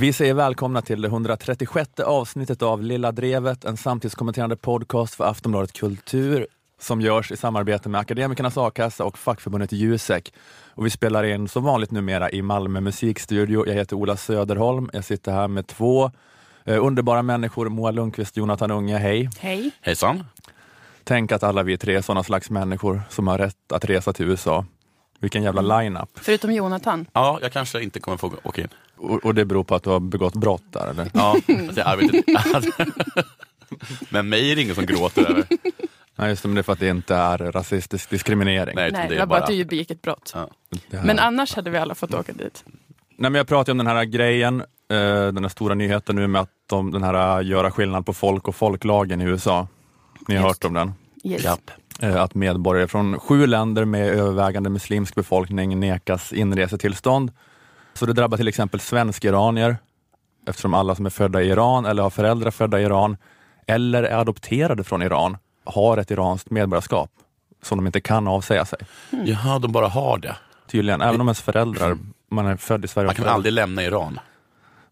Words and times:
Vi 0.00 0.12
säger 0.12 0.34
välkomna 0.34 0.82
till 0.82 1.02
det 1.02 1.08
136 1.08 2.00
avsnittet 2.00 2.62
av 2.62 2.82
Lilla 2.82 3.12
Drevet, 3.12 3.64
en 3.64 3.76
samtidskommenterande 3.76 4.56
podcast 4.56 5.14
för 5.14 5.24
Aftonbladet 5.24 5.72
Kultur 5.72 6.46
som 6.80 7.00
görs 7.00 7.32
i 7.32 7.36
samarbete 7.36 7.88
med 7.88 8.00
Akademikernas 8.00 8.56
A-kassa 8.56 9.04
och 9.04 9.18
fackförbundet 9.18 9.72
Jusek. 9.72 10.34
Och 10.74 10.86
vi 10.86 10.90
spelar 10.90 11.24
in 11.24 11.48
som 11.48 11.64
vanligt 11.64 11.90
numera 11.90 12.30
i 12.30 12.42
Malmö 12.42 12.80
musikstudio. 12.80 13.66
Jag 13.66 13.74
heter 13.74 13.96
Ola 13.96 14.16
Söderholm. 14.16 14.90
Jag 14.92 15.04
sitter 15.04 15.32
här 15.32 15.48
med 15.48 15.66
två 15.66 16.10
eh, 16.64 16.84
underbara 16.84 17.22
människor, 17.22 17.68
Moa 17.68 17.90
Lundqvist, 17.90 18.36
Jonathan 18.36 18.70
Unge, 18.70 18.98
hej. 18.98 19.30
Hej. 19.38 19.70
Hejsan. 19.80 20.24
Tänk 21.04 21.32
att 21.32 21.42
alla 21.42 21.62
vi 21.62 21.78
tre 21.78 21.94
är 21.94 22.02
sådana 22.02 22.22
slags 22.22 22.50
människor 22.50 23.02
som 23.08 23.28
har 23.28 23.38
rätt 23.38 23.72
att 23.72 23.84
resa 23.84 24.12
till 24.12 24.26
USA. 24.26 24.64
Vilken 25.18 25.42
jävla 25.42 25.80
line-up. 25.80 26.10
Förutom 26.14 26.52
Jonathan. 26.52 27.06
Ja, 27.12 27.38
jag 27.42 27.52
kanske 27.52 27.82
inte 27.82 28.00
kommer 28.00 28.16
få 28.16 28.32
åka 28.42 28.62
in. 28.62 28.68
Och, 29.00 29.24
och 29.24 29.34
det 29.34 29.44
beror 29.44 29.64
på 29.64 29.74
att 29.74 29.82
du 29.82 29.90
har 29.90 30.00
begått 30.00 30.34
brott 30.34 30.64
där 30.70 30.90
eller? 30.90 31.10
Ja, 31.14 31.36
alltså, 31.48 31.80
jag. 31.80 33.24
Men 34.10 34.28
mig 34.28 34.52
är 34.52 34.56
det 34.56 34.62
ingen 34.62 34.74
som 34.74 34.86
gråter 34.86 35.30
över. 35.30 35.44
Nej, 36.16 36.28
just 36.28 36.42
det, 36.42 36.48
men 36.48 36.54
det 36.54 36.60
är 36.60 36.62
för 36.62 36.72
att 36.72 36.78
det 36.78 36.88
inte 36.88 37.14
är 37.14 37.38
rasistisk 37.38 38.10
diskriminering. 38.10 38.74
Nej, 38.76 38.92
Nej, 38.92 39.08
det 39.08 39.18
var 39.18 39.26
bara 39.26 39.40
att 39.40 39.46
du 39.46 39.64
begick 39.64 39.90
ett 39.90 40.02
brott. 40.02 40.32
Ja. 40.34 40.48
Men 40.90 41.18
annars 41.18 41.54
hade 41.54 41.70
vi 41.70 41.78
alla 41.78 41.94
fått 41.94 42.14
åka 42.14 42.32
dit. 42.32 42.64
Nej, 43.16 43.30
men 43.30 43.34
jag 43.34 43.48
pratade 43.48 43.72
om 43.72 43.78
den 43.78 43.86
här 43.86 44.04
grejen, 44.04 44.60
eh, 44.60 44.66
den 45.32 45.44
här 45.44 45.48
stora 45.48 45.74
nyheten 45.74 46.16
nu 46.16 46.26
med 46.26 46.40
att 46.40 46.50
de, 46.66 46.90
den 46.90 47.02
här 47.02 47.40
eh, 47.40 47.48
göra 47.48 47.70
skillnad 47.70 48.06
på 48.06 48.12
folk 48.12 48.48
och 48.48 48.54
folklagen 48.54 49.20
i 49.20 49.24
USA. 49.24 49.68
Ni 50.28 50.36
har 50.36 50.48
Just. 50.48 50.62
hört 50.64 50.68
om 50.68 50.74
den? 50.74 50.92
Yes. 51.24 51.44
Japp. 51.44 51.70
Eh, 52.00 52.22
att 52.22 52.34
medborgare 52.34 52.88
från 52.88 53.18
sju 53.18 53.46
länder 53.46 53.84
med 53.84 54.08
övervägande 54.08 54.70
muslimsk 54.70 55.14
befolkning 55.14 55.80
nekas 55.80 56.32
inresetillstånd. 56.32 57.32
Så 57.94 58.06
det 58.06 58.12
drabbar 58.12 58.36
till 58.36 58.48
exempel 58.48 58.80
svensk-iranier, 58.80 59.76
eftersom 60.48 60.74
alla 60.74 60.94
som 60.94 61.06
är 61.06 61.10
födda 61.10 61.42
i 61.42 61.48
Iran 61.48 61.84
eller 61.86 62.02
har 62.02 62.10
föräldrar 62.10 62.50
födda 62.50 62.80
i 62.80 62.82
Iran 62.82 63.16
eller 63.66 64.02
är 64.02 64.16
adopterade 64.18 64.84
från 64.84 65.02
Iran 65.02 65.36
har 65.64 65.96
ett 65.98 66.10
iranskt 66.10 66.50
medborgarskap 66.50 67.10
som 67.62 67.78
de 67.78 67.86
inte 67.86 68.00
kan 68.00 68.28
avsäga 68.28 68.64
sig. 68.64 68.78
Jaha, 69.24 69.58
de 69.58 69.72
bara 69.72 69.88
har 69.88 70.18
det. 70.18 70.36
Tydligen, 70.70 71.02
även 71.02 71.20
om 71.20 71.28
ens 71.28 71.40
föräldrar, 71.40 71.98
man 72.30 72.46
är 72.46 72.56
född 72.56 72.84
i 72.84 72.88
Sverige. 72.88 73.06
Man 73.06 73.14
kan 73.14 73.22
föräldrar- 73.22 73.34
aldrig 73.34 73.52
lämna 73.52 73.82
Iran. 73.82 74.20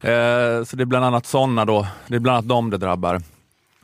Eh, 0.00 0.64
så 0.64 0.76
det 0.76 0.82
är 0.82 0.84
bland 0.84 1.04
annat 1.04 1.26
sådana 1.26 1.64
då, 1.64 1.86
det 2.06 2.16
är 2.16 2.20
bland 2.20 2.34
annat 2.36 2.48
dem 2.48 2.70
det 2.70 2.76
drabbar. 2.78 3.22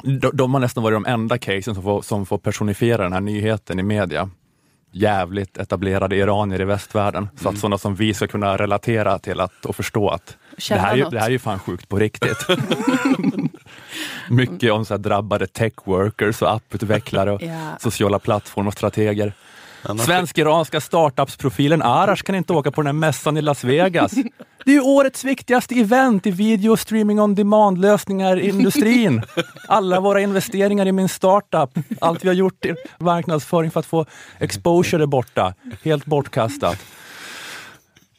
De, 0.02 0.30
de 0.34 0.54
har 0.54 0.60
nästan 0.60 0.82
varit 0.82 0.96
de 0.96 1.06
enda 1.06 1.38
casen 1.38 1.74
som 1.74 1.82
får, 1.82 2.02
som 2.02 2.26
får 2.26 2.38
personifiera 2.38 3.02
den 3.02 3.12
här 3.12 3.20
nyheten 3.20 3.78
i 3.78 3.82
media. 3.82 4.30
Jävligt 4.96 5.56
etablerade 5.58 6.16
iranier 6.16 6.60
i 6.60 6.64
västvärlden, 6.64 7.28
så 7.42 7.48
att 7.48 7.58
sådana 7.58 7.78
som 7.78 7.94
vi 7.94 8.14
ska 8.14 8.26
kunna 8.26 8.56
relatera 8.56 9.18
till 9.18 9.40
att, 9.40 9.64
och 9.64 9.76
förstå 9.76 10.08
att 10.08 10.36
det 10.68 10.74
här, 10.74 10.92
är, 10.92 10.96
ju- 10.96 11.08
det 11.10 11.18
här 11.20 11.26
är 11.26 11.30
ju 11.30 11.38
fan 11.38 11.58
sjukt 11.58 11.88
på 11.88 11.98
riktigt. 11.98 12.46
Mycket 14.30 14.72
om 14.72 14.84
så 14.84 14.96
drabbade 14.96 15.46
tech 15.46 15.72
workers 15.84 16.42
och 16.42 16.52
apputvecklare 16.52 17.32
och 17.32 17.42
Ja. 17.42 17.76
sociala 17.80 18.18
plattformar 18.18 18.68
och 18.68 18.72
strateger. 18.74 19.32
Svensk-iranska 19.84 20.80
startups-profilen 20.80 21.82
Arash 21.82 22.22
kan 22.22 22.34
inte 22.34 22.52
åka 22.52 22.70
på 22.70 22.80
den 22.82 22.86
här 22.86 22.92
mässan 22.92 23.36
i 23.36 23.42
Las 23.42 23.64
Vegas. 23.64 24.12
Det 24.64 24.70
är 24.70 24.74
ju 24.74 24.80
årets 24.80 25.24
viktigaste 25.24 25.74
event 25.74 26.26
i 26.26 26.30
video 26.30 26.76
streaming 26.76 27.20
on 27.20 27.34
demand-lösningar 27.34 28.36
i 28.40 28.48
industrin. 28.48 29.22
Alla 29.68 30.00
våra 30.00 30.20
investeringar 30.20 30.86
i 30.86 30.92
min 30.92 31.08
startup, 31.08 31.70
allt 32.00 32.24
vi 32.24 32.28
har 32.28 32.34
gjort 32.34 32.64
i 32.64 32.74
marknadsföring 32.98 33.70
för 33.70 33.80
att 33.80 33.86
få 33.86 34.06
exposure 34.38 35.02
är 35.02 35.06
borta. 35.06 35.54
Helt 35.82 36.04
bortkastat. 36.06 36.78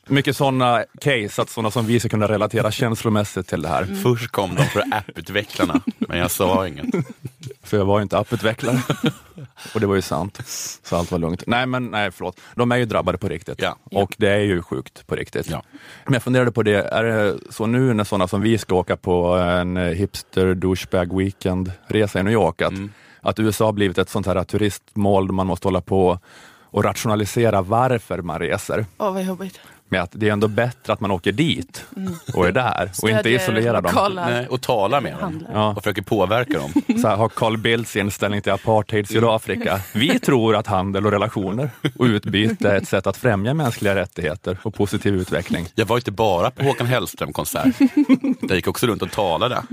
Mycket 0.08 0.38
sådana 0.38 0.84
case, 1.02 1.42
att 1.42 1.50
sådana 1.50 1.72
som 1.72 1.86
vi 1.86 2.00
ska 2.00 2.10
kunna 2.10 2.28
relatera 2.28 2.72
känslomässigt 2.72 3.48
till 3.48 3.62
det 3.62 3.68
här. 3.68 3.86
Först 4.04 4.32
kom 4.32 4.56
de 4.56 4.64
för 4.66 4.84
apputvecklarna, 4.92 5.82
men 5.98 6.18
jag 6.18 6.32
sa 6.32 6.68
inget. 6.68 6.86
För 7.64 7.78
jag 7.78 7.86
var 7.86 8.00
ju 8.00 8.04
inte 8.04 8.18
apputvecklare. 8.18 8.82
Och 9.74 9.80
det 9.80 9.88
var 9.88 9.96
ju 9.96 10.02
sant. 10.02 10.40
Så 10.84 10.96
allt 10.96 11.12
var 11.12 11.20
lugnt. 11.20 11.44
Nej, 11.48 11.66
men 11.66 11.86
nej, 11.86 12.12
förlåt. 12.12 12.40
De 12.56 12.72
är 12.72 12.78
ju 12.78 12.86
drabbade 12.86 13.18
på 13.18 13.28
riktigt. 13.28 13.62
Ja. 13.62 13.78
Och 13.84 14.16
det 14.18 14.30
är 14.30 14.40
ju 14.40 14.62
sjukt 14.62 15.08
på 15.08 15.16
riktigt. 15.16 15.50
Ja. 15.50 15.64
Men 16.06 16.14
jag 16.14 16.24
funderade 16.24 16.52
på 16.52 16.64
det, 16.64 16.76
är 16.76 17.04
det 17.04 17.36
så 17.50 17.66
nu 17.66 17.94
när 17.94 18.04
sådana 18.04 18.28
som 18.28 18.42
vi 18.42 18.58
ska 18.58 18.76
åka 18.76 18.98
på 18.98 19.34
en 19.36 19.78
hipster 19.78 20.54
douchebag 20.56 21.14
weekend-resa 21.20 22.20
i 22.20 22.24
New 22.24 22.34
York, 22.34 22.62
att, 22.62 22.72
Mm. 22.72 22.92
att 23.22 23.40
USA 23.40 23.66
har 23.66 23.74
blivit 23.74 23.98
ett 23.98 24.10
sånt 24.10 24.26
här 24.26 24.44
turistmål 24.44 25.28
där 25.28 25.34
man 25.34 25.48
måste 25.48 25.68
hålla 25.68 25.82
på 25.82 26.20
och 26.62 26.84
rationalisera 26.84 27.62
varför 27.62 28.22
man 28.22 28.40
reser. 28.40 28.86
Åh, 28.98 29.14
vad 29.14 29.24
jobbigt. 29.24 29.60
Med 29.90 30.02
att 30.02 30.10
det 30.14 30.30
är 30.30 30.34
ändå 30.34 30.48
bättre 30.48 30.94
att 30.94 31.00
man 31.00 31.12
åker 31.12 31.32
dit 31.32 31.86
och 32.34 32.48
är 32.48 32.52
där 32.52 32.92
och 33.02 33.10
inte 33.10 33.30
isolerar 33.30 33.82
dem. 33.82 33.92
Nej, 34.16 34.48
och 34.48 34.62
talar 34.62 35.02
med 35.02 35.18
dem. 35.20 35.48
Ja. 35.54 35.70
Och 35.70 35.84
försöker 35.84 36.02
påverka 36.02 36.60
dem. 36.60 36.74
Så 37.02 37.08
här 37.08 37.16
har 37.16 37.30
Carl 37.30 37.58
Bildts 37.58 37.96
inställning 37.96 38.42
till 38.42 38.52
apartheid 38.52 39.04
i 39.04 39.08
Sydafrika. 39.08 39.80
Vi 39.94 40.20
tror 40.20 40.56
att 40.56 40.68
handel 40.68 41.06
och 41.06 41.12
relationer 41.12 41.70
och 41.98 42.06
utbyte 42.06 42.70
är 42.70 42.76
ett 42.76 42.88
sätt 42.88 43.08
att 43.08 43.18
främja 43.18 43.54
mänskliga 43.54 43.96
rättigheter 43.96 44.58
och 44.64 44.74
positiv 44.74 45.16
utveckling. 45.16 45.68
Jag 45.76 45.86
var 45.86 45.98
inte 45.98 46.12
bara 46.12 46.52
på 46.52 46.64
Håkan 46.64 46.88
Hellström-konsert. 46.88 47.76
Jag 48.42 48.56
gick 48.56 48.68
också 48.68 48.88
runt 48.88 49.02
och 49.02 49.12
talade. 49.12 49.64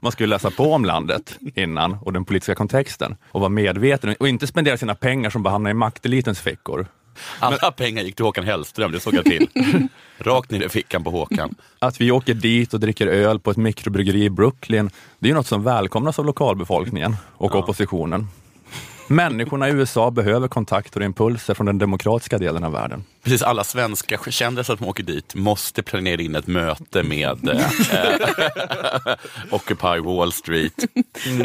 Man 0.00 0.12
skulle 0.12 0.28
läsa 0.28 0.50
på 0.50 0.72
om 0.72 0.84
landet 0.84 1.38
innan 1.54 1.92
och 2.02 2.12
den 2.12 2.24
politiska 2.24 2.54
kontexten 2.54 3.16
och 3.30 3.40
vara 3.40 3.50
medveten 3.50 4.14
och 4.20 4.28
inte 4.28 4.46
spendera 4.46 4.76
sina 4.76 4.94
pengar 4.94 5.30
som 5.30 5.42
bara 5.42 5.50
hamnar 5.50 5.70
i 5.70 5.74
maktelitens 5.74 6.40
fickor. 6.40 6.86
Alla 7.38 7.70
pengar 7.70 8.02
gick 8.02 8.16
till 8.16 8.24
Håkan 8.24 8.44
Hellström, 8.44 8.92
det 8.92 9.00
såg 9.00 9.14
jag 9.14 9.24
till. 9.24 9.48
Rakt 10.18 10.50
ner 10.50 10.62
i 10.62 10.68
fickan 10.68 11.04
på 11.04 11.10
Håkan. 11.10 11.54
Att 11.78 12.00
vi 12.00 12.10
åker 12.10 12.34
dit 12.34 12.74
och 12.74 12.80
dricker 12.80 13.06
öl 13.06 13.40
på 13.40 13.50
ett 13.50 13.56
mikrobryggeri 13.56 14.24
i 14.24 14.30
Brooklyn, 14.30 14.90
det 15.18 15.26
är 15.26 15.28
ju 15.28 15.34
något 15.34 15.46
som 15.46 15.62
välkomnas 15.62 16.18
av 16.18 16.24
lokalbefolkningen 16.24 17.16
och 17.32 17.54
oppositionen. 17.54 18.28
Människorna 19.08 19.68
i 19.68 19.72
USA 19.72 20.10
behöver 20.10 20.48
kontakter 20.48 21.00
och 21.00 21.06
impulser 21.06 21.54
från 21.54 21.66
den 21.66 21.78
demokratiska 21.78 22.38
delen 22.38 22.64
av 22.64 22.72
världen. 22.72 23.04
Precis 23.22 23.42
alla 23.42 23.64
svenska 23.64 24.18
kändisar 24.30 24.76
som 24.76 24.86
åker 24.86 25.02
dit 25.02 25.34
måste 25.34 25.82
planera 25.82 26.22
in 26.22 26.34
ett 26.34 26.46
möte 26.46 27.02
med 27.02 27.48
eh, 27.48 27.66
Occupy 29.50 30.00
Wall 30.00 30.32
Street. 30.32 30.84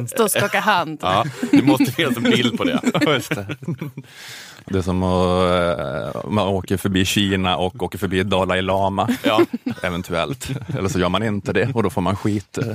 Stå 0.08 0.24
och 0.24 0.32
skaka 0.32 0.60
hand. 0.60 1.00
Ja, 1.02 1.26
det 1.52 1.62
måste 1.62 1.92
finnas 1.92 2.18
en 2.18 2.24
bild 2.24 2.58
på 2.58 2.64
det. 2.64 2.80
Det 2.94 3.06
är 4.68 4.82
som 4.82 5.04
att 5.04 6.20
eh, 6.24 6.32
man 6.32 6.48
åker 6.48 6.78
förbi 6.78 7.06
Kina 7.06 7.58
och 7.58 7.84
åker 7.84 7.98
förbi 7.98 8.24
Dalai 8.24 8.62
Lama, 8.62 9.10
Ja. 9.24 9.42
eventuellt. 9.84 10.50
Eller 10.78 10.90
så 10.90 11.00
gör 11.00 11.10
man 11.10 11.24
inte 11.24 11.54
det 11.54 11.72
och 11.76 11.84
då 11.84 11.90
får 11.90 12.02
man 12.02 12.16
skit 12.16 12.58
eh, 12.58 12.74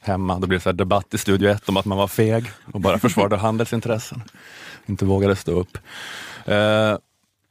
hemma. 0.00 0.38
Då 0.38 0.46
blir 0.46 0.58
det 0.58 0.62
så 0.62 0.68
här 0.68 0.74
debatt 0.74 1.14
i 1.14 1.18
Studio 1.18 1.50
1 1.50 1.68
om 1.68 1.76
att 1.76 1.84
man 1.84 1.98
var 1.98 2.08
feg 2.08 2.50
och 2.72 2.80
bara 2.80 2.98
försvarade 2.98 3.36
handelsintressen. 3.36 4.22
Inte 4.86 5.04
vågade 5.04 5.36
stå 5.36 5.52
upp. 5.60 5.78
Eh, 6.44 6.54
ja, 6.56 6.98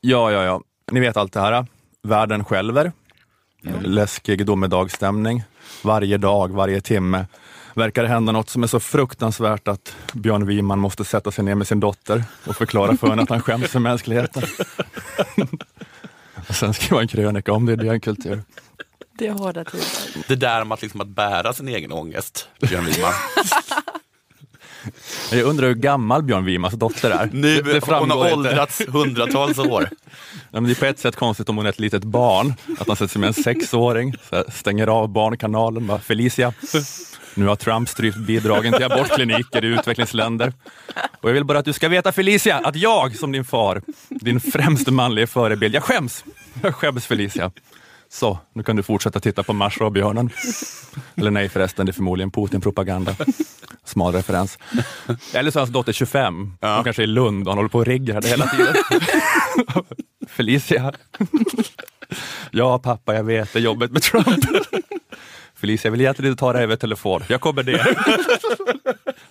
ja, 0.02 0.32
ja. 0.32 0.62
Ni 0.92 1.00
vet 1.00 1.18
allt 1.18 1.34
det 1.34 1.40
här. 1.40 1.66
Världen 2.04 2.46
skälver. 2.46 2.92
Läskig 3.82 4.46
domedagsstämning. 4.46 5.44
Varje 5.84 6.18
dag, 6.18 6.52
varje 6.52 6.82
timme 6.82 7.26
verkar 7.80 8.04
det 8.04 8.10
hända 8.10 8.32
något 8.32 8.50
som 8.50 8.64
är 8.64 8.68
så 8.68 8.80
fruktansvärt 8.80 9.68
att 9.68 9.96
Björn 10.14 10.46
Wiman 10.46 10.80
måste 10.80 11.06
sätta 11.06 11.32
sig 11.32 11.44
ner 11.44 11.56
med 11.56 11.68
sin 11.68 11.80
dotter 11.80 12.24
och 12.46 12.56
förklara 12.56 12.98
för 12.98 13.08
henne 13.10 13.22
att 13.22 13.30
han 13.30 13.42
skäms 13.42 13.68
för 13.68 13.80
mänskligheten. 13.80 14.44
och 16.50 16.56
sen 16.56 16.74
skriva 16.74 17.02
en 17.02 17.08
krönika 17.08 17.54
om 17.54 17.66
det 17.66 17.74
i 17.74 17.76
DN 17.76 18.02
Kultur. 18.02 18.42
Det 19.18 19.28
är 19.28 19.32
hårda 19.32 19.64
tider. 19.64 19.88
Det 20.28 20.36
där 20.36 20.64
med 20.64 20.76
att, 20.76 20.82
liksom, 20.82 21.02
att 21.02 21.08
bära 21.08 21.54
sin 21.54 21.68
egen 21.68 21.92
ångest, 21.92 22.50
Björn 22.62 22.86
Wiman. 22.86 23.14
Jag 25.32 25.42
undrar 25.44 25.68
hur 25.68 25.76
gammal 25.76 26.24
Björn 26.24 26.46
Wimans 26.46 26.74
dotter 26.74 27.12
är. 27.12 27.30
Nu, 27.34 27.62
Det- 27.62 27.74
det 27.74 27.86
hon 27.86 28.12
har 28.12 28.26
inte. 28.26 28.34
åldrats 28.36 28.82
hundratals 28.88 29.58
år. 29.60 29.90
Ja, 30.52 30.60
det 30.60 30.72
är 30.72 30.76
på 30.76 30.86
ett 30.86 31.00
sätt 31.00 31.16
konstigt 31.16 31.50
om 31.50 31.58
hon 31.58 31.66
är 31.66 31.70
ett 31.70 31.80
litet 31.80 32.04
barn, 32.04 32.54
att 32.80 32.88
han 32.88 32.96
sätter 32.96 33.08
sig 33.12 33.20
med 33.20 33.28
en 33.28 33.34
sexåring, 33.34 34.14
stänger 34.54 34.88
av 34.88 35.10
barnkanalen, 35.10 35.88
bara 35.88 36.00
Felicia, 36.00 36.54
nu 37.34 37.46
har 37.46 37.56
Trump 37.56 37.90
strypt 37.90 38.18
bidragen 38.18 38.74
till 38.74 38.84
abortkliniker 38.86 39.64
i 39.66 39.68
utvecklingsländer. 39.68 40.54
Och 41.22 41.30
jag 41.30 41.34
vill 41.34 41.46
bara 41.46 41.60
att 41.60 41.66
du 41.66 41.74
ska 41.74 41.90
veta 41.90 42.12
Felicia, 42.12 42.58
att 42.58 42.76
jag 42.76 43.16
som 43.16 43.32
din 43.32 43.46
far, 43.46 43.82
din 44.10 44.40
främste 44.42 44.92
manliga 44.92 45.28
förebild, 45.28 45.76
jag 45.76 45.84
skäms. 45.84 46.24
Jag 46.62 46.76
skäms 46.76 47.06
Felicia. 47.06 47.52
Så, 48.12 48.40
nu 48.54 48.64
kan 48.64 48.76
du 48.76 48.84
fortsätta 48.84 49.20
titta 49.20 49.44
på 49.44 49.54
Marsha 49.54 49.86
och 49.86 49.92
björnen. 49.92 50.30
Eller 51.16 51.32
nej 51.32 51.50
förresten, 51.50 51.86
det 51.86 51.90
är 51.90 51.94
förmodligen 51.94 52.32
Putin-propaganda. 52.32 53.16
Smal 53.86 54.14
referens. 54.14 54.58
Eller 55.34 55.52
så 55.52 55.60
är 55.60 55.62
hans 55.62 55.70
dotter 55.74 55.94
25, 55.94 56.54
Ja. 56.62 56.76
hon 56.76 56.84
kanske 56.84 57.02
är 57.02 57.04
i 57.04 57.08
Lund 57.08 57.48
och 57.48 57.52
han 57.52 57.58
håller 57.58 57.70
på 57.70 57.78
och 57.80 57.86
riggar 57.86 58.22
det 58.22 58.28
hela 58.28 58.48
tiden. 58.48 58.76
Felicia. 60.28 60.94
Ja 62.52 62.80
pappa, 62.80 63.16
jag 63.16 63.24
vet, 63.24 63.54
det 63.54 63.60
är 63.60 63.64
jobbet 63.64 63.92
med 63.92 64.02
Trump. 64.02 64.46
Felicia, 65.56 65.88
jag 65.88 65.92
vill 65.92 66.02
egentligen 66.02 66.32
inte 66.32 66.40
ta 66.40 66.52
det 66.54 66.58
här 66.58 66.64
över 66.64 66.76
telefon. 66.76 67.22
Jag 67.28 67.42
kommer 67.42 67.64
ner. 67.64 67.98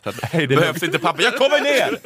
Så 0.02 0.08
att, 0.08 0.32
nej, 0.32 0.46
det 0.46 0.56
Behövs 0.56 0.82
inte 0.82 0.98
pappa, 0.98 1.22
jag 1.22 1.36
kommer 1.36 1.60
ner! 1.62 1.98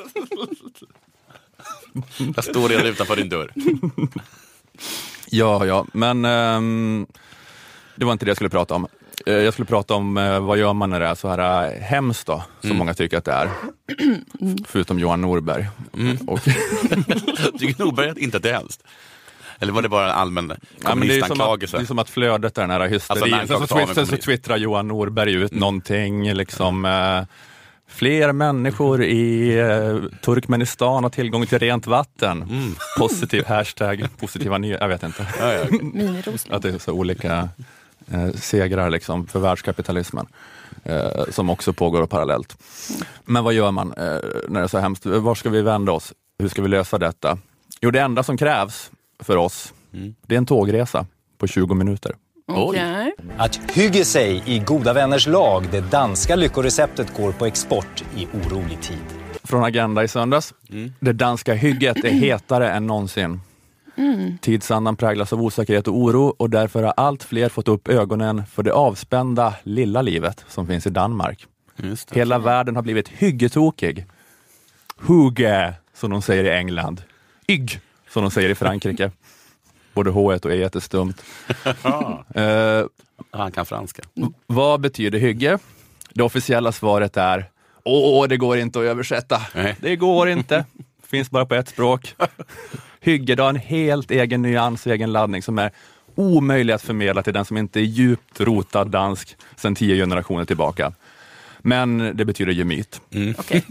Jag 2.36 2.44
står 2.44 2.69
redan 2.69 2.86
utanför 2.86 3.16
din 3.16 3.28
dörr. 3.28 3.52
Ja, 5.34 5.67
ja, 5.67 5.87
men 5.93 6.25
ehm, 6.25 7.06
det 7.96 8.05
var 8.05 8.12
inte 8.12 8.25
det 8.25 8.29
jag 8.31 8.37
skulle 8.37 8.50
prata 8.50 8.75
om. 8.75 8.87
Eh, 9.26 9.34
Jag 9.34 9.52
skulle 9.52 9.67
prata 9.67 9.94
om 9.94 10.17
eh, 10.17 10.40
vad 10.40 10.58
gör 10.58 10.73
man 10.73 10.90
när 10.90 11.00
det 11.00 11.06
är 11.06 11.14
så 11.14 11.29
här 11.29 11.64
eh, 11.75 11.81
hemskt 11.82 12.26
då, 12.26 12.43
som 12.61 12.70
Mm. 12.70 12.79
många 12.79 12.94
tycker 12.94 13.19
att 13.19 13.25
det 13.25 13.32
är. 13.32 13.50
Förutom 14.67 14.99
Johan 14.99 15.20
Norberg. 15.20 15.67
Mm. 15.99 16.17
Och, 16.17 16.40
Tycker 17.58 17.84
Norberg 17.84 18.12
inte 18.25 18.37
att 18.37 18.43
det 18.43 18.50
är 18.50 18.55
hemskt? 18.55 18.82
Eller 19.58 19.73
var 19.73 19.82
det 19.82 19.88
bara 19.88 20.05
en 20.12 20.19
allmän 20.19 20.52
ja, 20.82 20.94
men 20.94 21.08
det, 21.08 21.14
är 21.14 21.20
som 21.20 21.31
att, 21.31 21.38
kommunistanklagelse? 21.38 22.05
flödet 22.12 22.58
är 22.58 22.62
den 22.62 22.70
här 22.70 22.88
hysterin. 22.88 23.34
Alltså, 23.34 23.58
Sen 23.58 23.67
så, 23.69 23.75
så 23.84 23.94
kommunist. 23.94 24.23
twittrar 24.25 24.56
Johan 24.56 24.88
Norberg 24.88 25.32
ut 25.32 25.55
någonting, 25.55 26.32
liksom 26.32 26.84
eh, 26.84 27.23
Fler 27.94 28.33
människor 28.33 29.03
i 29.05 29.59
eh, 29.59 29.99
Turkmenistan 30.25 31.03
har 31.03 31.11
tillgång 31.11 31.47
till 31.47 31.59
rent 31.59 31.87
vatten. 31.87 32.43
Mm. 32.43 32.75
Positiv 32.99 33.44
hashtag, 33.47 34.06
positiva 34.21 34.59
nyheter. 34.59 34.85
Jag 34.85 34.89
vet 34.89 35.03
inte. 35.03 35.27
Ja, 35.41 35.53
ja. 35.53 35.65
Mini-Rosling. 35.71 36.55
Att 36.56 36.62
det 36.62 36.69
är 36.69 36.79
så 36.79 36.93
olika 36.93 37.49
eh, 38.11 38.31
segrar 38.35 38.91
liksom 38.91 39.27
för 39.27 39.41
världskapitalismen 39.41 40.27
eh, 40.85 41.25
som 41.31 41.50
också 41.50 41.73
pågår 41.73 42.06
parallellt. 42.06 42.56
Men 43.25 43.44
vad 43.44 43.55
gör 43.55 43.71
man 43.71 43.93
eh, 43.93 44.05
när 44.49 44.61
det 44.61 44.67
är 44.67 44.69
så 44.69 44.79
hemskt? 44.79 45.06
Var 45.06 45.35
ska 45.35 45.50
vi 45.50 45.62
vända 45.62 45.93
oss? 45.93 46.12
Hur 46.39 46.49
ska 46.49 46.62
vi 46.62 46.69
lösa 46.69 46.99
detta? 46.99 47.39
Jo, 47.81 47.91
det 47.91 48.00
enda 48.00 48.23
som 48.23 48.37
krävs 48.37 48.91
för 49.19 49.37
oss, 49.37 49.73
Mm. 49.94 50.15
det 50.27 50.35
är 50.35 50.39
en 50.39 50.47
tågresa 50.47 51.06
på 51.39 51.47
20 51.47 51.75
minuter. 51.75 52.12
Okej. 52.47 53.12
Att 53.39 53.61
hygge 53.71 54.05
sig 54.05 54.43
i 54.47 54.59
goda 54.59 54.93
vänners 54.93 55.27
lag, 55.27 55.65
det 55.71 55.81
danska 55.81 56.37
lyckoreceptet 56.37 57.17
går 57.17 57.33
på 57.33 57.47
export 57.47 58.05
i 58.17 58.27
orolig 58.27 58.83
tid. 58.83 59.05
Från 59.44 59.65
Agenda 59.65 60.05
i 60.05 60.09
söndags. 60.09 60.55
Det 61.00 61.12
danska 61.12 61.55
hygget 61.55 62.05
är 62.05 62.11
hetare 62.11 62.71
än 62.71 62.87
någonsin. 62.87 63.41
Tidsandan 64.41 64.97
präglas 64.97 65.33
av 65.33 65.43
osäkerhet 65.43 65.89
och 65.89 65.97
oro 65.97 66.35
och 66.39 66.50
därför 66.50 66.83
har 66.83 66.94
allt 66.97 67.23
fler 67.23 67.49
fått 67.49 67.69
upp 67.69 67.89
ögonen 67.89 68.47
för 68.47 68.62
det 68.62 68.73
avspända 68.73 69.55
lilla 69.62 70.03
livet 70.03 70.44
som 70.49 70.67
finns 70.67 70.87
i 70.87 70.91
Danmark. 70.91 71.47
Just 71.77 72.09
det. 72.09 72.19
Hela 72.19 72.39
världen 72.39 72.77
har 72.77 72.83
blivit 72.83 73.09
hyggetokig. 73.09 74.06
Hugge, 74.97 75.75
som 75.94 76.11
de 76.11 76.23
säger 76.23 76.44
i 76.44 76.50
England. 76.50 77.03
Ygg, 77.49 77.81
som 78.09 78.23
de 78.23 78.31
säger 78.31 78.49
i 78.49 78.55
Frankrike. 78.55 79.11
Både 79.94 80.11
H 80.11 80.33
och 80.33 80.53
E 80.53 80.62
är 80.62 80.81
stumt. 80.81 81.15
Eh, 82.35 82.85
Han 83.31 83.53
kan 83.53 83.67
franska. 83.67 84.03
vad 84.47 84.81
betyder 84.81 85.19
hygge? 85.19 85.59
Det 86.15 86.23
officiella 86.23 86.73
svaret 86.73 87.17
är 87.17 87.50
Åh, 87.85 88.29
det 88.29 88.37
går 88.37 88.59
inte 88.59 88.79
att 88.79 88.85
översätta. 88.85 89.43
Nej. 89.55 89.77
Det 89.81 89.97
går 89.97 90.29
inte. 90.29 90.65
Finns 91.06 91.31
bara 91.31 91.47
på 91.47 91.55
ett 91.55 91.69
språk. 91.69 92.15
Hygge 93.00 93.35
det 93.35 93.43
har 93.43 93.50
en 93.50 93.56
helt 93.56 94.11
egen 94.11 94.43
nyans 94.43 94.87
och 94.87 94.93
egen 94.93 95.12
laddning 95.12 95.43
som 95.43 95.59
är 95.59 95.71
omöjlig 96.15 96.75
att 96.75 96.83
förmedla 96.83 97.23
till 97.23 97.33
den 97.33 97.44
som 97.44 97.56
inte 97.56 97.81
är 97.81 97.85
djupt 97.85 98.41
rotad 98.41 98.85
dansk 98.85 99.37
sedan 99.56 99.75
tio 99.75 99.97
generationer 99.97 100.44
tillbaka. 100.44 100.93
Men 101.59 102.17
det 102.17 102.25
betyder 102.25 102.53
gemyt. 102.53 103.00
Okej. 103.39 103.65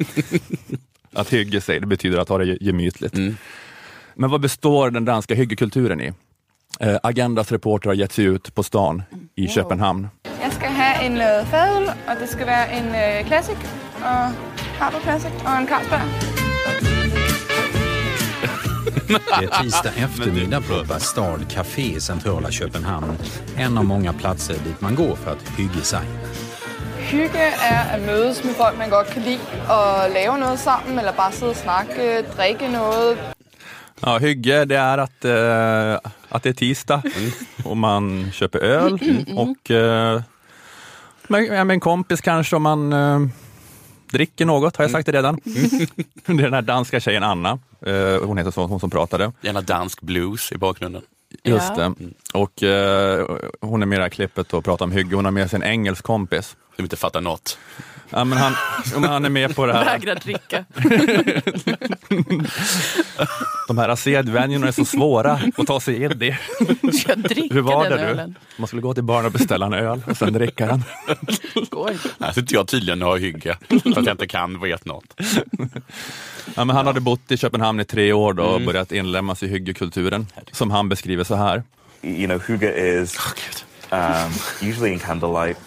Att 1.13 1.33
hygge 1.33 1.61
sig, 1.61 1.79
det 1.79 1.85
betyder 1.87 2.17
att 2.17 2.29
ha 2.29 2.37
det 2.37 2.57
gemytligt. 2.61 3.13
Mm. 3.13 3.37
Men 4.15 4.29
vad 4.29 4.41
består 4.41 4.89
den 4.91 5.05
danska 5.05 5.35
hyggekulturen 5.35 6.01
i? 6.01 6.13
Eh, 6.79 6.97
Agendas 7.03 7.51
reporter 7.51 7.89
har 7.89 7.95
gett 7.95 8.11
sig 8.11 8.25
ut 8.25 8.55
på 8.55 8.63
stan 8.63 9.03
i 9.35 9.47
Köpenhamn. 9.47 10.09
Jeg 10.43 10.53
skal 10.53 10.69
have 10.69 11.05
en 11.05 11.17
øh, 11.17 11.45
fadøl, 11.47 11.87
og 12.07 12.15
det 12.19 12.29
skal 12.29 12.47
være 12.47 12.77
en 12.77 12.85
øh, 12.87 13.27
classic, 13.27 13.57
og 14.01 14.31
Harbo 14.79 14.99
Classic, 15.03 15.31
og 15.45 15.57
en 15.61 15.67
Carlsberg. 15.67 16.01
Det 19.39 19.45
är 19.45 19.63
tisdag 19.63 19.91
eftermiddag 19.97 20.61
på 20.61 20.83
Bastard 20.87 21.39
Café 21.41 21.81
i 21.97 21.99
centrala 21.99 22.51
Köpenhamn. 22.51 23.17
En 23.57 23.77
av 23.77 23.85
många 23.85 24.13
platser 24.13 24.53
dit 24.53 24.81
man 24.81 24.95
går 24.95 25.15
för 25.15 25.31
att 25.31 25.49
hygge 25.57 25.81
sig. 25.81 26.05
Hygge 26.99 27.39
er 27.71 27.83
at 27.93 28.01
mødes 28.01 28.43
med 28.43 28.53
folk, 28.53 28.77
man 28.77 28.89
godt 28.89 29.07
kan 29.07 29.21
lide, 29.21 29.39
og 29.69 30.09
lave 30.13 30.37
noget 30.37 30.59
sammen, 30.59 30.99
eller 30.99 31.11
bare 31.11 31.31
sidde 31.31 31.49
og 31.49 31.55
snakke, 31.55 32.23
drikke 32.37 32.67
noget. 32.67 33.17
Ja, 34.01 34.17
hygge, 34.17 34.65
det 34.65 34.75
är 34.77 34.97
att, 34.97 35.25
eh, 35.25 36.11
att 36.29 36.43
det 36.43 36.49
är 36.49 36.53
tisdag 36.53 37.01
och 37.65 37.77
man 37.77 38.31
köper 38.31 38.59
öl 38.59 38.99
och 39.35 39.71
eh, 39.71 40.21
med, 41.27 41.49
med 41.49 41.71
en 41.71 41.79
kompis 41.79 42.21
kanske 42.21 42.55
om 42.55 42.63
man 42.63 42.93
eh, 42.93 43.19
dricker 44.11 44.45
något, 44.45 44.75
har 44.77 44.83
jag 44.83 44.91
sagt 44.91 45.05
det 45.05 45.11
redan? 45.11 45.39
det 46.25 46.31
är 46.31 46.33
den 46.33 46.53
här 46.53 46.61
danska 46.61 46.99
tjejen 46.99 47.23
Anna, 47.23 47.59
eh, 47.85 48.23
hon 48.25 48.37
heter 48.37 48.51
så, 48.51 48.65
hon 48.65 48.79
som 48.79 48.89
pratade. 48.89 49.31
Gärna 49.41 49.61
dansk 49.61 50.01
blues 50.01 50.51
i 50.51 50.57
bakgrunden. 50.57 51.01
Just 51.43 51.71
Ja. 51.77 51.93
det. 51.97 52.07
Och 52.39 52.63
eh, 52.63 53.27
hon 53.61 53.81
är 53.81 53.85
med 53.85 53.95
i 53.95 53.97
det 53.97 54.03
här 54.03 54.09
klippet 54.09 54.53
och 54.53 54.65
pratar 54.65 54.85
om 54.85 54.91
hygge, 54.91 55.15
hon 55.15 55.25
har 55.25 55.31
med 55.31 55.49
sig 55.49 55.57
en 55.57 55.63
engelsk 55.63 56.03
kompis. 56.03 56.55
Som 56.75 56.85
inte 56.85 56.95
fattar 56.95 57.21
något. 57.21 57.57
Ja, 58.09 58.23
men 58.23 58.37
han, 58.37 58.53
men 58.93 59.03
han 59.03 59.25
är 59.25 59.29
med 59.29 59.55
på 59.55 59.65
det 59.65 59.73
här. 59.73 59.85
Vägrar 59.85 60.15
dricka. 60.15 60.65
De 63.67 63.77
här 63.77 63.95
sedvänjorna 63.95 64.67
är 64.67 64.71
så 64.71 64.85
svåra 64.85 65.39
att 65.57 65.67
ta 65.67 65.79
sig 65.79 66.03
in 66.03 66.23
i. 66.23 66.37
Jag 67.07 67.19
dricka 67.19 67.53
Hur 67.53 67.61
var 67.61 67.89
den 67.89 67.97
det 67.97 68.03
du? 68.05 68.09
ölen? 68.09 68.35
Man 68.57 68.67
skulle 68.67 68.81
gå 68.81 68.93
till 68.93 69.03
baren 69.03 69.25
och 69.25 69.31
beställa 69.31 69.65
en 69.65 69.73
öl 69.73 70.01
och 70.09 70.17
sen 70.17 70.33
dricka 70.33 70.65
den. 70.67 70.83
Går. 71.69 71.91
Här 72.23 72.31
sitter 72.31 72.55
jag 72.55 72.67
tydligen 72.67 73.01
och 73.01 73.09
har 73.09 73.17
hygge. 73.17 73.57
För 73.67 73.99
att 73.99 74.05
jag 74.05 74.13
inte 74.13 74.27
kan 74.27 74.61
vet 74.61 74.85
något. 74.85 75.13
Ja, 76.55 76.65
men 76.65 76.75
han 76.75 76.87
hade 76.87 76.99
bott 76.99 77.31
i 77.31 77.37
Köpenhamn 77.37 77.79
i 77.79 77.85
tre 77.85 78.13
år 78.13 78.33
då 78.33 78.43
och 78.43 78.61
börjat 78.61 78.91
inlemmas 78.91 79.43
i 79.43 79.47
hyggekulturen, 79.47 80.27
som 80.51 80.71
han 80.71 80.89
beskriver 80.89 81.23
så 81.23 81.35
här. 81.35 81.63
you 82.03 82.25
know, 82.27 82.41
hygge 82.47 82.73
is 83.01 83.17
um, 83.91 84.31
usually 84.69 84.93
in 84.93 84.99
candlelight, 84.99 85.57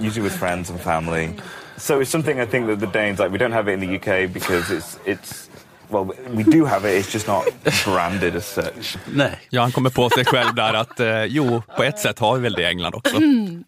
usually 0.00 0.22
with 0.22 0.38
friends 0.38 0.70
and 0.70 0.80
family. 0.80 1.30
So 1.76 2.00
it's 2.00 2.10
something 2.10 2.40
I 2.40 2.46
think 2.46 2.66
that 2.66 2.80
the 2.80 2.98
Danes 2.98 3.18
like. 3.18 3.30
We 3.30 3.38
don't 3.38 3.52
have 3.52 3.72
it 3.72 3.74
in 3.74 3.80
the 3.80 3.96
UK 3.96 4.32
because 4.32 4.70
it's 4.70 4.98
it's 5.04 5.48
well, 5.90 6.12
we 6.34 6.42
do 6.42 6.64
have 6.64 6.84
it. 6.84 6.98
It's 6.98 7.12
just 7.12 7.26
not 7.26 7.44
branded 7.84 8.36
as 8.36 8.46
such. 8.46 8.96
Nej. 9.12 9.38
Ja, 9.50 9.62
han 9.62 9.72
kommer 9.72 9.90
på 9.90 10.10
sig 10.10 10.24
själv 10.24 10.54
där 10.54 10.74
att 10.74 11.00
eh, 11.00 11.24
jo, 11.24 11.62
på 11.76 11.82
ett 11.82 11.98
sätt 11.98 12.18
har 12.18 12.34
vi 12.34 12.42
väl 12.42 12.52
det 12.52 12.62
i 12.62 12.66
England 12.66 12.94
också. 12.94 13.18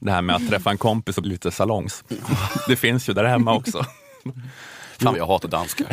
Det 0.00 0.10
här 0.10 0.22
med 0.22 0.36
att 0.36 0.48
träffa 0.48 0.70
en 0.70 0.78
kompis 0.78 1.16
och 1.16 1.22
bli 1.22 1.32
lite 1.32 1.50
salongs. 1.50 2.04
Det 2.68 2.76
finns 2.76 3.08
ju 3.08 3.12
där 3.12 3.24
hemma 3.24 3.54
också. 3.54 3.84
Fan 4.98 5.12
vad 5.12 5.18
jag 5.18 5.26
hatar 5.26 5.48
danskar. 5.48 5.86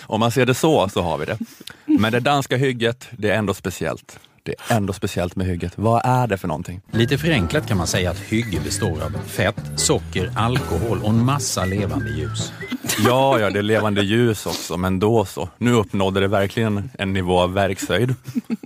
Om 0.00 0.20
man 0.20 0.30
ser 0.30 0.46
det 0.46 0.54
så, 0.54 0.88
så 0.88 1.02
har 1.02 1.18
vi 1.18 1.24
det. 1.24 1.38
Men 1.84 2.12
det 2.12 2.20
danska 2.20 2.56
hygget, 2.56 3.08
det 3.10 3.30
är 3.30 3.34
ändå 3.34 3.54
speciellt. 3.54 4.18
Det 4.44 4.54
är 4.68 4.76
ändå 4.76 4.92
speciellt 4.92 5.36
med 5.36 5.46
hygget. 5.46 5.72
Vad 5.76 6.00
är 6.04 6.26
det 6.26 6.38
för 6.38 6.48
någonting? 6.48 6.80
Lite 6.90 7.18
förenklat 7.18 7.68
kan 7.68 7.76
man 7.76 7.86
säga 7.86 8.10
att 8.10 8.18
hygge 8.18 8.60
består 8.60 9.02
av 9.02 9.10
fett, 9.26 9.56
socker, 9.76 10.32
alkohol 10.36 10.98
och 11.02 11.08
en 11.08 11.24
massa 11.24 11.64
levande 11.64 12.10
ljus. 12.10 12.52
Ja, 12.98 13.40
ja, 13.40 13.50
det 13.50 13.58
är 13.58 13.62
levande 13.62 14.02
ljus 14.02 14.46
också, 14.46 14.76
men 14.76 14.98
då 14.98 15.24
så. 15.24 15.48
Nu 15.58 15.72
uppnådde 15.72 16.20
det 16.20 16.28
verkligen 16.28 16.90
en 16.98 17.12
nivå 17.12 17.40
av 17.40 17.52
verkshöjd 17.52 18.14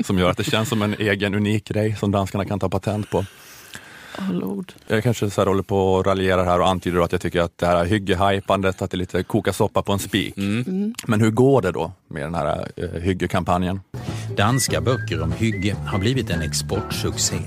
som 0.05 0.19
gör 0.19 0.31
att 0.31 0.37
det 0.37 0.45
känns 0.45 0.69
som 0.69 0.83
en 0.83 0.95
egen 0.95 1.35
unik 1.35 1.69
grej 1.69 1.97
som 1.97 2.11
danskarna 2.11 2.45
kan 2.45 2.59
ta 2.59 2.69
patent 2.69 3.11
på. 3.11 3.25
Lord. 4.33 4.73
Jag 4.87 5.03
kanske 5.03 5.31
så 5.31 5.41
här 5.41 5.47
håller 5.47 5.63
på 5.63 5.95
och 5.95 6.07
raljerar 6.07 6.45
här 6.45 6.61
och 6.61 6.69
antyder 6.69 7.01
att 7.01 7.13
jag 7.13 7.21
tycker 7.21 7.41
att 7.41 7.59
det 7.59 7.67
här 7.67 7.85
hygge-hypandet, 7.85 8.83
att 8.83 8.91
det 8.91 8.95
är 8.95 8.99
lite 8.99 9.23
koka 9.23 9.53
soppa 9.53 9.83
på 9.83 9.93
en 9.93 9.99
spik. 9.99 10.35
Men 11.07 11.21
hur 11.21 11.31
går 11.31 11.63
det 11.63 11.73
då 11.73 11.93
med 12.09 12.23
den 12.23 12.35
här 12.35 12.69
eh, 12.77 13.01
hygge-kampanjen? 13.01 13.81
Danska 14.37 14.81
böcker 14.81 15.23
om 15.23 15.33
hygge 15.33 15.77
har 15.87 15.99
blivit 15.99 16.31
en 16.31 16.43
exportsuccé. 16.43 17.39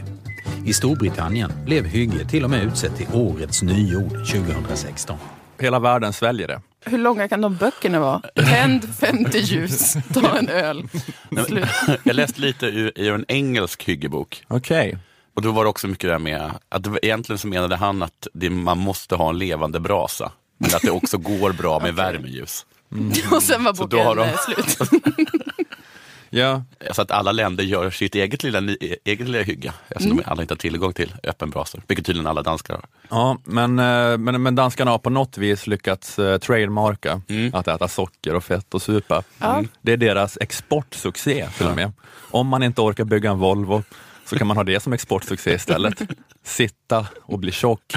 I 0.65 0.73
Storbritannien 0.73 1.51
blev 1.65 1.85
hygge 1.85 2.25
till 2.25 2.43
och 2.43 2.49
med 2.49 2.63
utsett 2.63 2.95
till 2.97 3.07
årets 3.13 3.61
nyord 3.63 4.11
2016. 4.11 5.17
Hela 5.59 5.79
världen 5.79 6.13
sväljer 6.13 6.47
det. 6.47 6.61
Hur 6.85 6.97
långa 6.97 7.27
kan 7.27 7.41
de 7.41 7.55
böckerna 7.55 7.99
vara? 7.99 8.21
Tänd 8.35 8.95
50 8.95 9.37
ljus, 9.37 9.93
ta 10.13 10.37
en 10.37 10.49
öl. 10.49 10.83
Slut. 11.47 11.65
Jag 12.03 12.15
läste 12.15 12.41
lite 12.41 12.65
ur, 12.65 12.91
ur 12.95 13.13
en 13.13 13.25
engelsk 13.27 13.83
hyggebok. 13.83 14.43
Okej. 14.47 14.97
Och 15.39 15.43
då 15.43 15.51
var 15.51 15.63
det 15.63 15.69
också 15.69 15.87
mycket 15.87 16.09
där 16.09 16.19
med 16.19 16.51
att 16.69 16.83
det 16.83 16.99
egentligen 17.01 17.37
så 17.39 17.47
menade 17.47 17.75
han 17.75 18.03
att 18.03 18.27
det, 18.33 18.49
man 18.49 18.77
måste 18.77 19.15
ha 19.15 19.29
en 19.29 19.37
levande 19.37 19.79
brasa. 19.79 20.31
Men 20.57 20.75
att 20.75 20.81
det 20.81 20.91
också 20.91 21.17
går 21.17 21.51
bra 21.53 21.79
med 21.79 21.95
värmeljus. 21.95 22.65
Och 23.31 23.43
sen 23.43 23.63
var 23.63 23.73
Så 23.73 23.85
då 23.85 23.99
har 23.99 24.15
boken 24.15 24.33
de- 24.47 24.61
eh, 24.61 24.67
slut. 24.77 24.89
Ja, 26.29 26.63
Så 26.91 27.01
att 27.01 27.11
alla 27.11 27.31
länder 27.31 27.63
gör 27.63 27.89
sitt 27.89 28.15
eget 28.15 28.43
lilla, 28.43 28.59
ny- 28.59 28.77
eget 29.05 29.27
lilla 29.27 29.43
hygge. 29.43 29.73
Eftersom 29.89 30.17
de 30.17 30.23
alla 30.25 30.41
inte 30.41 30.53
har 30.53 30.57
tillgång 30.59 30.93
till 30.93 31.15
öppen 31.23 31.49
brasor. 31.49 31.81
Vilket 31.87 32.05
tydligen 32.05 32.27
alla 32.27 32.41
danskar 32.41 32.73
har. 32.73 32.83
ja 33.09 33.37
men, 33.43 33.79
eh, 33.79 34.17
men, 34.17 34.41
men 34.43 34.55
danskarna 34.55 34.91
har 34.91 34.97
på 34.97 35.09
något 35.09 35.37
vis 35.37 35.67
lyckats 35.67 36.19
eh, 36.19 36.37
trademarka 36.37 37.21
att 37.53 37.67
äta 37.67 37.87
socker 37.87 38.35
och 38.35 38.43
fett 38.43 38.73
och 38.73 38.81
supa. 38.81 39.23
Ja. 39.39 39.63
Det 39.81 39.91
är 39.93 39.97
deras 39.97 40.37
exportsuccé 40.41 41.47
till 41.57 41.67
och 41.67 41.75
med. 41.75 41.91
Om 42.31 42.47
man 42.47 42.63
inte 42.63 42.81
orkar 42.81 43.03
bygga 43.03 43.31
en 43.31 43.39
Volvo 43.39 43.83
så 44.29 44.37
kan 44.37 44.47
man 44.47 44.57
ha 44.57 44.63
det 44.63 44.79
som 44.79 44.93
exportsuccé 44.93 45.53
istället. 45.53 46.01
Sitta 46.43 47.07
och 47.21 47.39
bli 47.39 47.51
tjock. 47.51 47.93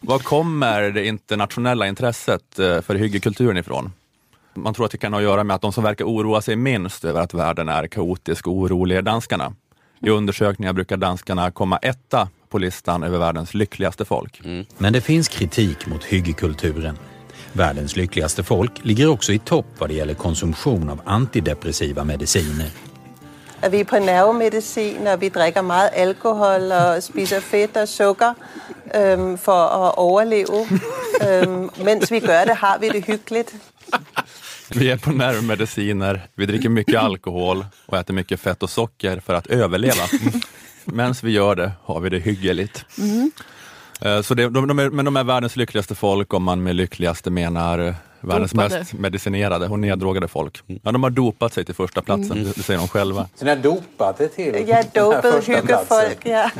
Var 0.00 0.18
kommer 0.18 0.82
det 0.90 1.06
internationella 1.06 1.86
intresset 1.86 2.58
eh, 2.58 2.80
för 2.80 2.94
hyggekulturen 2.94 3.56
ifrån? 3.56 3.92
Man 4.54 4.74
tror 4.74 4.86
att 4.86 4.92
det 4.92 4.98
kan 4.98 5.12
ha 5.12 5.20
att 5.20 5.24
göra 5.24 5.44
med 5.44 5.56
att 5.56 5.62
de 5.62 5.72
som 5.72 5.84
verkar 5.84 6.04
oroa 6.04 6.42
sig 6.42 6.56
minst 6.56 7.04
över 7.04 7.20
att 7.20 7.34
världen 7.34 7.68
är 7.68 7.86
kaotisk 7.86 8.46
och 8.46 8.52
orolig 8.52 8.96
är 8.96 9.02
danskarna. 9.02 9.54
I 10.00 10.10
undersökningar 10.10 10.72
brukar 10.72 10.96
danskarna 10.96 11.50
komma 11.50 11.78
etta 11.78 12.28
på 12.48 12.58
listan 12.58 13.02
över 13.02 13.18
världens 13.18 13.54
lyckligaste 13.54 14.04
folk. 14.04 14.40
Mm. 14.44 14.66
Men 14.78 14.92
det 14.92 15.00
finns 15.00 15.28
kritik 15.28 15.86
mot 15.86 16.04
hyggekulturen. 16.04 16.98
Världens 17.52 17.96
lyckligaste 17.96 18.42
folk 18.42 18.72
ligger 18.82 19.08
också 19.08 19.32
i 19.32 19.38
topp 19.38 19.66
vad 19.78 19.90
det 19.90 19.94
gäller 19.94 20.14
konsumtion 20.14 20.90
av 20.90 21.00
antidepressiva 21.04 22.04
mediciner 22.04 22.70
at 23.64 23.72
vi 23.72 23.80
er 23.80 23.84
på 23.84 23.98
nervemedicin, 23.98 25.06
og 25.06 25.20
vi 25.20 25.28
drikker 25.28 25.62
meget 25.62 25.90
alkohol 25.92 26.72
og 26.72 27.02
spiser 27.02 27.40
fedt 27.40 27.76
og 27.76 27.88
sukker 27.88 28.32
øhm, 28.94 29.38
for 29.38 29.62
at 29.86 29.94
overleve. 29.98 30.66
Øhm, 31.28 31.70
mens 31.84 32.10
vi 32.12 32.20
gør 32.20 32.44
det, 32.44 32.56
har 32.56 32.78
vi 32.78 32.88
det 32.88 33.04
hyggeligt. 33.04 33.54
Vi 34.74 34.90
är 34.90 34.96
på 34.96 35.10
nervmediciner, 35.10 36.20
vi 36.36 36.46
dricker 36.46 36.68
mycket 36.68 36.98
alkohol 37.00 37.64
och 37.86 37.98
äter 37.98 38.14
mycket 38.14 38.40
fett 38.40 38.62
och 38.62 38.70
socker 38.70 39.20
för 39.26 39.34
att 39.34 39.46
överleva. 39.46 40.04
Medan 40.84 41.14
vi 41.22 41.30
gör 41.30 41.54
det 41.54 41.72
har 41.84 42.00
vi 42.00 42.08
det 42.10 42.18
hyggeligt. 42.18 42.84
Eh, 44.00 44.22
Så 44.22 44.34
det, 44.34 44.48
de, 44.48 44.68
de 44.68 44.78
är, 44.78 44.90
men 44.90 45.04
de 45.04 45.16
är 45.16 45.24
världens 45.24 45.56
lyckligaste 45.56 45.94
folk 45.94 46.34
om 46.34 46.42
man 46.42 46.62
med 46.62 46.76
lyckligaste 46.76 47.30
menar 47.30 47.78
eh, 47.78 47.94
världens 48.26 48.52
Dopade. 48.52 48.78
mest 48.78 48.92
medicinerade 48.92 49.68
och 49.68 49.78
neddrogade 49.78 50.28
folk. 50.28 50.62
Ja, 50.66 50.92
de 50.92 51.02
har 51.02 51.10
dopat 51.10 51.52
sig 51.52 51.64
till 51.64 51.74
första 51.74 52.02
platsen, 52.02 52.44
det, 52.44 52.52
det 52.56 52.62
säger 52.62 52.80
de 52.80 52.88
själva. 52.88 53.28
Så 53.34 53.44
ni 53.44 53.50
har 53.50 53.56
dopat 53.56 54.16
till 54.34 54.54
er 54.54 54.84
dopet 54.94 55.22
den 55.22 55.32
här 55.32 55.40
första 55.40 55.62
platsen. 55.62 56.12
ja. 56.24 56.50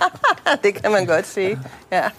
det 0.62 0.72
kan 0.72 0.92
man 0.92 1.06
godt 1.06 1.26
sige. 1.26 1.58
Ja. 1.90 2.10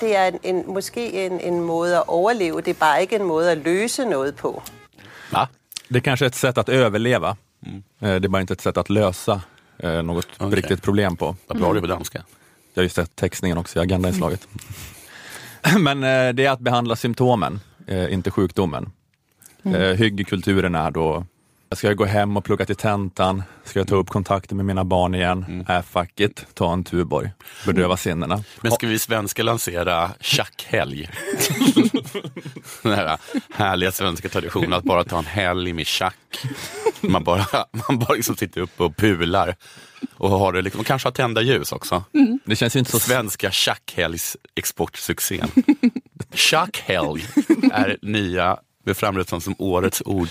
Det 0.00 0.14
er 0.16 0.28
en, 0.28 0.38
en, 0.42 0.64
måske 0.66 1.26
en, 1.26 1.40
en 1.40 1.60
måde 1.60 1.96
at 1.96 2.04
overleve, 2.08 2.60
det 2.60 2.68
er 2.70 2.74
bare 2.80 3.00
ikke 3.02 3.16
en 3.16 3.24
måde 3.24 3.50
at 3.50 3.58
løse 3.58 4.04
noget 4.04 4.34
på. 4.36 4.62
Va? 5.32 5.46
Det 5.88 5.96
är 5.96 6.00
kanske 6.00 6.24
är 6.24 6.28
ett 6.28 6.34
sätt 6.34 6.58
att 6.58 6.68
överleva. 6.68 7.36
Eh, 8.02 8.08
Det 8.20 8.24
är 8.24 8.28
bara 8.28 8.40
inte 8.40 8.52
ett 8.52 8.60
sätt 8.60 8.76
att 8.76 8.90
lösa 8.90 9.40
eh, 9.78 10.02
något 10.02 10.26
Okej. 10.38 10.56
riktigt 10.56 10.82
problem 10.82 11.16
på. 11.16 11.36
Vad 11.46 11.58
bra 11.58 11.72
du 11.72 11.76
är 11.78 11.80
på 11.80 11.86
danska. 11.86 12.24
Jag 12.74 12.80
har 12.80 12.84
ju 12.84 12.88
sett 12.88 13.16
textningen 13.16 13.58
också 13.58 13.78
i 13.78 13.82
agendainslaget. 13.82 14.48
Men 15.78 16.04
eh, 16.04 16.32
det 16.34 16.46
är 16.46 16.50
att 16.50 16.60
behandla 16.60 16.96
symptomen, 16.96 17.60
eh, 17.86 18.12
inte 18.12 18.30
sjukdomen. 18.30 18.90
Mm. 19.62 19.82
Eh, 19.82 19.96
Hyggekulturen 19.96 20.74
är 20.74 20.90
då, 20.90 21.26
ska 21.72 21.86
jag 21.86 21.96
gå 21.96 22.04
hem 22.04 22.36
och 22.36 22.44
plugga 22.44 22.66
till 22.66 22.76
tentan? 22.76 23.42
Ska 23.64 23.80
jag 23.80 23.88
ta 23.88 23.96
upp 23.96 24.08
kontakten 24.08 24.56
med 24.56 24.66
mina 24.66 24.84
barn 24.84 25.14
igen? 25.14 25.66
Äh, 25.68 25.82
fuck 25.82 26.20
it, 26.20 26.46
ta 26.54 26.72
en 26.72 26.84
Tuborg, 26.84 27.30
bedöva 27.66 27.96
sinnena. 27.96 28.44
Men 28.60 28.72
ska 28.72 28.86
vi 28.86 28.98
svenskar 28.98 29.42
lansera 29.42 30.10
tjackhelg? 30.20 31.10
Den 32.82 32.92
här 32.92 33.18
härliga 33.54 33.92
svenska 33.92 34.28
traditionen 34.28 34.72
att 34.72 34.84
bara 34.84 35.04
ta 35.04 35.18
en 35.18 35.24
helg 35.24 35.72
med 35.72 35.86
tjack. 35.86 36.46
Man 37.00 37.24
bara, 37.24 37.66
man 37.88 37.98
bara 37.98 38.14
liksom 38.14 38.36
sitter 38.36 38.60
uppe 38.60 38.82
och 38.82 38.96
pular. 38.96 39.56
Och 40.16 40.30
har 40.30 40.52
det 40.52 40.62
liksom, 40.62 40.80
och 40.80 40.86
kanske 40.86 41.06
har 41.06 41.12
tända 41.12 41.42
ljus 41.42 41.72
också. 41.72 42.04
Det 42.44 42.56
känns 42.56 42.76
ju 42.76 42.78
inte 42.78 42.90
så 42.90 43.00
Svenska 43.00 43.50
tjackhelgs 43.50 44.36
exportsuccén. 44.54 45.50
Tjackhelg 46.34 47.26
är 47.72 47.98
nya, 48.02 48.56
det 48.84 48.94
framröstas 48.94 49.44
som 49.44 49.54
årets 49.58 50.02
ord. 50.06 50.28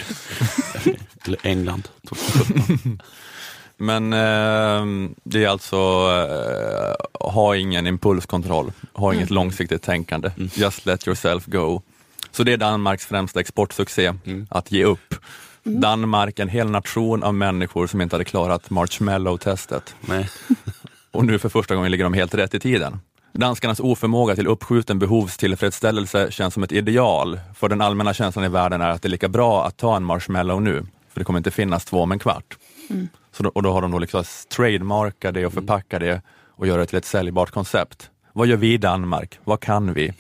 Eller 1.26 1.40
England. 1.44 1.88
2017. 2.10 3.02
Men 3.78 4.14
eh, 4.14 5.10
det 5.24 5.44
är 5.44 5.48
alltså, 5.48 5.76
eh, 5.76 7.28
ha 7.30 7.56
ingen 7.56 7.88
impulskontroll, 7.88 8.72
ha 8.94 9.14
inget 9.14 9.30
långsiktigt 9.30 9.82
tänkande. 9.82 10.32
Just 10.54 10.86
let 10.86 11.08
yourself 11.08 11.46
go. 11.46 11.82
Så 12.32 12.44
det 12.44 12.54
är 12.54 12.58
Danmarks 12.58 13.06
främsta 13.06 13.40
exportsuccé, 13.40 14.14
att 14.50 14.72
ge 14.72 14.84
upp. 14.84 15.16
Danmark, 15.64 16.40
en 16.40 16.50
hel 16.50 16.70
nation 16.70 17.24
av 17.24 17.34
människor 17.34 17.88
som 17.88 18.02
inte 18.02 18.16
hade 18.16 18.26
klarat 18.26 18.70
marshmallow-testet. 18.70 19.96
Och 21.12 21.26
nu 21.26 21.40
för 21.40 21.50
första 21.50 21.76
gången 21.76 21.92
ligger 21.92 22.04
de 22.04 22.14
helt 22.14 22.34
rätt 22.34 22.54
i 22.54 22.60
tiden. 22.60 23.00
Danskarnas 23.36 23.80
oförmåga 23.80 24.36
till 24.36 24.48
uppskjuten 24.48 25.00
behovstillfredsställelse 25.00 26.32
känns 26.32 26.54
som 26.54 26.64
ett 26.64 26.72
ideal, 26.72 27.40
för 27.56 27.70
den 27.70 27.82
allmänna 27.82 28.14
känslan 28.14 28.46
i 28.46 28.50
världen 28.50 28.82
är 28.82 28.90
att 28.90 29.02
det 29.02 29.08
är 29.08 29.10
lika 29.10 29.28
bra 29.28 29.66
att 29.66 29.78
ta 29.78 29.96
en 29.96 30.04
marshmallow 30.04 30.62
nu, 30.62 30.86
för 31.10 31.20
det 31.20 31.26
kommer 31.26 31.40
inte 31.40 31.52
finnas 31.52 31.86
två 31.86 32.02
om 32.02 32.12
en 32.12 32.20
kvart. 32.20 32.58
Så 33.32 33.44
då, 33.44 33.50
och 33.50 33.64
då 33.64 33.72
har 33.72 33.82
de 33.82 33.92
då 33.92 34.00
liksom 34.00 34.24
trademarkat 34.56 35.34
det 35.34 35.46
och 35.46 35.54
förpackat 35.54 36.00
det 36.00 36.22
och 36.50 36.68
göra 36.68 36.80
det 36.80 36.86
till 36.86 36.98
ett 36.98 37.06
säljbart 37.06 37.52
koncept. 37.52 38.10
Vad 38.34 38.48
gör 38.48 38.58
vi 38.58 38.74
i 38.74 38.78
Danmark? 38.78 39.40
Vad 39.44 39.60
kan 39.60 39.94
vi? 39.94 40.14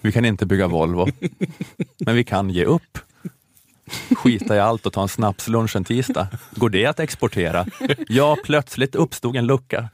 Vi 0.00 0.12
kan 0.12 0.24
inte 0.24 0.46
bygga 0.46 0.68
Volvo, 0.68 1.06
men 1.98 2.14
vi 2.14 2.24
kan 2.24 2.50
ge 2.50 2.64
upp. 2.64 2.98
Skita 4.16 4.56
i 4.56 4.60
allt 4.60 4.86
och 4.86 4.92
ta 4.92 5.02
en 5.02 5.08
snapslunch 5.08 5.76
en 5.76 5.84
tisdag. 5.84 6.28
Går 6.54 6.68
det 6.68 6.86
att 6.86 7.00
exportera? 7.00 7.66
Ja, 8.08 8.36
plötsligt 8.44 8.94
uppstod 8.94 9.36
en 9.36 9.46
lucka. 9.46 9.88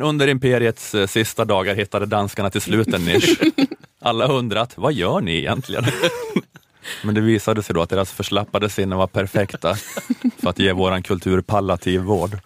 Under 0.00 0.28
imperiets 0.28 0.94
eh, 0.94 1.06
sista 1.06 1.44
dagar 1.44 1.74
hittade 1.74 2.06
danskarna 2.06 2.50
till 2.50 2.60
slut 2.60 2.94
en 2.94 3.04
nisch. 3.04 3.40
Alla 4.00 4.26
undrat, 4.26 4.72
vad 4.76 4.92
gör 4.92 5.20
ni 5.20 5.36
egentligen? 5.36 5.84
Men 7.04 7.14
det 7.14 7.20
visade 7.20 7.62
sig 7.62 7.74
då 7.74 7.82
att 7.82 7.90
deras 7.90 8.12
förslappade 8.12 8.68
sinnen 8.68 8.98
var 8.98 9.06
perfekta 9.06 9.74
för 10.38 10.50
att 10.50 10.58
ge 10.58 10.72
våran 10.72 11.02
kultur 11.02 11.40
pallativ 11.40 12.00
vård. 12.00 12.38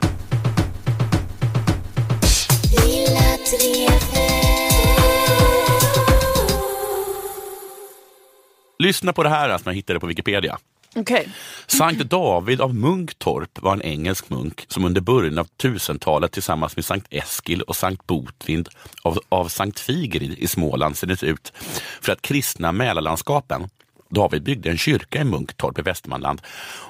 Lyssna 8.78 9.12
på 9.12 9.22
det 9.22 9.28
här 9.28 9.58
som 9.58 9.62
jag 9.64 9.74
hittade 9.74 10.00
på 10.00 10.06
Wikipedia. 10.06 10.58
Okay. 10.96 11.26
Sankt 11.66 12.10
David 12.10 12.60
av 12.60 12.74
Munktorp 12.74 13.62
var 13.62 13.72
en 13.72 13.82
engelsk 13.82 14.30
munk 14.30 14.64
som 14.68 14.84
under 14.84 15.00
början 15.00 15.38
av 15.38 15.48
1000-talet 15.62 16.32
tillsammans 16.32 16.76
med 16.76 16.84
Sankt 16.84 17.06
Eskil 17.10 17.62
och 17.62 17.76
Sankt 17.76 18.06
Botvind 18.06 18.68
av, 19.02 19.18
av 19.28 19.48
Sankt 19.48 19.80
Figrid 19.80 20.38
i 20.38 20.46
Småland 20.46 20.96
sändes 20.96 21.22
ut 21.22 21.52
för 22.00 22.12
att 22.12 22.22
kristna 22.22 22.72
Mälarlandskapen. 22.72 23.68
David 24.10 24.42
byggde 24.42 24.70
en 24.70 24.78
kyrka 24.78 25.20
i 25.20 25.24
Munktorp 25.24 25.78
i 25.78 25.82
Västmanland 25.82 26.42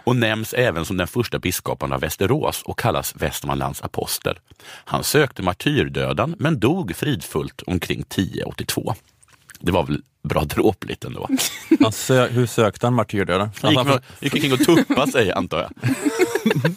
och 0.05 0.17
nämns 0.17 0.53
även 0.53 0.85
som 0.85 0.97
den 0.97 1.07
första 1.07 1.39
biskopen 1.39 1.93
av 1.93 2.01
Västerås 2.01 2.63
och 2.63 2.79
kallas 2.79 3.15
Västmanlands 3.17 3.83
apostel. 3.83 4.39
Han 4.67 5.05
sökte 5.05 5.43
martyrdöden 5.43 6.35
men 6.39 6.61
dog 6.61 6.97
fridfullt 6.97 7.63
omkring 7.67 8.01
1082. 8.01 8.95
Det 9.61 9.73
var 9.73 9.87
väl 9.87 10.03
bra 10.25 10.45
dråpligt 10.45 11.05
ändå. 11.05 11.29
Han 11.81 11.91
sö- 11.93 12.29
hur 12.31 12.47
sökte 12.47 12.87
han 12.87 12.95
martyrdöden? 12.95 13.51
Han 13.63 13.71
gick, 13.71 13.79
Alltså, 13.79 14.01
gick 14.21 14.35
omkring 14.35 14.53
och 14.53 14.59
tuppade 14.59 15.13
sig 15.13 15.33
antar 15.33 15.59
jag. 15.59 15.71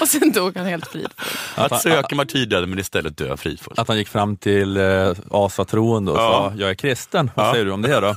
Och 0.00 0.08
sen 0.08 0.32
dog 0.32 0.56
han 0.56 0.66
helt 0.66 0.86
frid. 0.86 1.08
Att 1.54 1.82
söka 1.82 2.14
martyrdöden 2.16 2.70
men 2.70 2.78
istället 2.78 3.16
dö 3.16 3.36
fridfullt. 3.36 3.78
Att 3.78 3.88
han 3.88 3.98
gick 3.98 4.08
fram 4.08 4.36
till 4.36 4.76
eh, 4.76 5.12
asatroende 5.30 6.12
och 6.12 6.18
Ja. 6.18 6.52
sa, 6.54 6.60
jag 6.60 6.70
är 6.70 6.74
kristen, 6.74 7.30
vad 7.34 7.46
Ja. 7.46 7.52
säger 7.52 7.64
du 7.64 7.70
om 7.70 7.82
det 7.82 8.00
då? 8.00 8.14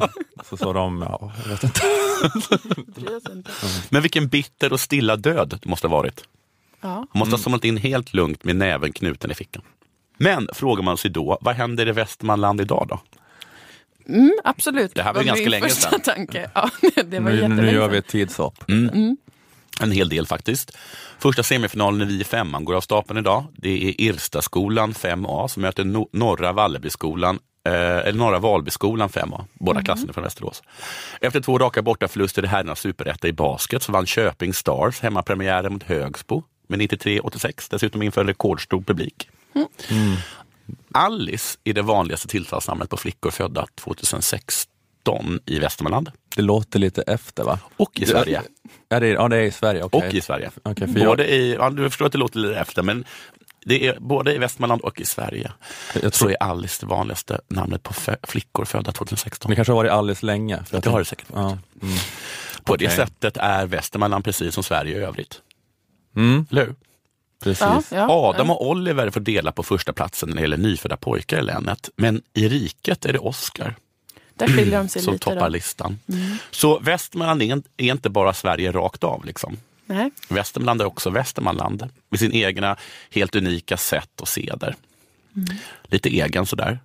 Så 0.48 0.56
sa 0.56 0.72
de, 0.72 1.02
ja, 1.08 1.32
jag 1.42 1.48
vet 1.50 1.64
inte. 1.64 1.80
Men 3.88 4.02
vilken 4.02 4.28
bitter 4.28 4.72
och 4.72 4.80
stilla 4.80 5.16
död 5.16 5.58
det 5.62 5.68
måste 5.68 5.86
ha 5.86 5.96
varit. 5.96 6.24
Ja. 6.80 6.88
Han 6.88 7.06
måste 7.12 7.34
ha 7.36 7.42
somnat 7.42 7.64
in 7.64 7.76
helt 7.76 8.14
lugnt 8.14 8.44
med 8.44 8.56
näven 8.56 8.92
knuten 8.92 9.30
i 9.30 9.34
fickan. 9.34 9.62
Men 10.18 10.48
frågar 10.52 10.82
man 10.82 10.96
sig 10.96 11.10
då, 11.10 11.38
vad 11.40 11.54
händer 11.54 11.88
i 11.88 11.92
Västmanland 11.92 12.60
idag 12.60 12.86
då? 12.88 13.00
Mm, 14.08 14.32
absolut. 14.44 14.94
Det 14.94 15.02
här 15.02 15.12
var 15.14 15.20
ju 15.20 15.26
ganska 15.26 15.48
länge 15.48 15.68
sedan. 15.68 16.00
tanke. 16.00 16.50
Ja, 16.54 16.70
det 17.04 17.20
var 17.20 17.30
Nu, 17.30 17.48
nu 17.48 17.70
gör 17.72 17.88
vi 17.88 17.96
ett 17.98 18.06
tidshopp. 18.08 18.64
En 19.80 19.92
hel 19.92 20.08
del 20.08 20.26
faktiskt. 20.26 20.76
Första 21.18 21.42
semifinalen 21.42 22.02
i 22.02 22.04
Vi 22.04 22.20
i 22.20 22.24
femman 22.24 22.64
går 22.64 22.74
av 22.74 22.80
stapeln 22.80 23.18
idag. 23.18 23.44
Det 23.56 23.68
är 23.88 24.00
Irstaskolan 24.00 24.92
5A 24.92 25.48
som 25.48 25.62
möter 25.62 25.84
no- 25.84 26.08
Norra 26.12 26.52
Vallebyskolan 26.52 27.38
eh, 27.68 27.72
eller 27.74 28.12
Norra 28.12 28.38
Valbyskolan 28.38 29.08
5A, 29.08 29.44
båda 29.54 29.82
klasserna 29.82 30.12
från 30.12 30.24
Västerås. 30.24 30.62
Efter 31.20 31.40
två 31.40 31.58
raka 31.58 31.82
bortaförluster 31.82 32.44
i 32.44 32.46
herrarnas 32.46 32.80
superetta 32.80 33.28
i 33.28 33.32
basket 33.32 33.82
så 33.82 33.92
vann 33.92 34.06
Köping 34.06 34.54
Stars 34.54 35.00
hemmapremiären 35.00 35.72
mot 35.72 35.82
Högsbo 35.82 36.42
med 36.68 36.80
93-86, 36.80 37.66
dessutom 37.70 38.02
inför 38.02 38.20
en 38.20 38.26
rekordstor 38.26 38.80
publik. 38.82 39.28
Alice 40.94 41.58
är 41.64 41.72
det 41.72 41.82
vanligaste 41.82 42.28
tilltalsnamnet 42.28 42.90
på 42.90 42.96
flickor 42.96 43.30
födda 43.30 43.66
2016 43.74 45.40
i 45.46 45.58
Västmanland 45.58 46.10
Det 46.36 46.42
låter 46.42 46.78
lite 46.78 47.02
efter 47.02 47.44
va? 47.44 47.58
och 47.76 48.00
i 48.00 48.06
Sverige. 48.06 48.42
Ja, 48.88 49.00
det 49.00 49.06
är, 49.06 49.12
ja, 49.14 49.28
det 49.28 49.36
är 49.36 49.42
i 49.42 49.50
Sverige. 49.50 49.82
okej. 49.82 50.08
Och 50.08 50.14
i 50.14 50.20
Sverige. 50.20 50.50
Okej, 50.62 50.88
för 50.92 50.98
jag- 51.00 51.08
både 51.08 51.34
i, 51.34 51.52
ja, 51.54 51.70
du 51.70 51.90
förstår 51.90 52.06
att 52.06 52.12
det 52.12 52.18
låter 52.18 52.38
lite 52.38 52.60
efter, 52.60 52.82
men 52.82 53.04
det 53.64 53.86
är 53.88 53.98
både 54.00 54.34
i 54.34 54.38
Västmanland 54.38 54.80
och 54.80 55.00
i 55.00 55.04
Sverige. 55.04 55.52
Jag 55.94 56.02
så 56.02 56.10
tror, 56.18 56.30
är 56.30 56.42
Alice 56.42 56.76
det 56.80 56.86
vanligaste 56.86 57.40
namnet 57.48 57.82
på 57.82 57.94
flickor 58.22 58.64
födda 58.64 58.92
2016. 58.92 59.50
det 59.50 59.56
kanske 59.56 59.72
har 59.72 59.76
varit 59.76 59.90
alldeles 59.92 60.22
länge. 60.22 60.64
För 60.64 60.80
Det 60.80 60.90
har 60.90 60.98
det 60.98 61.04
säkert 61.04 61.26
ja. 61.32 61.42
varit. 61.42 61.58
mm. 61.82 61.94
På 62.64 62.76
det 62.76 62.84
okej. 62.86 62.96
sättet 62.96 63.36
är 63.36 63.66
Västmanland 63.66 64.24
precis 64.24 64.54
som 64.54 64.62
Sverige 64.62 64.96
i 64.96 65.00
övrigt. 65.00 65.40
Mm, 66.16 66.46
Eller 66.50 66.66
hur? 66.66 66.74
Precis. 67.42 67.60
Ja, 67.60 67.82
ja. 67.90 68.06
Adam 68.10 68.50
och 68.50 68.68
Oliver 68.68 69.10
får 69.10 69.20
dela 69.20 69.52
på 69.52 69.62
första 69.62 69.92
platsen 69.92 70.28
när 70.28 70.36
det 70.36 70.42
gäller 70.42 70.56
nyfödda 70.56 70.96
pojkar 70.96 71.38
i 71.38 71.42
länet. 71.42 71.90
Men 71.96 72.22
i 72.34 72.48
riket 72.48 73.04
är 73.04 73.12
det 73.12 73.18
Oscar 73.18 73.74
Där 74.34 74.46
skiljer 74.46 74.78
de 74.78 74.88
sig 74.88 75.02
som 75.02 75.12
lite. 75.12 75.24
toppar 75.24 75.40
Då. 75.40 75.48
listan. 75.48 75.98
Så 76.50 76.78
Västmanland 76.78 77.42
är, 77.42 77.62
inte 77.76 78.10
bara 78.10 78.32
Sverige 78.34 78.72
rakt 78.72 79.04
av. 79.04 79.24
Liksom. 79.24 79.56
Nej. 79.86 80.10
Västmanland 80.28 80.80
är 80.80 80.84
också 80.84 81.10
Västmanland 81.10 81.88
med 82.08 82.20
sin 82.20 82.32
egna 82.32 82.76
helt 83.10 83.36
unika 83.36 83.76
sätt 83.76 84.20
och 84.20 84.28
seder. 84.28 84.74
Lite 85.84 86.08
egen 86.08 86.46
sådär. 86.46 86.78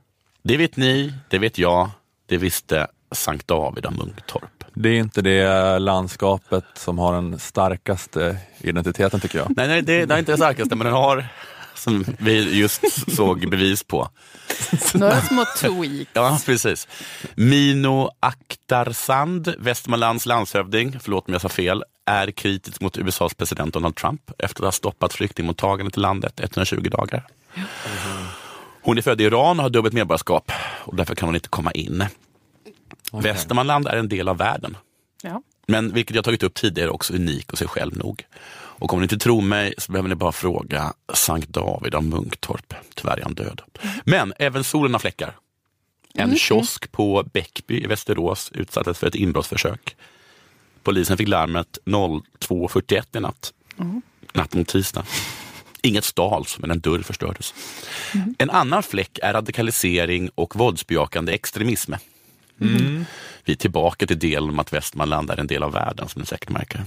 Det 0.43 0.57
vet 0.57 0.75
ni, 0.77 1.13
det 1.29 1.37
vet 1.39 1.57
jag, 1.57 1.89
det 2.25 2.37
visste 2.37 2.87
Sankt 3.11 3.47
David 3.47 3.85
av 3.85 3.93
Munktorp. 3.93 4.63
Det 4.73 4.89
är 4.89 4.99
inte 4.99 5.21
det 5.21 5.79
landskapet 5.79 6.65
som 6.73 6.97
har 6.97 7.13
den 7.13 7.39
starkaste 7.39 8.37
identiteten 8.61 9.19
tycker 9.19 9.37
jag. 9.37 9.53
Nej, 9.57 9.67
nej 9.67 9.81
det, 9.81 10.05
det 10.05 10.13
är 10.13 10.19
inte 10.19 10.31
det 10.31 10.37
starkaste, 10.37 10.75
men 10.75 10.85
den 10.85 10.95
har, 10.95 11.27
som 11.75 12.05
vi 12.19 12.59
just 12.59 13.11
såg 13.15 13.49
bevis 13.49 13.83
på, 13.83 14.09
Några 14.93 15.21
små 15.21 15.45
tweaks. 15.45 16.11
Ja, 16.13 16.39
precis. 16.45 16.87
Mino 17.35 18.09
Akhtarzand, 18.19 19.53
Västmanlands 19.57 20.25
landshövding, 20.25 20.99
förlåt 20.99 21.27
om 21.27 21.33
jag 21.33 21.41
sa 21.41 21.49
fel, 21.49 21.83
är 22.05 22.31
kritisk 22.31 22.81
mot 22.81 22.97
USAs 22.97 23.33
president 23.33 23.73
Donald 23.73 23.95
Trump 23.95 24.21
efter 24.37 24.61
att 24.61 24.65
ha 24.65 24.71
stoppat 24.71 25.13
flyktingmottagandet 25.13 25.97
i 25.97 25.99
landet 25.99 26.39
120 26.39 26.89
dagar. 26.89 27.27
Hon 28.81 28.97
är 28.97 29.01
född 29.01 29.21
i 29.21 29.23
Iran 29.23 29.59
och 29.59 29.63
har 29.63 29.69
dubbelt 29.69 29.93
medborgarskap 29.93 30.51
och 30.83 30.95
därför 30.95 31.15
kan 31.15 31.27
hon 31.27 31.35
inte 31.35 31.49
komma 31.49 31.71
in. 31.71 32.05
Västmanland 33.11 33.87
är 33.87 33.97
en 33.97 34.09
del 34.09 34.27
av 34.27 34.37
världen. 34.37 34.77
Ja. 35.21 35.41
Men 35.67 35.93
vilket 35.93 36.15
jag 36.15 36.25
tagit 36.25 36.43
upp 36.43 36.53
tidigare 36.53 36.89
också 36.89 37.13
unik 37.13 37.51
och 37.51 37.57
sig 37.57 37.67
själv 37.67 37.97
nog. 37.97 38.25
Och 38.79 38.93
om 38.93 38.99
ni 38.99 39.03
inte 39.03 39.17
tror 39.17 39.41
mig 39.41 39.73
så 39.77 39.91
behöver 39.91 40.09
ni 40.09 40.15
bara 40.15 40.31
fråga 40.31 40.93
Sankt 41.13 41.49
David 41.49 41.95
av 41.95 42.03
Munktorp. 42.03 42.73
Tyvärr 42.95 43.17
är 43.17 43.23
han 43.23 43.33
död. 43.33 43.61
Men 44.03 44.33
även 44.39 44.63
solen 44.63 44.93
har 44.93 44.99
fläckar. 44.99 45.35
En 46.13 46.35
kiosk 46.37 46.91
på 46.91 47.23
Bäckby 47.33 47.83
i 47.83 47.87
Västerås 47.87 48.51
utsattes 48.53 48.99
för 48.99 49.07
ett 49.07 49.15
inbrottsförsök. 49.15 49.95
Polisen 50.83 51.17
fick 51.17 51.27
larmet 51.27 51.77
02.41 51.85 53.17
i 53.17 53.19
natt. 53.19 53.53
Natt 54.33 54.53
mot 54.53 54.67
tisdag. 54.67 55.05
Inget 55.81 56.03
stals, 56.03 56.59
men 56.59 56.71
en 56.71 56.79
dörr 56.79 57.01
förstördes. 57.01 57.53
En 58.37 58.49
annan 58.49 58.83
fläck 58.83 59.19
är 59.23 59.33
radikalisering 59.33 60.29
och 60.35 60.55
våldsbejakande 60.55 61.33
extremism. 61.33 61.93
Vi 63.45 63.53
är 63.53 63.55
tillbaka 63.55 64.07
till 64.07 64.19
delen 64.19 64.49
om 64.49 64.59
att 64.59 64.73
Västmanland 64.73 65.29
är 65.29 65.39
en 65.39 65.47
del 65.47 65.63
av 65.63 65.71
världen, 65.71 66.09
som 66.09 66.19
ni 66.19 66.25
säkert 66.25 66.49
märker. 66.49 66.83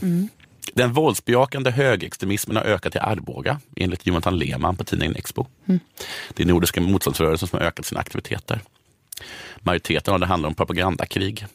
Den 0.74 0.92
våldsbejakande 0.92 1.70
högerextremismen 1.70 2.56
har 2.56 2.64
ökat 2.64 2.96
i 2.96 2.98
Arboga, 2.98 3.60
enligt 3.76 4.06
Jonathan 4.06 4.38
Lehmann 4.38 4.76
på 4.76 4.84
tidningen 4.84 5.16
Expo. 5.16 5.46
Det 6.34 6.42
är 6.42 6.46
nordiska 6.46 6.80
motståndsrörelsen 6.80 7.48
som 7.48 7.58
har 7.58 7.66
ökat 7.66 7.86
sina 7.86 8.00
aktiviteter. 8.00 8.60
Majoriteten 9.60 10.14
av 10.14 10.20
det 10.20 10.26
handlar 10.26 10.48
om 10.48 10.54
propagandakrig. 10.54 11.46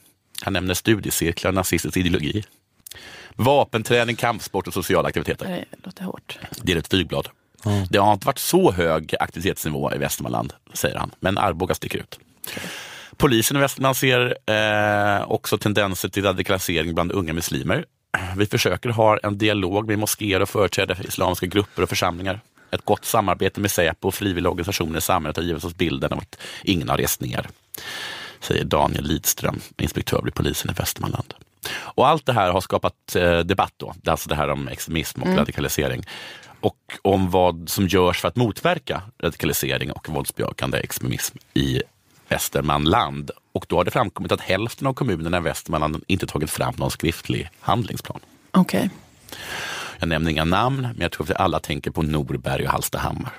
Han 0.41 0.53
nämner 0.53 0.73
studiecirklar, 0.73 1.51
nazistisk 1.51 1.97
ideologi, 1.97 2.43
vapenträning, 3.35 4.15
kampsport 4.15 4.67
och 4.67 4.73
sociala 4.73 5.07
aktiviteter. 5.07 5.65
Det 5.71 5.85
låter 5.85 6.03
hårt. 6.03 6.39
Det 6.61 6.71
är 6.71 6.77
ett 6.77 6.87
flygblad. 6.87 7.27
Det 7.89 7.97
har 7.97 8.13
inte 8.13 8.27
varit 8.27 8.39
så 8.39 8.71
hög 8.71 9.15
aktivitetsnivå 9.19 9.93
i 9.93 9.97
Västmanland, 9.97 10.53
säger 10.73 10.95
han, 10.97 11.11
men 11.19 11.37
Arboga 11.37 11.75
sticker 11.75 11.97
ut. 11.97 12.19
Polisen 13.17 13.57
i 13.57 13.59
Västmanland 13.59 13.97
ser 13.97 14.37
eh, 14.45 15.31
också 15.31 15.57
tendenser 15.57 16.09
till 16.09 16.23
radikalisering 16.23 16.93
bland 16.93 17.11
unga 17.11 17.33
muslimer. 17.33 17.85
Vi 18.37 18.45
försöker 18.45 18.89
ha 18.89 19.17
en 19.17 19.37
dialog 19.37 19.87
med 19.87 19.99
moskéer 19.99 20.41
och 20.41 20.49
företrädare 20.49 20.97
för 20.97 21.07
islamiska 21.07 21.45
grupper 21.45 21.83
och 21.83 21.89
församlingar. 21.89 22.39
Ett 22.71 22.85
gott 22.85 23.05
samarbete 23.05 23.61
med 23.61 23.71
Säpo 23.71 24.07
och 24.07 24.13
frivilliga 24.13 24.51
organisationer 24.51 24.97
i 24.97 25.01
samhället 25.01 25.37
har 25.37 25.43
givit 25.43 25.63
oss 25.63 25.75
bilden 25.75 26.13
av 26.13 26.19
att 26.19 26.37
ingen 26.63 26.89
har 26.89 26.97
rest 26.97 27.21
ner, 27.21 27.47
säger 28.39 28.63
Daniel 28.63 29.03
Lidström, 29.03 29.59
inspektör 29.77 30.21
vid 30.21 30.33
polisen 30.33 30.71
i 30.71 30.73
Västmanland. 30.73 31.33
Och 31.73 32.07
allt 32.07 32.25
det 32.25 32.33
här 32.33 32.51
har 32.51 32.61
skapat 32.61 33.15
eh, 33.15 33.39
debatt 33.39 33.73
då, 33.77 33.93
alltså 34.05 34.29
det 34.29 34.35
här 34.35 34.49
om 34.49 34.67
extremism 34.67 35.21
och 35.21 35.37
radikalisering 35.37 36.03
och 36.59 36.77
om 37.01 37.31
vad 37.31 37.69
som 37.69 37.87
görs 37.87 38.21
för 38.21 38.27
att 38.27 38.35
motverka 38.35 39.01
radikalisering 39.19 39.91
och 39.91 40.09
våldsbejakande 40.09 40.77
extremism 40.77 41.37
i 41.53 41.81
Västermanland. 42.35 43.31
Och 43.51 43.65
då 43.69 43.77
har 43.77 43.85
det 43.85 43.91
framkommit 43.91 44.31
att 44.31 44.41
hälften 44.41 44.87
av 44.87 44.93
kommunerna 44.93 45.37
i 45.37 45.41
Västmanland 45.41 46.03
inte 46.07 46.27
tagit 46.27 46.49
fram 46.49 46.73
någon 46.77 46.91
skriftlig 46.91 47.49
handlingsplan. 47.59 48.19
Okej. 48.51 48.89
Jag 49.99 50.09
nämner 50.09 50.31
inga 50.31 50.45
namn, 50.45 50.81
men 50.81 51.01
jag 51.01 51.11
tror 51.11 51.23
att 51.23 51.29
vi 51.29 51.33
alla 51.33 51.59
tänker 51.59 51.91
på 51.91 52.01
Norberg 52.01 52.65
och 52.65 52.71
Hallstahammar. 52.71 53.33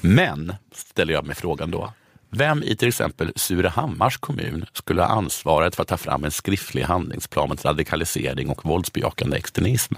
Men, 0.00 0.54
ställer 0.72 1.12
jag 1.12 1.26
mig 1.26 1.36
frågan 1.36 1.70
då, 1.70 1.92
vem 2.30 2.62
i 2.62 2.76
till 2.76 2.88
exempel 2.88 3.32
Surahammars 3.36 4.16
kommun 4.16 4.66
skulle 4.72 5.02
ha 5.02 5.08
ansvaret 5.08 5.74
för 5.76 5.82
att 5.82 5.88
ta 5.88 5.96
fram 5.96 6.24
en 6.24 6.30
skriftlig 6.30 6.82
handlingsplan 6.82 7.48
mot 7.48 7.64
radikalisering 7.64 8.48
och 8.48 8.64
våldsbejakande 8.64 9.36
extremism? 9.36 9.94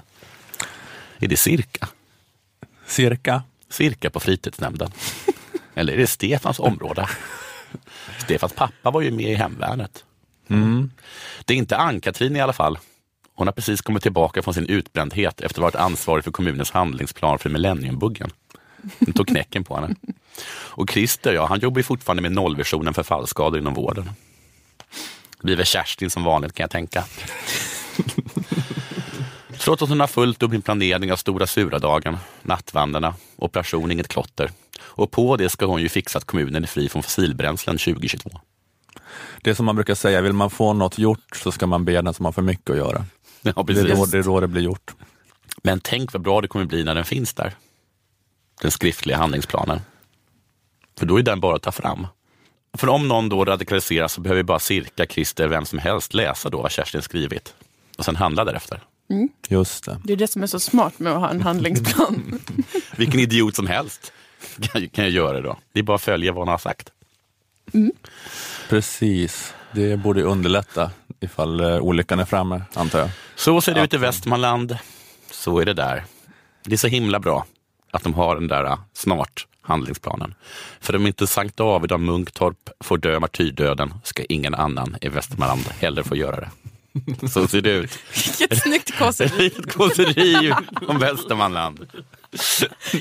Är 1.19 1.29
det 1.29 1.37
Cirka? 1.37 1.89
Cirka. 2.87 3.43
Cirka 3.71 4.11
på 4.11 4.21
fritidsnämnden? 4.21 4.93
Eller 5.75 5.93
är 5.93 5.97
det 5.97 6.07
Stefans 6.07 6.61
område? 6.61 7.09
Stefans 8.19 8.53
pappa 8.53 8.91
var 8.91 9.01
ju 9.01 9.11
med 9.11 9.31
i 9.31 9.35
hemvärnet. 9.35 10.05
Det 11.45 11.55
är 11.55 11.59
inte 11.59 11.77
Ann-Katrin 11.77 12.37
i 12.37 12.41
alla 12.41 12.53
fall. 12.53 12.79
Hon 13.35 13.47
har 13.47 13.53
precis 13.53 13.81
kommit 13.81 14.03
tillbaka 14.03 14.43
från 14.43 14.55
sin 14.55 14.67
utbrändhet 14.67 15.41
efter 15.41 15.47
att 15.47 15.57
ha 15.57 15.81
varit 15.81 15.91
ansvarig 15.91 16.25
för 16.25 16.31
kommunens 16.31 16.71
handlingsplan 16.71 17.39
för 17.39 17.51
millenniumbuggen. 17.51 18.31
Den 18.99 19.13
tog 19.13 19.29
knäcken 19.29 19.65
på 19.65 19.75
henne. 19.75 19.95
Och 20.53 20.91
Christer, 20.91 21.33
ja, 21.33 21.47
han 21.47 21.61
jobbar 21.61 21.79
ju 21.79 21.83
fortfarande 21.83 22.23
med 22.23 22.33
nollvisionen 22.33 22.95
för 22.95 23.03
fallskador 23.03 23.61
inom 23.61 23.75
vården. 23.75 24.11
Det 25.37 25.45
blir 25.45 25.57
väl 25.57 25.67
Kerstin 25.67 26.11
som 26.11 26.25
vanligt 26.25 26.53
kan 26.53 26.65
jag 26.65 26.71
tänka. 26.71 27.05
Trots 29.61 29.83
att 29.83 29.89
hon 29.89 30.01
har 30.01 30.07
fullt 30.07 30.43
upp 30.43 30.51
med 30.51 30.65
planering 30.65 31.13
av 31.13 31.17
Stora 31.17 31.47
Sura-dagen, 31.47 32.19
nattvandrarna, 32.43 33.15
Operation 33.37 33.91
Inget 33.91 34.09
Klotter. 34.09 34.51
Och 34.81 35.11
på 35.11 35.37
det 35.37 35.49
ska 35.49 35.67
hon 35.67 35.83
ju 35.83 35.89
fixa 35.89 36.19
att 36.19 36.25
kommunen 36.25 36.63
är 36.63 36.69
fri 36.69 36.89
från 36.89 37.03
fossilbränslen 37.03 37.79
2022. 37.79 38.31
Det 39.43 39.55
som 39.55 39.67
man 39.67 39.75
brukar 39.75 39.95
säga, 39.95 40.21
vill 40.21 40.33
man 40.33 40.51
få 40.51 40.73
något 40.73 40.99
gjort 40.99 41.37
så 41.37 41.53
ska 41.53 41.67
man 41.67 41.85
be 41.85 42.03
den 42.03 42.15
som 42.15 42.25
har 42.25 42.33
för 42.33 42.43
mycket 42.43 42.71
att 42.71 42.77
göra. 42.77 43.05
Ja, 43.43 43.53
Det 43.53 43.61
är, 43.61 43.65
precis. 43.65 43.99
då, 43.99 44.07
det 44.07 44.19
är 44.19 44.23
då 44.23 44.41
det 44.41 44.49
blir 44.49 44.63
gjort. 44.63 44.95
Men 45.63 45.81
tänk 45.81 46.13
vad 46.13 46.23
bra 46.23 46.41
det 46.41 46.49
kommer 46.49 46.65
bli 46.65 46.85
när 46.85 46.95
den 46.95 47.05
finns 47.05 47.35
där. 47.35 47.55
Den 48.63 48.71
skriftliga 48.71 49.17
handlingsplanen. 49.17 49.81
För 50.99 51.07
då 51.07 51.19
är 51.19 51.23
den 51.23 51.41
bara 51.41 51.57
att 51.57 51.63
ta 51.63 51.73
fram. 51.73 52.07
För 52.79 52.89
om 52.89 53.09
någon 53.09 53.29
då 53.29 53.45
radikaliseras 53.45 54.13
så 54.13 54.21
behöver 54.21 54.43
bara 54.43 54.59
cirka 54.59 55.07
Christer, 55.07 55.49
vem 55.49 55.67
som 55.67 55.79
helst, 55.79 56.15
läsa 56.15 56.51
då 56.51 56.63
vad 56.63 56.71
Kerstin 56.71 57.03
skrivit. 57.03 57.55
Och 57.99 58.05
sen 58.05 58.17
handla 58.17 58.45
därefter. 58.45 58.81
Just 59.49 59.85
det. 59.85 60.01
Det 60.05 60.13
är 60.13 60.17
det 60.17 60.29
som 60.29 60.43
är 60.43 60.47
så 60.47 60.61
smart 60.61 60.99
med 60.99 61.13
att 61.13 61.21
ha 61.21 61.31
en 61.31 61.41
handlingsplan. 61.41 62.41
Vilken 62.97 63.21
idiot 63.21 63.57
som 63.57 63.67
helst 63.67 64.13
kan, 64.61 64.89
kan 64.89 65.05
jag 65.05 65.13
göra 65.13 65.33
det 65.33 65.41
då. 65.41 65.59
Det 65.73 65.79
är 65.79 65.83
bara 65.83 65.95
att 65.95 66.03
följa 66.03 66.33
vad 66.33 66.41
hon 66.41 66.49
har 66.49 66.59
sagt. 66.59 66.93
Precis. 68.69 69.55
Det 69.73 69.97
borde 69.97 70.23
underlätta 70.23 70.91
ifall 71.21 71.61
eh, 71.61 71.79
olyckan 71.79 72.19
är 72.19 72.25
framme, 72.25 72.63
antar 72.75 72.99
jag. 72.99 73.11
Så 73.37 73.61
ser 73.61 73.75
det 73.75 73.85
ut 73.85 73.95
i 73.95 73.97
Västmanland. 73.97 74.79
Så 75.31 75.59
är 75.59 75.65
det 75.65 75.75
där. 75.75 76.05
Det 76.65 76.73
är 76.73 76.77
så 76.77 76.89
himla 76.89 77.21
bra 77.21 77.47
att 77.91 78.03
de 78.03 78.15
har 78.15 78.35
den 78.35 78.49
där 78.49 78.65
uh, 78.65 78.79
snart 78.93 79.47
handlingsplanen. 79.63 80.35
För 80.81 80.97
om 80.97 81.07
inte 81.07 81.27
Sankt 81.27 81.57
David 81.57 81.93
av 81.93 82.01
Munktorp 82.01 82.71
får 82.81 82.99
dö 82.99 83.21
martyrdöden 83.21 83.95
ska 84.05 84.25
ingen 84.25 84.55
annan 84.55 84.97
i 85.01 85.09
Västmanland 85.09 85.65
heller 85.81 86.03
få 86.03 86.17
göra 86.17 86.37
det. 86.37 86.51
Så 87.33 87.49
ser 87.49 87.61
det 87.61 87.71
ut. 87.71 87.99
Vilket 88.39 88.63
snyggt 88.63 88.99
kåseri. 88.99 89.47
Ett 89.59 89.73
kåseri 89.73 90.53
om 90.87 90.99
Västmanland. 90.99 91.87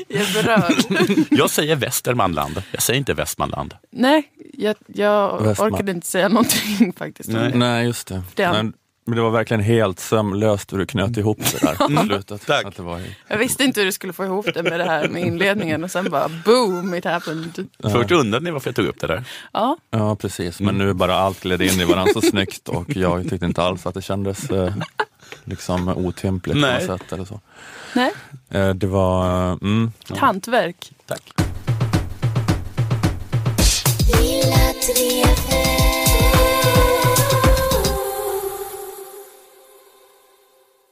Jag 0.07 0.21
är 0.21 0.43
berörd. 0.43 1.25
Jag 1.31 1.49
säger 1.49 1.75
Västermanland, 1.75 2.63
jag 2.71 2.81
säger 2.81 2.97
inte 2.97 3.13
Västmanland. 3.13 3.73
Nej, 3.91 4.23
jag, 4.53 4.75
jag 4.87 5.39
Västman- 5.41 5.73
orkade 5.73 5.91
inte 5.91 6.07
säga 6.07 6.27
någonting 6.29 6.93
faktiskt. 6.97 7.29
Nej. 7.29 7.51
Nej, 7.55 7.85
just 7.85 8.07
det. 8.07 8.23
Den. 8.35 8.73
Men, 9.09 9.15
det 9.15 9.21
var 9.21 9.29
verkligen 9.29 9.61
helt 9.63 9.99
sömlöst 9.99 10.73
hur 10.73 10.77
du 10.77 10.85
knöt 10.85 11.17
ihop 11.17 11.37
det 11.51 11.59
där 11.67 11.75
på 11.75 12.01
slutet. 12.07 12.45
Tack. 12.47 12.65
Att 12.65 12.75
det 12.75 12.81
var, 12.83 13.01
Jag 13.27 13.37
visste 13.37 13.63
inte 13.63 13.79
hur 13.79 13.85
du 13.85 13.91
skulle 13.91 14.13
få 14.13 14.25
ihop 14.25 14.45
det 14.53 14.63
med 14.63 14.79
det 14.79 14.83
här 14.85 15.07
med 15.07 15.21
inledningen 15.25 15.83
och 15.83 15.91
sen 15.91 16.09
bara 16.11 16.29
boom, 16.45 16.93
it 16.95 17.05
happened. 17.05 17.67
Först 17.83 18.11
undrade 18.11 18.43
ni 18.43 18.51
varför 18.51 18.67
jag 18.69 18.75
tog 18.75 18.85
upp 18.85 18.99
det 18.99 19.07
där. 19.07 19.23
Ja, 19.53 19.77
ja, 19.91 20.15
precis. 20.15 20.59
Men 20.59 20.77
nu 20.77 20.93
bara 20.93 21.15
allt 21.15 21.41
gled 21.43 21.61
in 21.61 21.79
i 21.81 21.85
varandra 21.85 22.13
så 22.13 22.21
snyggt 22.21 22.69
och 22.69 22.95
jag 22.95 23.29
tyckte 23.29 23.45
inte 23.45 23.63
alls 23.63 23.85
att 23.85 23.93
det 23.93 24.01
kändes 24.01 24.49
eh, 24.49 24.73
liksom 25.43 25.87
otympligt 25.87 26.53
på 26.61 26.67
något 26.67 26.83
sätt. 26.83 27.11
Eller 27.13 27.25
så. 27.25 27.39
nej, 27.95 28.11
Eh, 28.49 28.69
det 28.69 28.87
var... 28.87 29.45
Mm, 29.51 29.91
ett 30.11 30.17
hantverk. 30.17 30.91
Tack. 31.05 31.33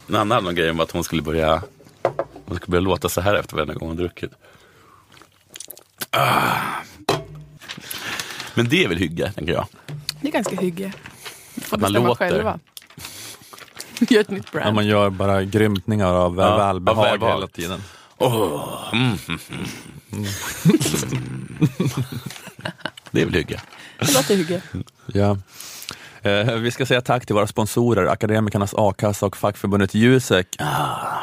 En 0.09 0.15
annan 0.15 0.55
grej 0.55 0.71
var 0.73 0.83
att 0.83 0.91
hon 0.91 1.03
skulle 1.03 1.21
börja 1.21 1.63
hon 2.45 2.55
skulle 2.57 2.71
börja 2.71 2.81
låta 2.81 3.09
så 3.09 3.21
här 3.21 3.33
efter 3.35 3.55
varje 3.55 3.73
gång 3.73 3.87
hon 3.87 3.97
druckit. 3.97 4.31
Ah. 6.11 6.51
Men 8.53 8.69
det 8.69 8.83
är 8.83 8.87
väl 8.87 8.97
hygge, 8.97 9.31
tänker 9.31 9.53
jag. 9.53 9.67
Det 10.21 10.27
är 10.27 10.31
ganska 10.31 10.55
hygge. 10.55 10.93
Får 11.61 11.75
Att 11.77 11.81
man 11.81 11.93
låter. 11.93 12.15
själva. 12.15 12.59
Gör 14.09 14.21
ett 14.21 14.29
nytt 14.29 14.45
Ja, 14.53 14.59
brand. 14.59 14.75
man 14.75 14.85
gör 14.87 15.09
bara 15.09 15.43
grymtningar 15.43 16.13
av 16.13 16.37
Ja, 16.37 16.57
välbehag 16.57 16.97
av 16.99 17.03
välbehag. 17.05 17.33
hela 17.35 17.47
tiden. 17.47 17.83
Mm, 18.93 19.17
mm, 19.27 19.39
mm. 20.11 20.25
Det 23.11 23.21
är 23.21 23.25
väl 23.25 23.33
hygge. 23.33 23.61
Det 23.99 24.13
låter 24.13 24.35
hygge. 24.35 24.61
Ja. 25.05 25.37
Eh, 26.27 26.55
vi 26.55 26.71
ska 26.71 26.85
säga 26.85 27.01
tack 27.01 27.25
till 27.25 27.35
våra 27.35 27.47
sponsorer, 27.47 28.05
Akademikernas 28.05 28.73
a-kassa 28.77 29.25
och 29.25 29.37
fackförbundet 29.37 29.93
Jusek. 29.93 30.55
Ah, 30.59 31.21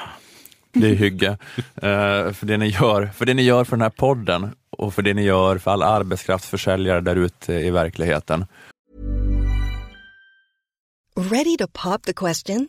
det 0.72 0.90
är 0.90 0.94
hygge. 0.94 1.38
Eh, 1.56 2.32
för, 2.32 2.46
det 2.46 2.56
ni 2.56 2.66
gör, 2.66 3.06
för 3.06 3.26
det 3.26 3.34
ni 3.34 3.42
gör 3.42 3.64
för 3.64 3.76
den 3.76 3.82
här 3.82 3.90
podden 3.90 4.50
och 4.70 4.94
för 4.94 5.02
det 5.02 5.14
ni 5.14 5.22
gör 5.22 5.58
för 5.58 5.70
alla 5.70 5.86
arbetskraftsförsäljare 5.86 7.00
där 7.00 7.16
ute 7.16 7.52
i 7.52 7.70
verkligheten. 7.70 8.46
Ready 11.16 11.56
to 11.56 11.66
pop 11.72 12.02
the 12.02 12.12
question? 12.12 12.68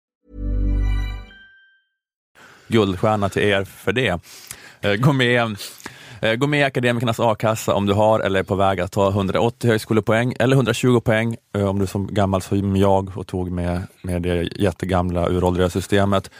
Guldstjärna 2.71 3.29
till 3.29 3.43
er 3.43 3.63
för 3.63 3.91
det. 3.91 4.19
Eh, 4.81 4.93
gå 4.93 5.13
med, 5.13 5.57
eh, 6.21 6.33
gå 6.33 6.47
med 6.47 6.59
i 6.59 6.63
Akademikernas 6.63 7.19
a-kassa 7.19 7.73
om 7.73 7.85
du 7.85 7.93
har 7.93 8.19
eller 8.19 8.39
är 8.39 8.43
på 8.43 8.55
väg 8.55 8.81
att 8.81 8.91
ta 8.91 9.09
180 9.09 9.69
högskolepoäng 9.69 10.33
eller 10.39 10.55
120 10.55 10.99
poäng 10.99 11.35
eh, 11.55 11.69
om 11.69 11.79
du 11.79 11.83
är 11.83 11.87
som 11.87 12.07
gammal 12.07 12.41
som 12.41 12.75
jag 12.75 13.17
och 13.17 13.27
tog 13.27 13.51
med, 13.51 13.81
med 14.01 14.21
det 14.21 14.49
jättegamla 14.55 15.29
uråldriga 15.29 15.69
systemet. 15.69 16.31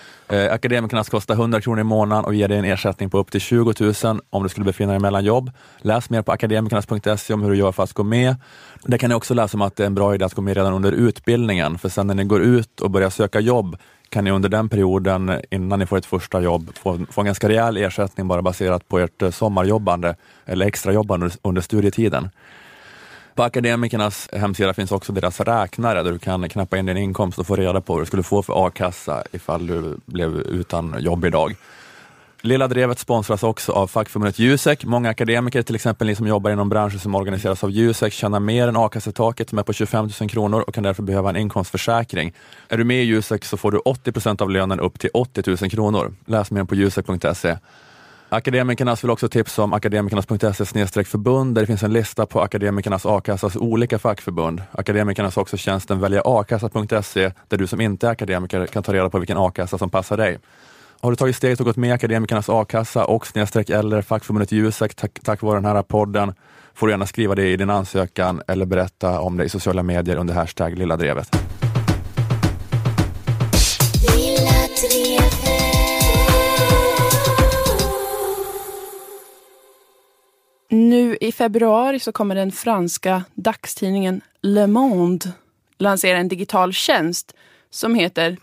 Akademikernas 0.52 1.10
kostar 1.10 1.34
100 1.34 1.62
kronor 1.62 1.80
i 1.80 1.84
månaden 1.84 2.26
och 2.26 2.36
ger 2.36 2.48
dig 2.48 2.58
en 2.58 2.66
ersättning 2.66 3.10
på 3.10 3.18
upp 3.18 3.32
till 3.32 3.42
20 3.42 3.74
000 4.04 4.20
om 4.30 4.44
du 4.44 4.50
skulle 4.50 4.66
befinna 4.66 4.92
dig 4.92 5.00
mellan 5.00 5.26
jobb. 5.26 5.52
Läs 5.82 6.10
mer 6.10 6.22
på 6.22 6.32
akademikernas.se 6.32 7.34
om 7.34 7.42
hur 7.42 7.50
du 7.50 7.58
gör 7.58 7.72
för 7.72 7.84
att 7.84 7.94
gå 7.94 8.04
med. 8.04 8.36
Där 8.84 8.98
kan 8.98 9.10
ni 9.10 9.16
också 9.16 9.34
läsa 9.34 9.58
om 9.58 9.62
att 9.62 9.76
det 9.76 9.84
är 9.84 9.88
en 9.88 9.96
bra 9.96 10.16
idé 10.16 10.26
att 10.26 10.34
gå 10.34 10.42
med 10.42 10.58
redan 10.58 10.74
under 10.74 10.92
utbildningen, 10.92 11.78
för 11.78 11.90
sen 11.90 12.08
när 12.08 12.16
ni 12.16 12.24
går 12.24 12.42
ut 12.42 12.82
och 12.82 12.92
börjar 12.92 13.10
söka 13.10 13.40
jobb 13.40 13.78
kan 14.12 14.24
ni 14.24 14.32
under 14.32 14.50
den 14.50 14.70
perioden, 14.70 15.42
innan 15.50 15.80
ni 15.80 15.86
får 15.86 15.98
ett 15.98 16.06
första 16.06 16.42
jobb, 16.42 16.72
få, 16.78 17.00
få 17.10 17.22
en 17.22 17.26
ganska 17.26 17.50
rejäl 17.50 17.78
ersättning 17.78 18.28
bara 18.28 18.42
baserat 18.42 18.88
på 18.88 19.00
ert 19.00 19.22
eh, 19.22 19.32
sommarjobbande 19.32 20.16
eller 20.46 20.66
extrajobbande 20.66 21.30
under 21.42 21.62
studietiden. 21.62 22.30
På 23.36 23.44
Akademikernas 23.44 24.30
hemsida 24.34 24.74
finns 24.74 24.92
också 24.92 25.14
deras 25.14 25.40
räknare 25.40 26.04
där 26.04 26.12
du 26.12 26.20
kan 26.20 26.50
knappa 26.50 26.78
in 26.78 26.86
din 26.86 26.98
inkomst 26.98 27.40
och 27.40 27.48
få 27.48 27.56
reda 27.56 27.82
på 27.82 27.94
vad 27.94 28.02
du 28.02 28.06
skulle 28.06 28.24
få 28.24 28.44
för 28.44 28.68
a-kassa 28.68 29.24
ifall 29.32 29.68
du 29.68 29.98
blev 30.06 30.36
utan 30.36 30.96
jobb 31.00 31.26
idag. 31.26 31.56
Lilla 32.44 32.68
Drevet 32.68 33.00
sponsras 33.00 33.44
också 33.44 33.72
av 33.72 33.88
fackförbundet 33.88 34.40
Jusek. 34.40 34.86
Många 34.86 35.10
akademiker, 35.10 35.62
till 35.62 35.76
exempel 35.76 36.08
ni 36.08 36.16
som 36.16 36.28
jobbar 36.28 36.52
inom 36.52 36.70
branscher 36.70 36.98
som 36.98 37.16
organiseras 37.16 37.64
av 37.64 37.72
Jusek, 37.72 38.14
tjänar 38.14 38.40
mer 38.40 38.68
än 38.68 38.78
a-kassetaket 38.78 39.50
som 39.50 39.60
är 39.60 39.64
på 39.64 39.74
25 39.74 40.10
000 40.22 40.30
kronor 40.30 40.62
och 40.62 40.74
kan 40.74 40.84
därför 40.84 41.04
behöva 41.04 41.30
en 41.30 41.36
inkomstförsäkring. 41.36 42.34
Är 42.70 42.78
du 42.78 42.84
med 42.84 43.04
i 43.04 43.06
Jusek 43.06 43.46
så 43.46 43.58
får 43.58 43.72
du 43.72 43.78
80 43.78 44.12
procent 44.12 44.42
av 44.42 44.50
lönen 44.50 44.80
upp 44.80 45.00
till 45.00 45.10
80 45.14 45.44
000 45.48 45.58
kronor. 45.58 46.14
Läs 46.26 46.52
mer 46.52 46.64
på 46.64 46.76
jusek.se. 46.76 47.58
Akademikernas 48.30 49.04
vill 49.04 49.12
också 49.12 49.30
tipsa 49.30 49.64
om 49.64 49.74
akademikernas.se 49.74 51.04
förbund 51.04 51.56
där 51.56 51.62
det 51.62 51.68
finns 51.68 51.84
en 51.84 51.94
lista 51.94 52.26
på 52.26 52.42
Akademikernas 52.42 53.06
a-kassas 53.06 53.56
olika 53.56 54.00
fackförbund. 54.00 54.62
Akademikernas 54.72 55.36
har 55.36 55.42
också 55.42 55.58
tjänsten 55.58 56.00
välja 56.00 56.22
akassa.se 56.22 57.32
där 57.48 57.58
du 57.58 57.68
som 57.68 57.82
inte 57.82 58.08
är 58.08 58.12
akademiker 58.12 58.66
kan 58.66 58.84
ta 58.84 58.94
reda 58.94 59.10
på 59.10 59.20
vilken 59.20 59.38
a-kassa 59.38 59.78
som 59.78 59.90
passar 59.90 60.18
dig. 60.18 60.40
Har 61.04 61.12
du 61.12 61.16
tagit 61.16 61.36
steget 61.36 61.60
och 61.60 61.66
gått 61.66 61.78
med 61.78 61.90
i 61.90 61.92
Akademikernas 61.92 62.50
a-kassa 62.50 63.06
och 63.06 63.28
snedstreck 63.28 63.70
eller 63.70 64.02
fackförbundet 64.02 64.52
Jusek 64.52 64.96
tack, 64.96 65.20
tack 65.24 65.42
vare 65.42 65.58
den 65.58 65.66
här 65.66 65.84
podden 65.84 66.34
får 66.74 66.88
du 66.88 66.94
gärna 66.94 67.06
skriva 67.06 67.36
det 67.36 67.48
i 67.48 67.58
din 67.58 67.70
ansökan 67.70 68.42
eller 68.48 68.66
berätta 68.66 69.20
om 69.20 69.38
det 69.38 69.44
i 69.44 69.50
sociala 69.50 69.84
medier 69.84 70.16
under 70.16 70.34
hashtag 70.34 70.78
lilla 70.78 70.98
drevet. 70.98 71.30
Nu 80.70 81.18
i 81.22 81.32
februari 81.32 82.00
så 82.00 82.12
kommer 82.12 82.36
den 82.36 82.52
franska 82.52 83.24
dagstidningen 83.36 84.22
Le 84.42 84.68
Monde 84.68 85.26
lansera 85.78 86.18
en 86.18 86.28
digital 86.28 86.74
tjänst 86.74 87.36
som 87.70 87.96
heter 87.96 88.38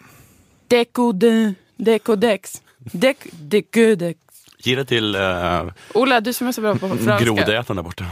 Décodin 0.68 1.54
Decodex. 1.78 2.62
Dec, 2.78 3.16
Decodex. 3.30 4.18
Ge 4.58 4.76
det 4.76 4.84
till 4.84 5.16
uh, 5.16 5.70
Ola, 5.94 6.20
du 6.20 6.32
som 6.32 6.46
är 6.46 6.52
så 6.52 6.60
bra 6.60 6.74
på 6.74 6.88
franska. 6.88 7.24
grodätaren 7.24 7.76
där 7.76 7.82
borta. 7.82 8.04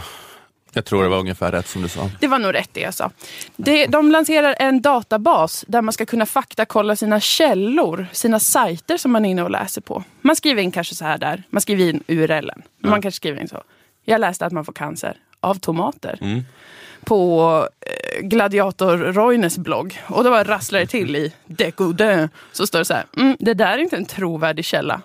Jag 0.73 0.85
tror 0.85 1.03
det 1.03 1.09
var 1.09 1.19
ungefär 1.19 1.53
rätt 1.53 1.69
som 1.69 1.83
du 1.83 1.89
sa. 1.89 2.11
Det 2.21 2.27
var 2.27 2.39
nog 2.39 2.55
rätt 2.55 2.71
det 2.73 2.81
jag 2.81 2.95
sa. 2.95 3.11
Det, 3.57 3.87
de 3.87 4.11
lanserar 4.11 4.57
en 4.59 4.83
databas 4.83 5.65
där 5.69 5.83
man 5.83 5.93
ska 5.93 6.07
kunna 6.07 6.27
faktakolla 6.27 6.97
sina 6.97 7.21
källor, 7.21 8.07
sina 8.13 8.41
sajter 8.41 8.97
som 8.97 9.13
man 9.13 9.25
är 9.25 9.31
inne 9.31 9.43
och 9.43 9.51
läser 9.51 9.81
på. 9.81 10.05
Man 10.21 10.37
skriver 10.37 10.63
in 10.63 10.73
kanske 10.73 10.95
så 10.95 11.05
här 11.05 11.19
där, 11.19 11.43
man 11.51 11.61
skriver 11.61 11.89
in 11.89 12.03
URLen. 12.09 12.63
Man 12.83 13.03
kanske 13.03 13.17
skriver 13.17 13.41
in 13.41 13.49
så. 13.49 13.63
Jag 14.05 14.21
läste 14.21 14.47
att 14.47 14.53
man 14.53 14.65
får 14.65 14.73
cancer 14.73 15.17
av 15.41 15.55
tomater. 15.55 16.19
På 17.07 17.69
eh, 17.81 18.21
Gladiator 18.23 18.97
Roines 18.97 19.59
blogg. 19.59 20.03
Och 20.07 20.25
då 20.25 20.31
rasslar 20.31 20.81
det 20.81 20.87
till 20.87 21.17
i 21.17 21.33
Decodin. 21.47 22.29
Så 22.53 22.67
står 22.67 22.79
det 22.79 22.85
så 22.85 22.95
här, 22.95 23.05
mm, 23.17 23.37
det 23.41 23.55
där 23.55 23.73
är 23.73 23.79
inte 23.79 23.97
en 23.97 24.07
trovärdig 24.07 24.65
källa. 24.65 25.01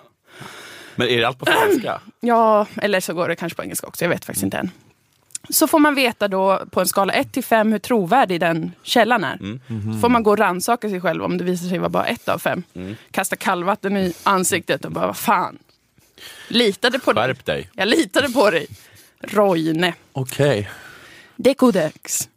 Men 0.94 1.08
är 1.08 1.18
det 1.18 1.24
allt 1.24 1.38
på 1.38 1.46
franska? 1.46 2.00
Ja, 2.20 2.66
eller 2.76 3.00
så 3.00 3.14
går 3.14 3.28
det 3.28 3.36
kanske 3.36 3.56
på 3.56 3.62
engelska 3.62 3.86
också. 3.86 4.04
Jag 4.04 4.08
vet 4.08 4.24
faktiskt 4.24 4.44
inte 4.44 4.56
än. 4.58 4.70
Så 5.50 5.66
får 5.66 5.78
man 5.78 5.94
veta 5.94 6.28
då 6.28 6.62
på 6.70 6.80
en 6.80 6.86
skala 6.86 7.12
1 7.12 7.32
till 7.32 7.44
5 7.44 7.72
hur 7.72 7.78
trovärdig 7.78 8.40
den 8.40 8.72
källan 8.82 9.24
är. 9.24 9.38
Mm. 9.40 10.00
får 10.00 10.08
man 10.08 10.22
gå 10.22 10.30
och 10.30 10.38
rannsaka 10.38 10.88
sig 10.88 11.00
själv 11.00 11.24
om 11.24 11.38
det 11.38 11.44
visar 11.44 11.68
sig 11.68 11.78
vara 11.78 11.88
bara 11.88 12.06
ett 12.06 12.28
av 12.28 12.38
fem. 12.38 12.62
Mm. 12.74 12.96
Kasta 13.10 13.36
kallvatten 13.36 13.96
i 13.96 14.14
ansiktet 14.22 14.84
och 14.84 14.92
bara, 14.92 15.06
vad 15.06 15.16
fan. 15.16 15.58
Litade 16.48 16.98
på 16.98 17.12
dig. 17.12 17.24
Skärp 17.24 17.44
dig. 17.44 17.70
Jag 17.74 17.88
litade 17.88 18.28
på 18.28 18.50
dig. 18.50 18.66
Roine. 19.20 19.92
Okej. 20.12 20.70
Decodex 21.42 22.28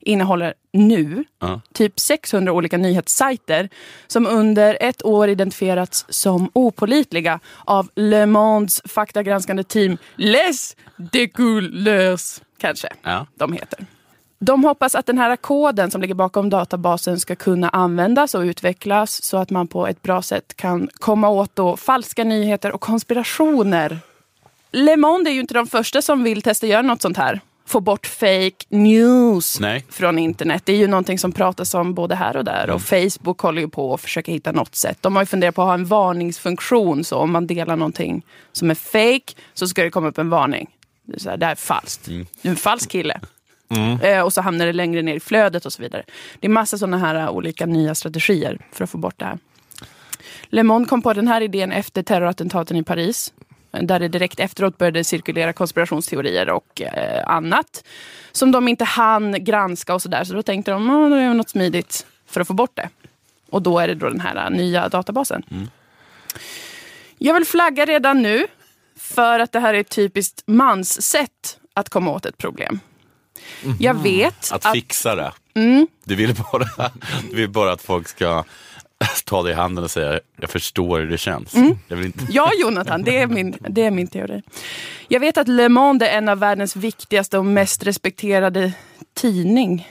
innehåller 0.00 0.54
nu 0.72 1.24
Ja. 1.40 1.60
typ 1.74 2.00
600 2.00 2.52
olika 2.52 2.76
nyhetssajter 2.78 3.68
som 4.06 4.26
under 4.26 4.78
ett 4.80 5.04
år 5.04 5.28
identifierats 5.28 6.04
som 6.08 6.50
opolitliga 6.52 7.40
av 7.64 7.88
Le 7.94 8.26
Mondes 8.26 8.82
faktagranskande 8.84 9.62
team 9.64 9.96
Les 10.16 10.76
Découleurs, 10.96 12.40
kanske 12.58 12.88
Ja. 13.02 13.26
de 13.34 13.52
heter. 13.52 13.86
De 14.40 14.64
hoppas 14.64 14.94
att 14.94 15.06
den 15.06 15.18
här 15.18 15.36
koden 15.36 15.90
som 15.90 16.00
ligger 16.00 16.14
bakom 16.14 16.50
databasen 16.50 17.20
ska 17.20 17.36
kunna 17.36 17.68
användas 17.68 18.34
och 18.34 18.40
utvecklas 18.42 19.22
så 19.24 19.36
att 19.36 19.50
man 19.50 19.68
på 19.68 19.86
ett 19.86 20.02
bra 20.02 20.22
sätt 20.22 20.56
kan 20.56 20.88
komma 20.94 21.28
åt 21.28 21.56
då 21.56 21.76
falska 21.76 22.24
nyheter 22.24 22.72
och 22.72 22.80
konspirationer. 22.80 23.98
Le 24.72 24.96
Monde 24.96 25.30
är 25.30 25.34
ju 25.34 25.40
inte 25.40 25.54
de 25.54 25.66
första 25.66 26.02
som 26.02 26.22
vill 26.22 26.42
testa 26.42 26.66
göra 26.66 26.82
något 26.82 27.02
sånt 27.02 27.16
här. 27.16 27.40
Få 27.68 27.80
bort 27.80 28.06
fake 28.06 28.64
news 28.68 29.60
Nej. 29.60 29.84
från 29.88 30.18
internet. 30.18 30.62
Det 30.66 30.72
är 30.72 30.76
ju 30.76 30.86
någonting 30.86 31.18
som 31.18 31.32
pratas 31.32 31.74
om 31.74 31.94
både 31.94 32.14
här 32.14 32.36
och 32.36 32.44
där. 32.44 32.70
Och 32.70 32.82
Facebook 32.82 33.40
håller 33.40 33.62
ju 33.62 33.68
på 33.68 33.94
att 33.94 34.00
försöka 34.00 34.32
hitta 34.32 34.52
något 34.52 34.74
sätt. 34.74 34.98
De 35.00 35.16
har 35.16 35.22
ju 35.22 35.26
funderat 35.26 35.54
på 35.54 35.62
att 35.62 35.68
ha 35.68 35.74
en 35.74 35.84
varningsfunktion. 35.84 37.04
Så 37.04 37.16
om 37.16 37.32
man 37.32 37.46
delar 37.46 37.76
någonting 37.76 38.22
som 38.52 38.70
är 38.70 38.74
fake 38.74 39.34
så 39.54 39.68
ska 39.68 39.82
det 39.82 39.90
komma 39.90 40.08
upp 40.08 40.18
en 40.18 40.30
varning. 40.30 40.68
Det 41.06 41.26
är, 41.26 41.30
här, 41.30 41.36
det 41.36 41.46
här 41.46 41.52
är 41.52 41.56
falskt. 41.56 42.04
Du 42.04 42.20
är 42.20 42.50
en 42.50 42.56
falsk 42.56 42.90
kille. 42.90 43.20
Eh, 44.02 44.20
och 44.20 44.32
så 44.32 44.40
hamnar 44.40 44.66
det 44.66 44.72
längre 44.72 45.02
ner 45.02 45.14
i 45.14 45.20
flödet 45.20 45.66
och 45.66 45.72
så 45.72 45.82
vidare. 45.82 46.02
Det 46.40 46.46
är 46.46 46.50
massa 46.50 46.78
sådana 46.78 46.98
här 46.98 47.14
eh, 47.14 47.30
olika 47.30 47.66
nya 47.66 47.94
strategier 47.94 48.66
för 48.72 48.84
att 48.84 48.90
få 48.90 48.98
bort 48.98 49.18
det 49.18 49.24
här. 49.24 49.38
Le 50.44 50.62
Monde 50.62 50.88
kom 50.88 51.02
på 51.02 51.12
den 51.12 51.28
här 51.28 51.40
idén 51.40 51.72
efter 51.72 52.02
terrorattentaten 52.02 52.76
i 52.76 52.82
Paris. 52.82 53.32
Där 53.70 53.98
det 53.98 54.08
direkt 54.08 54.40
efteråt 54.40 54.78
började 54.78 55.04
cirkulera 55.04 55.52
konspirationsteorier 55.52 56.50
och 56.50 56.82
eh, 56.82 57.28
annat. 57.28 57.84
Som 58.32 58.52
de 58.52 58.68
inte 58.68 58.84
hann 58.84 59.44
granska 59.44 59.94
och 59.94 60.02
sådär. 60.02 60.24
Så 60.24 60.34
då 60.34 60.42
tänkte 60.42 60.70
de, 60.70 60.90
att 60.90 61.10
det 61.10 61.16
är 61.16 61.34
något 61.34 61.50
smidigt 61.50 62.06
för 62.26 62.40
att 62.40 62.46
få 62.46 62.54
bort 62.54 62.76
det. 62.76 62.88
Och 63.50 63.62
då 63.62 63.78
är 63.78 63.88
det 63.88 63.94
då 63.94 64.08
den 64.08 64.20
här 64.20 64.44
eh, 64.44 64.50
nya 64.50 64.88
databasen. 64.88 65.68
Jag 67.18 67.34
vill 67.34 67.44
flagga 67.44 67.84
redan 67.84 68.22
nu 68.22 68.46
för 68.96 69.40
att 69.40 69.52
det 69.52 69.60
här 69.60 69.74
är 69.74 69.80
ett 69.80 69.90
typiskt 69.90 70.42
manssätt 70.46 71.58
att 71.74 71.88
komma 71.88 72.10
åt 72.10 72.26
ett 72.26 72.38
problem. 72.38 72.80
Jag 73.78 73.94
vet 73.94 74.52
Att 74.52 74.66
att 74.66 74.72
fixa 74.72 75.14
det. 75.14 75.32
Du, 76.04 76.14
vill 76.14 76.34
bara, 76.34 76.90
du 77.30 77.36
vill 77.36 77.50
bara 77.50 77.72
att 77.72 77.82
folk 77.82 78.08
ska 78.08 78.44
ta 79.24 79.42
dig 79.42 79.52
i 79.52 79.54
handen 79.54 79.84
och 79.84 79.90
säga 79.90 80.20
jag 80.40 80.50
förstår 80.50 81.00
hur 81.00 81.06
det 81.06 81.18
känns. 81.18 81.54
Mm. 81.54 81.78
Jag 81.88 81.96
vill 81.96 82.06
inte... 82.06 82.26
Ja, 82.30 82.50
Jonathan, 82.60 83.02
det 83.02 83.18
är, 83.18 83.26
min, 83.26 83.56
det 83.68 83.82
är 83.84 83.90
min 83.90 84.06
teori. 84.06 84.42
Jag 85.08 85.20
vet 85.20 85.38
att 85.38 85.48
Le 85.48 85.68
Monde 85.68 86.08
är 86.08 86.18
en 86.18 86.28
av 86.28 86.38
världens 86.38 86.76
viktigaste 86.76 87.38
och 87.38 87.46
mest 87.46 87.82
respekterade 87.86 88.72
tidning. 89.14 89.88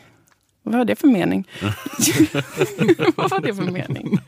Vad 0.64 0.76
var 0.78 0.86
det 0.86 0.96
för 0.96 1.08
mening? 1.08 1.48
Vad 3.16 3.30
var 3.30 3.40
det 3.40 3.54
för 3.56 3.64
mening? 3.64 4.20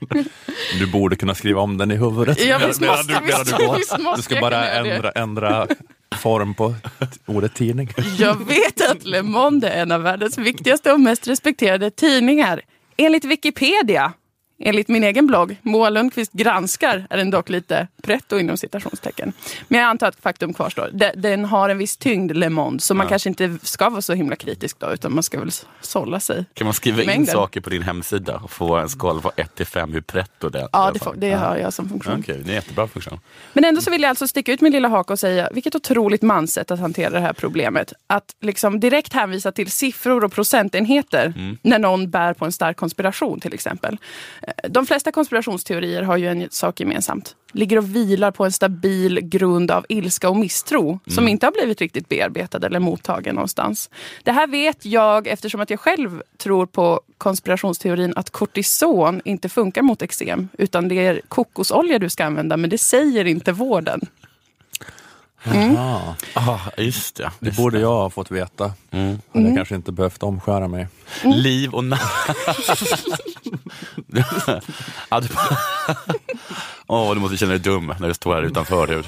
Du 0.80 0.88
borde 0.92 1.16
kunna 1.16 1.36
skriva 1.36 1.62
om 1.62 1.78
den 1.78 1.92
i 1.92 1.96
huvudet. 1.96 2.46
Ja, 2.46 2.58
visst 2.68 2.82
måste- 2.82 3.14
du, 3.14 3.26
visst- 3.26 3.58
du, 3.58 3.74
visst 3.78 4.00
måste 4.00 4.20
du 4.20 4.22
ska 4.24 4.42
bara 4.42 4.70
ändra, 4.72 5.12
ändra 5.12 5.68
form 6.22 6.54
på 6.54 6.76
ordet 7.26 7.54
tidning. 7.56 7.90
Jag 8.18 8.48
vet 8.48 8.92
att 8.92 9.06
Le 9.06 9.22
Monde 9.24 9.70
är 9.70 9.82
en 9.82 9.92
av 9.92 10.02
världens 10.02 10.38
viktigaste 10.38 10.92
och 10.94 11.00
mest 11.00 11.28
respekterade 11.28 11.92
tidningar. 11.92 12.62
Enligt 12.98 13.26
Wikipedia, 13.26 14.14
enligt 14.60 14.88
min 14.88 15.04
egen 15.04 15.28
blogg, 15.28 15.56
Moa 15.62 15.90
Lundqvist 15.90 16.32
granskar, 16.34 17.08
är 17.10 17.18
den 17.18 17.30
dock 17.32 17.50
lite 17.50 17.88
pretto 18.04 18.38
inom 18.40 18.58
citationstecken. 18.58 19.34
Men 19.68 19.80
jag 19.80 19.90
antar 19.90 20.08
att 20.08 20.16
faktum 20.22 20.54
kvarstår. 20.54 20.90
De- 20.94 21.12
Den 21.16 21.46
har 21.46 21.70
en 21.70 21.78
viss 21.78 21.98
tyngd, 21.98 22.32
Le 22.38 22.50
Monde, 22.50 22.80
så 22.80 22.94
man 22.94 23.06
Ja. 23.06 23.10
kanske 23.10 23.30
inte 23.30 23.58
ska 23.64 23.90
vara 23.90 24.02
så 24.02 24.14
himla 24.14 24.36
kritisk 24.36 24.80
då, 24.80 24.94
utan 24.94 25.14
man 25.14 25.24
ska 25.24 25.40
väl 25.40 25.52
sålla 25.82 26.20
sig. 26.20 26.46
Kan 26.54 26.66
man 26.66 26.74
skriva 26.74 27.02
in 27.02 27.08
Mängden. 27.08 27.34
saker 27.34 27.62
på 27.62 27.70
din 27.70 27.82
hemsida 27.82 28.36
och 28.44 28.52
få 28.52 28.76
en 28.78 28.90
skala 28.90 29.22
från 29.22 29.32
1 29.36 29.56
till 29.56 29.66
5 29.66 29.94
hur 29.94 30.02
pretto 30.02 30.50
det 30.50 30.60
är? 30.60 30.70
Ja, 30.72 30.92
det, 30.94 31.00
får, 31.00 31.14
det 31.18 31.32
har 31.32 31.58
jag 31.58 31.74
som 31.74 31.90
funktion. 31.90 32.20
Okej, 32.20 32.36
det 32.36 32.42
är 32.44 32.50
en 32.50 32.54
jättebra 32.56 32.88
funktion. 32.88 33.20
Men 33.54 33.66
ändå 33.66 33.82
så 33.82 33.92
vill 33.92 34.02
jag 34.02 34.10
alltså 34.10 34.28
sticka 34.28 34.52
ut 34.52 34.62
min 34.62 34.72
lilla 34.72 34.88
haka 34.88 35.14
och 35.14 35.20
säga 35.20 35.50
vilket 35.54 35.76
otroligt 35.76 36.22
manssätt 36.22 36.72
att 36.72 36.80
hantera 36.80 37.10
det 37.10 37.20
här 37.20 37.34
problemet. 37.34 37.94
Att 38.08 38.36
liksom 38.42 38.80
direkt 38.80 39.14
hänvisa 39.14 39.52
till 39.52 39.72
siffror 39.72 40.24
och 40.24 40.32
procentenheter 40.32 41.34
när 41.62 41.80
någon 41.80 42.10
bär 42.12 42.34
på 42.34 42.46
en 42.46 42.52
stark 42.52 42.78
konspiration 42.78 43.40
till 43.40 43.54
exempel. 43.54 43.98
De 44.70 44.86
flesta 44.86 45.12
konspirationsteorier 45.12 46.04
har 46.04 46.18
ju 46.18 46.28
en 46.28 46.48
sak 46.52 46.80
gemensamt. 46.80 47.36
Ligger 47.52 47.78
och 47.78 47.96
vilar 47.96 48.32
på 48.32 48.46
en 48.46 48.52
stabil 48.52 49.20
grund 49.22 49.72
av 49.72 49.86
ilska 49.90 50.30
och 50.30 50.38
misstro 50.38 51.00
som 51.08 51.28
inte 51.28 51.46
har 51.46 51.52
blivit 51.52 51.82
riktigt 51.82 52.10
bearbetad 52.10 52.66
eller 52.66 52.80
mottagen 52.80 53.36
någonstans. 53.36 53.90
Det 54.24 54.32
här 54.32 54.48
vet 54.48 54.86
jag 54.86 55.28
eftersom 55.28 55.62
att 55.62 55.70
jag 55.70 55.80
själv 55.80 56.22
tror 56.38 56.66
på 56.66 57.02
konspirationsteorin 57.18 58.14
att 58.16 58.30
kortison 58.30 59.22
inte 59.26 59.50
funkar 59.50 59.82
mot 59.82 60.02
eksem 60.02 60.48
utan 60.58 60.88
det 60.88 61.06
är 61.06 61.22
kokosolja 61.28 62.00
du 62.00 62.10
ska 62.10 62.26
använda 62.26 62.58
men 62.58 62.70
det 62.70 62.78
säger 62.78 63.26
inte 63.26 63.52
vården. 63.52 64.02
Ah, 65.78 66.14
Ah, 66.34 66.60
just 66.78 67.16
det. 67.16 67.32
det 67.40 67.46
Just 67.46 67.58
borde 67.58 67.80
jag 67.80 67.88
ha 67.90 68.10
fått 68.10 68.32
veta. 68.32 68.74
Mm. 68.92 69.20
Men 69.32 69.46
jag 69.46 69.56
kanske 69.56 69.76
inte 69.76 69.92
behövt 69.92 70.24
omskära 70.24 70.68
mig. 70.68 70.88
Liv 71.24 71.74
och 71.74 71.84
namn. 71.84 72.02
ja, 75.10 75.20
du... 75.20 75.28
Åh, 76.88 77.14
du 77.14 77.20
måste 77.20 77.38
känna 77.38 77.50
dig 77.52 77.60
dum 77.60 77.94
när 78.00 78.08
du 78.08 78.14
står 78.14 78.36
här 78.36 78.42
utanför. 78.44 78.88
Du. 78.88 79.04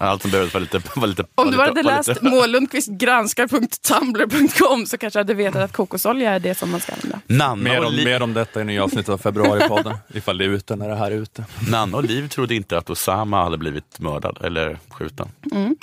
Allt 0.00 0.22
som 0.22 0.30
behövdes 0.30 0.54
var 0.54 0.60
lite... 0.60 0.82
Var 0.94 1.06
lite 1.06 1.24
Om 1.34 1.50
du 1.50 1.56
var 1.56 1.66
hade 1.66 1.82
läst 1.82 2.08
lite... 2.08 2.24
målundqvistgranskar.tumblr.com 2.24 4.86
så 4.86 4.98
kanske 4.98 5.18
du 5.18 5.20
hade 5.20 5.34
vetat 5.34 5.62
att 5.62 5.72
kokosolja 5.72 6.30
är 6.32 6.40
det 6.40 6.54
som 6.54 6.70
man 6.70 6.80
ska 6.80 6.92
använda. 6.92 7.20
Nanna 7.26 7.54
Mer 7.56 7.84
om, 7.84 7.96
mer 7.96 8.22
om 8.22 8.34
detta 8.34 8.60
i 8.60 8.64
nya 8.64 8.84
avsnittet 8.84 9.08
av 9.08 9.18
februaripodden. 9.18 9.96
Ifall 10.14 10.38
det 10.38 10.44
är 10.44 10.48
ute 10.48 10.76
när 10.76 10.88
det 10.88 10.96
här 10.96 11.10
är 11.10 11.16
ute. 11.16 11.44
Nanna 11.70 11.96
och 11.96 12.04
Liv 12.04 12.28
trodde 12.28 12.54
inte 12.54 12.78
att 12.78 12.90
Osama 12.90 13.44
hade 13.44 13.58
blivit 13.58 13.98
mördad 14.00 14.38
eller 14.44 14.78
skjuten. 14.90 15.28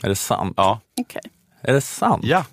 Är 0.04 0.10
det 0.10 0.16
sant? 0.16 0.54
Ja. 0.58 0.80
Okej. 1.02 1.22
Är 1.62 1.74
det 1.74 1.82
sant? 1.82 2.24
Ja. 2.26 2.46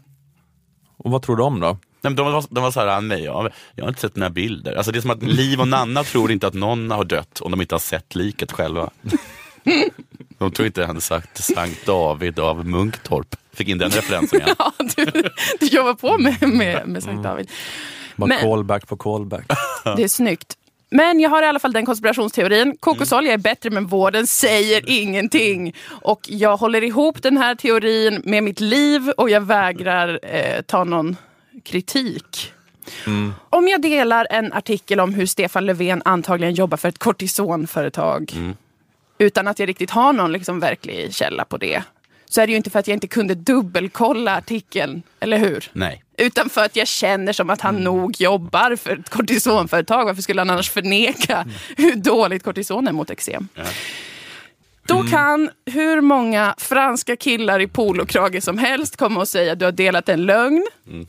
Och 0.97 1.11
vad 1.11 1.23
tror 1.23 1.37
du 1.37 1.43
om 1.43 1.61
då? 1.61 1.67
Nej, 1.67 1.79
men 2.01 2.17
de, 2.17 2.33
var, 2.33 2.45
de 2.51 2.63
var 2.65 2.71
så 2.71 2.81
här, 2.81 2.87
"Ah, 2.87 3.01
nej, 3.01 3.25
jag, 3.25 3.53
jag 3.75 3.85
har 3.85 3.89
inte 3.89 4.01
sett 4.01 4.17
några 4.17 4.31
bilder. 4.31 4.75
Alltså, 4.77 4.93
det 4.93 4.99
är 4.99 5.01
som 5.01 5.11
att 5.11 5.23
Liv 5.23 5.61
och 5.61 5.69
Nanna 5.69 6.05
tror 6.05 6.33
inte 6.33 6.47
att 6.47 6.55
någon 6.55 6.91
har 6.91 7.05
dött 7.05 7.41
om 7.41 7.51
de 7.51 7.61
inte 7.61 7.75
har 7.75 7.81
sett 7.81 8.15
liket 8.15 8.53
själva. 8.53 8.91
De 10.39 10.53
tror 10.53 10.67
inte 10.67 10.85
han 10.85 11.01
sagt 11.01 11.45
Sankt 11.45 11.87
David 11.87 12.39
av 12.39 12.67
Munktorp. 12.67 13.37
Fick 13.53 13.69
in 13.69 13.79
den 13.79 13.91
referensen 13.91 14.41
igen. 14.41 14.55
Ja, 14.59 14.73
du, 14.97 15.05
du 15.61 15.67
jobbar 15.67 15.95
på 15.95 16.19
med, 16.19 16.43
med, 16.49 16.89
med 16.89 17.03
Sankt 17.03 17.23
David. 17.25 17.51
Bara 18.17 18.27
Men- 18.27 18.41
callback 18.41 18.89
på 18.89 18.97
callback. 18.97 19.47
Det 19.97 20.03
är 20.05 20.09
snyggt. 20.09 20.57
Men 20.97 21.21
jag 21.21 21.31
har 21.31 21.43
i 21.43 21.47
alla 21.47 21.59
fall 21.59 21.73
den 21.73 21.87
konspirationsteorin. 21.87 22.77
Kokosolja 22.81 23.33
är 23.33 23.39
bättre 23.39 23.71
men 23.71 23.87
vården 23.87 24.27
säger 24.27 24.83
ingenting. 24.87 25.75
Och 25.89 26.21
jag 26.29 26.57
håller 26.57 26.85
ihop 26.85 27.23
den 27.23 27.37
här 27.37 27.55
teorin 27.55 28.23
med 28.25 28.43
mitt 28.43 28.61
liv 28.61 29.11
och 29.17 29.31
jag 29.31 29.41
vägrar 29.41 30.21
eh, 30.23 30.63
ta 30.63 30.85
någon 30.85 31.17
kritik. 31.65 32.53
Om 33.51 33.69
jag 33.69 33.83
delar 33.83 34.27
en 34.31 34.53
artikel 34.53 35.01
om 35.01 35.15
hur 35.15 35.27
Stefan 35.27 35.67
Löfven 35.67 36.03
antagligen 36.05 36.55
jobbar 36.55 36.77
för 36.77 36.89
ett 36.89 36.99
kortisonföretag 36.99 38.33
utan 39.19 39.49
att 39.49 39.59
jag 39.59 39.69
riktigt 39.69 39.91
har 39.91 40.13
någon 40.13 40.33
liksom 40.33 40.61
verklig 40.61 41.15
källa 41.15 41.45
på 41.45 41.57
det 41.57 41.83
så 42.29 42.41
är 42.41 42.47
det 42.47 42.51
ju 42.51 42.57
inte 42.57 42.71
för 42.71 42.79
att 42.79 42.89
jag 42.89 42.97
inte 42.97 43.09
kunde 43.09 43.35
dubbelkolla 43.35 44.37
artikeln, 44.37 45.03
eller 45.21 45.39
hur? 45.39 45.71
Nej. 45.73 46.03
Utan 46.19 46.49
för 46.49 46.65
att 46.65 46.77
jag 46.77 46.89
känner 46.89 47.33
som 47.33 47.51
att 47.51 47.61
han 47.61 47.77
nog 47.77 48.21
jobbar 48.21 48.77
för 48.77 48.99
ett 48.99 49.09
kortisonföretag. 49.09 50.05
Varför 50.05 50.23
skulle 50.23 50.41
han 50.41 50.51
annars 50.51 50.71
förneka 50.71 51.47
hur 51.77 51.95
dåligt 51.95 52.43
kortison 52.43 52.89
är 52.89 52.93
mot 52.93 53.11
eksem? 53.11 53.49
Då 54.87 55.03
kan 55.03 55.51
hur 55.67 56.01
många 56.01 56.55
franska 56.59 57.17
killar 57.17 57.61
i 57.61 57.67
polokrage 57.67 58.41
som 58.41 58.59
helst 58.59 58.97
komma 58.97 59.21
och 59.21 59.29
säga 59.29 59.55
du 59.55 59.65
har 59.65 59.73
delat 59.73 60.09
en 60.09 60.27
lögn. 60.27 60.67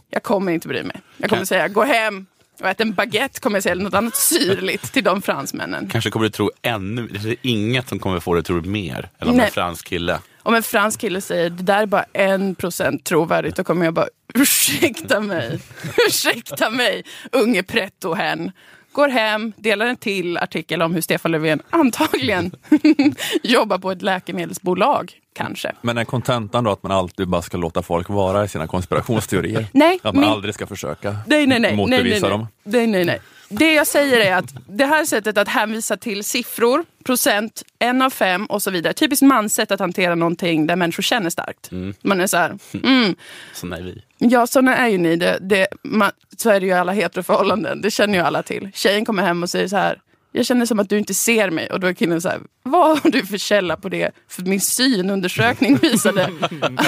Jag 0.09 0.23
kommer 0.23 0.51
inte 0.51 0.67
bry 0.67 0.83
mig. 0.83 1.01
Jag 1.17 1.29
kommer 1.29 1.45
säga 1.45 1.67
gå 1.67 1.83
hem 1.83 2.25
och 2.61 2.69
ät 2.69 2.81
en 2.81 2.93
baguette, 2.93 3.39
kommer 3.39 3.55
jag 3.55 3.63
säga, 3.63 3.71
eller 3.71 3.83
något 3.83 3.93
annat 3.93 4.15
syrligt 4.15 4.93
till 4.93 5.03
de 5.03 5.21
fransmännen. 5.21 5.89
Kanske 5.91 6.09
kommer 6.09 6.25
du 6.25 6.29
tro 6.29 6.51
ännu, 6.61 7.07
det 7.07 7.29
är 7.29 7.35
inget 7.41 7.89
som 7.89 7.99
kommer 7.99 8.19
få 8.19 8.33
dig 8.33 8.39
att 8.39 8.45
tro 8.45 8.61
mer 8.61 9.09
än 9.19 9.27
om 9.27 9.37
Nej. 9.37 9.45
en 9.45 9.51
fransk 9.51 9.87
kille. 9.87 10.19
Om 10.47 10.55
en 10.55 10.63
fransk 10.63 10.99
kille 11.01 11.21
säger 11.21 11.49
det 11.49 11.63
där 11.63 11.81
är 11.81 11.85
bara 11.85 12.05
en 12.13 12.55
procent 12.55 13.03
trovärdigt, 13.03 13.55
då 13.55 13.63
kommer 13.63 13.85
jag 13.85 13.93
bara 13.93 14.07
ursäkta 14.33 15.19
mig, 15.19 15.59
ursäkta 16.07 16.69
mig, 16.69 17.03
unge 17.31 17.63
pretto 17.63 18.13
hen. 18.13 18.51
Går 18.91 19.07
hem, 19.09 19.53
delar 19.57 19.85
en 19.85 19.95
till 19.97 20.37
artikel 20.37 20.81
om 20.81 20.93
hur 20.93 21.01
Stefan 21.01 21.31
Löfven 21.31 21.61
antagligen 21.69 22.51
jobbar 23.43 23.77
på 23.77 23.91
ett 23.91 24.01
läkemedelsbolag, 24.01 25.11
kanske. 25.35 25.71
Men 25.81 25.97
är 25.97 26.03
kontentan 26.05 26.63
då 26.63 26.71
att 26.71 26.83
man 26.83 26.91
alltid 26.91 27.27
bara 27.27 27.41
ska 27.41 27.57
låta 27.57 27.81
folk 27.81 28.09
vara 28.09 28.45
i 28.45 28.47
sina 28.47 28.67
konspirationsteorier? 28.67 29.65
Nej, 29.73 29.99
Att 30.03 30.15
man 30.15 30.21
min- 30.23 30.29
aldrig 30.33 30.53
ska 30.53 30.67
försöka 30.67 31.11
Nej, 31.11 31.47
nej, 31.47 31.47
nej. 31.47 31.59
nej, 31.59 31.59
nej, 31.71 31.75
motbevisa 31.77 32.27
nej. 32.27 32.31
dem? 32.37 32.47
nej, 32.63 32.87
nej, 32.87 33.05
nej. 33.05 33.19
Det 33.49 33.73
jag 33.73 33.87
säger 33.87 34.19
är 34.19 34.35
att 34.35 34.53
det 34.67 34.85
här 34.85 35.05
sättet 35.05 35.37
att 35.37 35.47
hänvisa 35.47 35.97
till 35.97 36.23
siffror, 36.23 36.85
procent, 37.03 37.63
en 37.79 38.01
av 38.01 38.09
fem 38.09 38.45
och 38.45 38.63
så 38.63 38.71
vidare. 38.71 38.93
Typiskt 38.93 39.25
manssätt 39.25 39.71
att 39.71 39.79
hantera 39.79 40.15
någonting 40.15 40.67
där 40.67 40.75
människor 40.75 41.03
känner 41.03 41.29
starkt. 41.29 41.69
Man 42.01 42.21
är 42.21 42.27
så 42.27 42.37
här, 42.37 42.57
mm, 42.83 43.15
Sån 43.53 43.73
är 43.73 43.81
vi. 43.81 44.03
Ja, 44.17 44.47
såna 44.47 44.77
är 44.77 44.87
ju 44.87 44.97
ni. 44.97 45.15
Det, 45.15 45.37
det, 45.41 45.67
man, 45.83 46.11
så 46.37 46.49
är 46.49 46.59
det 46.59 46.65
ju 46.65 46.71
i 46.71 46.75
alla 46.75 46.91
heteroförhållanden. 46.91 47.81
Det 47.81 47.91
känner 47.91 48.13
ju 48.13 48.25
alla 48.25 48.43
till. 48.43 48.69
Tjejen 48.73 49.05
kommer 49.05 49.23
hem 49.23 49.43
och 49.43 49.49
säger 49.49 49.67
så 49.67 49.77
här. 49.77 50.01
Jag 50.31 50.45
känner 50.45 50.65
som 50.65 50.79
att 50.79 50.89
du 50.89 50.97
inte 50.97 51.13
ser 51.13 51.49
mig. 51.49 51.69
Och 51.69 51.79
då 51.79 51.87
är 51.87 51.93
killen 51.93 52.21
så 52.21 52.29
här. 52.29 52.39
Vad 52.63 52.99
har 52.99 53.09
du 53.09 53.25
för 53.25 53.37
källa 53.37 53.77
på 53.77 53.89
det? 53.89 54.11
För 54.27 54.41
min 54.41 54.61
synundersökning 54.61 55.77
visade 55.77 56.23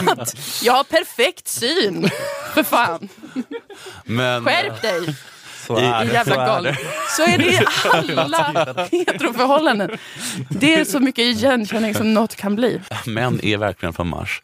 att 0.07 0.37
jag 0.63 0.73
har 0.73 0.83
perfekt 0.83 1.47
syn. 1.47 2.09
För 2.53 2.63
fan. 2.63 3.09
Men, 4.03 4.45
Skärp 4.45 4.81
dig. 4.81 5.15
Så 5.69 5.79
I- 5.79 5.83
är 5.83 6.05
det. 6.05 6.13
jävla 6.13 6.35
så 6.35 6.41
är 6.51 6.61
det. 6.63 6.77
Så 7.17 7.23
är 7.23 7.37
det 7.37 8.13
i 8.13 8.15
alla 8.19 8.87
heteroförhållanden. 8.91 9.97
Det 10.49 10.73
är 10.75 10.85
så 10.85 10.99
mycket 10.99 11.21
igenkänning 11.23 11.95
som 11.95 12.13
något 12.13 12.35
kan 12.35 12.55
bli. 12.55 12.81
Män 13.05 13.39
är 13.43 13.57
verkligen 13.57 13.93
från 13.93 14.07
Mars. 14.09 14.41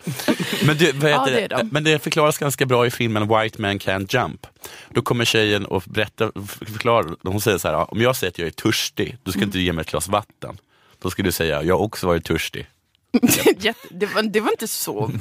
Men 0.66 0.78
det, 0.78 0.92
vad 0.96 1.12
Ja, 1.12 1.20
heter 1.20 1.32
det 1.36 1.42
är 1.42 1.48
det 1.50 1.56
de. 1.56 1.70
men 1.72 1.84
det 1.84 2.00
förklaras 2.04 2.38
ganska 2.38 2.66
bra 2.66 2.86
i 2.88 2.92
filmen 2.92 3.28
White 3.28 3.62
Man 3.62 3.80
Can't 3.80 4.16
Jump. 4.22 4.48
Då 4.90 5.02
kommer 5.02 5.26
tjejen 5.26 5.66
och 5.66 5.84
berättar, 5.86 6.32
förklarar, 6.74 7.16
hon 7.24 7.42
säger 7.42 7.58
så 7.58 7.68
här, 7.68 7.92
om 7.94 8.02
jag 8.02 8.16
säger 8.16 8.32
att 8.32 8.40
jag 8.40 8.48
är 8.48 8.52
törstig, 8.52 9.18
då 9.24 9.32
ska 9.32 9.42
inte 9.42 9.58
du 9.58 9.64
ge 9.64 9.74
mig 9.74 9.82
ett 9.82 9.90
glas 9.92 10.08
vatten. 10.08 10.58
Då 11.02 11.10
ska 11.10 11.24
du 11.24 11.32
säga, 11.32 11.64
jag 11.64 11.76
har 11.78 11.82
också 11.84 12.08
varit 12.08 12.26
törstig. 12.26 12.68
Jätte, 13.60 13.80
det, 13.90 14.06
var, 14.06 14.22
det 14.22 14.40
var 14.40 14.52
inte 14.52 14.68
så, 14.68 15.12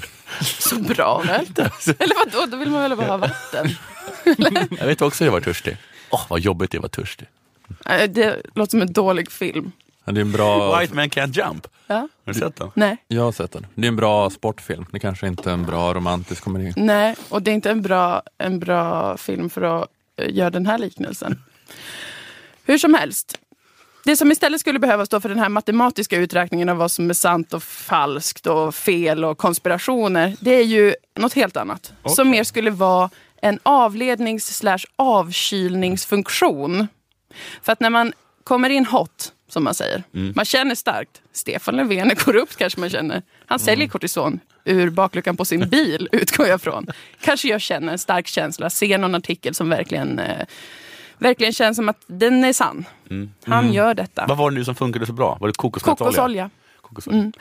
så 0.41 0.77
bra 0.77 1.23
väl? 1.27 1.47
Eller 1.99 2.15
vadå, 2.25 2.47
då 2.51 2.57
vill 2.57 2.71
man 2.71 2.83
väl 2.83 2.97
bara 2.97 3.07
ha 3.07 3.17
vatten? 3.17 3.71
Jag 4.79 4.87
vet 4.87 5.03
också 5.03 5.25
att 5.25 5.27
jag 5.27 5.33
var 5.33 5.41
törstig. 5.41 5.77
Åh, 6.11 6.27
vad 6.29 6.41
jobbigt 6.41 6.71
det 6.71 6.79
var 6.79 6.89
törstig. 6.89 7.29
Nej, 7.87 8.09
Det 8.09 8.43
låter 8.55 8.71
som 8.71 8.83
en 8.83 8.93
dålig 8.93 9.31
film. 9.31 9.73
Ja, 10.05 10.13
Det 10.13 10.21
är 10.21 10.23
en 10.23 10.33
bra... 10.33 10.79
White 10.79 10.95
Man 10.95 11.09
Can't 11.09 11.47
Jump. 11.49 11.67
Ja. 11.87 11.95
Har 11.95 12.09
du 12.25 12.35
sett 12.35 12.57
den? 12.57 12.71
Nej. 12.75 12.97
Jag 13.09 13.23
har 13.23 13.33
sett 13.33 13.53
den. 13.53 13.67
Det 13.75 13.87
är 13.87 13.89
en 13.89 13.97
bra 13.97 14.31
sportfilm. 14.31 14.87
Det 14.93 14.99
kanske 15.01 15.27
inte 15.27 15.51
är 15.51 15.55
en 15.55 15.67
bra 15.67 15.95
romantisk 15.95 16.45
komedi. 16.45 16.73
Nej, 16.77 17.17
och 17.29 17.43
det 17.43 17.51
är 17.51 17.55
inte 17.55 17.71
en 17.71 17.83
bra, 17.83 18.23
en 18.39 18.59
bra 18.59 19.17
film 19.17 19.51
för 19.51 19.63
att 19.63 19.89
eh, 20.17 20.35
göra 20.35 20.51
den 20.51 20.67
här 20.67 20.79
liknelsen. 20.79 21.43
Hur 22.65 22.79
som 22.79 22.95
helst. 22.95 23.39
Det 24.05 24.17
som 24.17 24.33
istället 24.33 24.61
skulle 24.61 24.79
behövas 24.79 25.09
då 25.09 25.21
för 25.21 25.29
den 25.29 25.39
här 25.39 25.49
matematiska 25.49 26.17
uträkningen 26.17 26.69
av 26.69 26.77
vad 26.77 26.91
som 26.91 27.11
är 27.11 27.15
sant 27.15 27.55
och 27.55 27.63
falskt 27.63 28.47
och 28.47 28.75
fel 28.75 29.25
och 29.25 29.39
konspirationer, 29.39 30.37
det 30.41 30.51
är 30.51 30.65
ju 30.65 30.95
något 31.19 31.33
helt 31.33 31.57
annat. 31.57 31.93
Som 32.07 32.31
mer 32.31 32.45
skulle 32.45 32.71
vara 32.71 33.11
en 33.45 33.59
avlednings 33.63 34.57
slash 34.57 34.79
avkylningsfunktion. 34.97 36.87
För 37.63 37.73
att 37.73 37.81
när 37.81 37.91
man 37.91 38.13
kommer 38.45 38.71
in 38.71 38.87
hot, 38.87 39.33
som 39.49 39.65
man 39.65 39.75
säger. 39.75 40.03
Mm. 40.15 40.33
Man 40.37 40.45
känner 40.45 40.75
starkt. 40.75 41.23
Stefan 41.33 41.77
Löfven 41.77 42.11
är 42.11 42.15
korrupt 42.15 42.57
kanske 42.57 42.81
man 42.81 42.91
känner. 42.91 43.23
Han 43.47 43.57
Mm. 43.57 43.59
säljer 43.65 43.89
kortison 43.89 44.41
ur 44.65 44.91
bakluckan 44.91 45.37
på 45.37 45.45
sin 45.45 45.69
bil, 45.71 46.09
utgår 46.13 46.47
jag 46.47 46.61
från. 46.61 46.87
Kanske 47.21 47.49
jag 47.49 47.61
känner 47.61 47.93
en 47.93 47.99
stark 47.99 48.27
känsla, 48.27 48.71
ser 48.71 48.99
någon 48.99 49.15
artikel 49.15 49.55
som 49.55 49.69
verkligen, 49.69 50.19
eh, 50.19 50.47
verkligen 51.19 51.53
känns 51.53 51.77
som 51.77 51.89
att 51.89 52.03
den 52.07 52.45
är 52.45 52.53
sann. 52.53 52.85
Han 53.45 53.73
gör 53.73 53.95
detta. 53.95 54.23
Mm. 54.23 54.29
Vad 54.29 54.39
var 54.39 54.51
det 54.51 54.55
nu 54.57 54.65
som 54.65 54.75
funkade 54.75 55.07
så 55.07 55.13
bra? 55.13 55.37
Var 55.41 55.49
det? 55.49 55.55
Kokosolja. 55.55 55.97
Kokosolja. 55.97 56.51
Mm. 57.07 57.33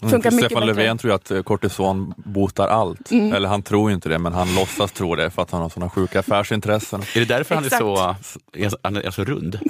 Funkar 0.00 0.30
mycket 0.30 0.32
Stefan 0.32 0.66
bättre. 0.66 0.66
Löfven 0.66 0.98
tror 0.98 1.10
ju 1.10 1.14
att 1.14 1.30
eh, 1.30 1.42
kortison 1.42 2.14
botar 2.16 2.68
allt. 2.68 3.10
Mm. 3.10 3.32
Eller 3.32 3.48
han 3.48 3.62
tror 3.62 3.90
ju 3.90 3.94
inte 3.94 4.08
det, 4.08 4.18
men 4.18 4.32
han 4.32 4.54
låtsas 4.54 4.92
tro 4.92 5.14
det 5.14 5.30
för 5.30 5.42
att 5.42 5.50
han 5.50 5.62
har 5.62 5.68
sådana 5.68 5.90
sjuka 5.90 6.20
affärsintressen. 6.20 7.02
Är 7.14 7.20
det 7.20 7.24
därför 7.24 7.54
han 7.54 7.64
är 7.64 7.66
Exakt. 7.66 7.82
så, 7.82 8.76
han 8.82 8.96
är 8.96 9.10
så 9.10 9.24
rund? 9.24 9.58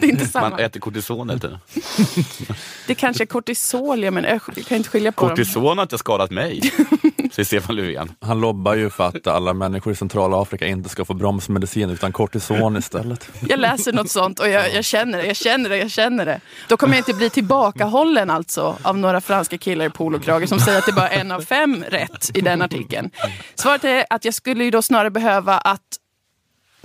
Det 0.00 0.06
är 0.06 0.10
inte 0.10 0.26
samma. 0.26 0.50
Man 0.50 0.58
äter 0.60 0.80
kortison 0.80 1.28
hela 1.28 1.40
tiden. 1.40 1.58
Det 2.86 2.94
kanske 2.94 3.24
är 3.24 3.26
kortisolia, 3.26 4.10
men 4.10 4.24
jag 4.24 4.40
kan 4.68 4.76
inte 4.76 4.88
skilja 4.88 5.12
på 5.12 5.20
dem. 5.20 5.30
Kortison 5.30 5.78
har 5.78 5.82
inte 5.82 5.98
skadat 5.98 6.30
mig, 6.30 6.60
säger 7.32 7.44
Stefan 7.44 7.76
Löfven. 7.76 8.12
Han 8.20 8.40
lobbar 8.40 8.74
ju 8.74 8.90
för 8.90 9.04
att 9.04 9.26
alla 9.26 9.54
människor 9.54 9.92
i 9.92 9.96
centrala 9.96 10.42
Afrika 10.42 10.66
inte 10.66 10.88
ska 10.88 11.04
få 11.04 11.14
bromsmedicin 11.14 11.90
utan 11.90 12.12
kortison 12.12 12.76
istället. 12.76 13.30
Jag 13.48 13.60
läser 13.60 13.92
något 13.92 14.10
sånt 14.10 14.40
och 14.40 14.48
jag, 14.48 14.74
jag 14.74 14.84
känner 14.84 15.18
det, 15.18 15.26
jag 15.26 15.36
känner 15.36 15.70
det, 15.70 15.78
jag 15.78 15.90
känner 15.90 16.26
det. 16.26 16.40
Då 16.68 16.76
kommer 16.76 16.94
jag 16.94 17.00
inte 17.00 17.14
bli 17.14 17.30
tillbakahållen 17.30 18.15
alltså 18.24 18.78
av 18.82 18.98
några 18.98 19.20
franska 19.20 19.58
killar 19.58 19.86
i 19.86 19.90
polokrage 19.90 20.46
som 20.46 20.60
säger 20.60 20.78
att 20.78 20.86
det 20.86 20.92
bara 20.92 21.08
är 21.08 21.20
en 21.20 21.32
av 21.32 21.40
fem 21.40 21.84
rätt 21.88 22.30
i 22.34 22.40
den 22.40 22.62
artikeln. 22.62 23.10
Svaret 23.54 23.84
är 23.84 24.04
att 24.10 24.24
jag 24.24 24.34
skulle 24.34 24.64
ju 24.64 24.70
då 24.70 24.82
snarare 24.82 25.10
behöva 25.10 25.58
att 25.58 25.82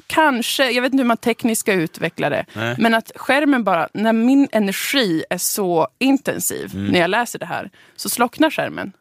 Kanske, 0.07 0.71
jag 0.71 0.81
vet 0.81 0.93
inte 0.93 1.01
hur 1.01 1.07
man 1.07 1.17
tekniskt 1.17 1.59
ska 1.59 1.73
utveckla 1.73 2.29
det, 2.29 2.45
Nej. 2.53 2.75
men 2.79 2.93
att 2.93 3.11
skärmen 3.15 3.63
bara, 3.63 3.87
när 3.93 4.13
min 4.13 4.47
energi 4.51 5.23
är 5.29 5.37
så 5.37 5.87
intensiv 5.99 6.71
Mm. 6.73 6.91
när 6.91 6.99
jag 6.99 7.09
läser 7.09 7.39
det 7.39 7.45
här, 7.45 7.69
så 7.95 8.09
slocknar 8.09 8.49
skärmen. 8.49 8.91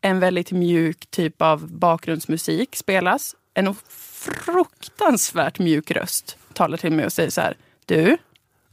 En 0.00 0.20
väldigt 0.20 0.52
mjuk 0.52 1.06
typ 1.10 1.42
av 1.42 1.68
bakgrundsmusik 1.68 2.76
spelas. 2.76 3.34
En 3.54 3.74
fruktansvärt 4.44 5.58
mjuk 5.58 5.90
röst 5.90 6.36
talar 6.52 6.76
till 6.76 6.92
mig 6.92 7.04
och 7.06 7.12
säger 7.12 7.30
så 7.30 7.40
här. 7.40 7.56
Du, 7.86 8.16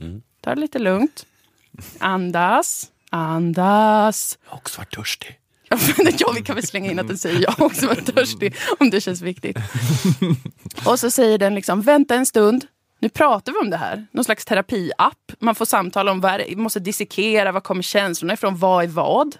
Mm. 0.01 0.21
ta 0.41 0.55
det 0.55 0.61
lite 0.61 0.79
lugnt. 0.79 1.25
Andas, 1.99 2.87
andas. 3.09 4.37
Jag 4.45 4.51
har 4.51 4.57
också 4.57 4.77
varit 4.81 4.91
törstig. 4.95 5.39
Ja, 6.19 6.31
vi 6.35 6.41
kan 6.41 6.55
väl 6.55 6.67
slänga 6.67 6.91
in 6.91 6.99
att 6.99 7.07
den 7.07 7.17
säger 7.17 7.41
jag 7.41 7.61
också 7.61 7.87
var 7.87 7.95
törstig 7.95 8.55
om 8.79 8.89
det 8.89 9.01
känns 9.01 9.21
viktigt. 9.21 9.57
Och 10.85 10.99
så 10.99 11.11
säger 11.11 11.37
den 11.37 11.55
liksom, 11.55 11.81
vänta 11.81 12.15
en 12.15 12.25
stund. 12.25 12.65
Nu 13.01 13.09
pratar 13.09 13.51
vi 13.51 13.57
om 13.59 13.69
det 13.69 13.77
här. 13.77 14.07
Någon 14.11 14.23
slags 14.23 14.45
terapiapp. 14.45 15.31
Man 15.39 15.55
får 15.55 15.65
samtala 15.65 16.11
om 16.11 16.21
vad 16.21 16.31
är 16.31 16.37
det, 16.49 16.55
måste 16.55 16.79
dissekera, 16.79 17.51
var 17.51 17.61
kommer 17.61 17.81
känslorna 17.81 18.33
ifrån, 18.33 18.57
vad 18.57 18.83
är 18.83 18.87
vad? 18.87 19.35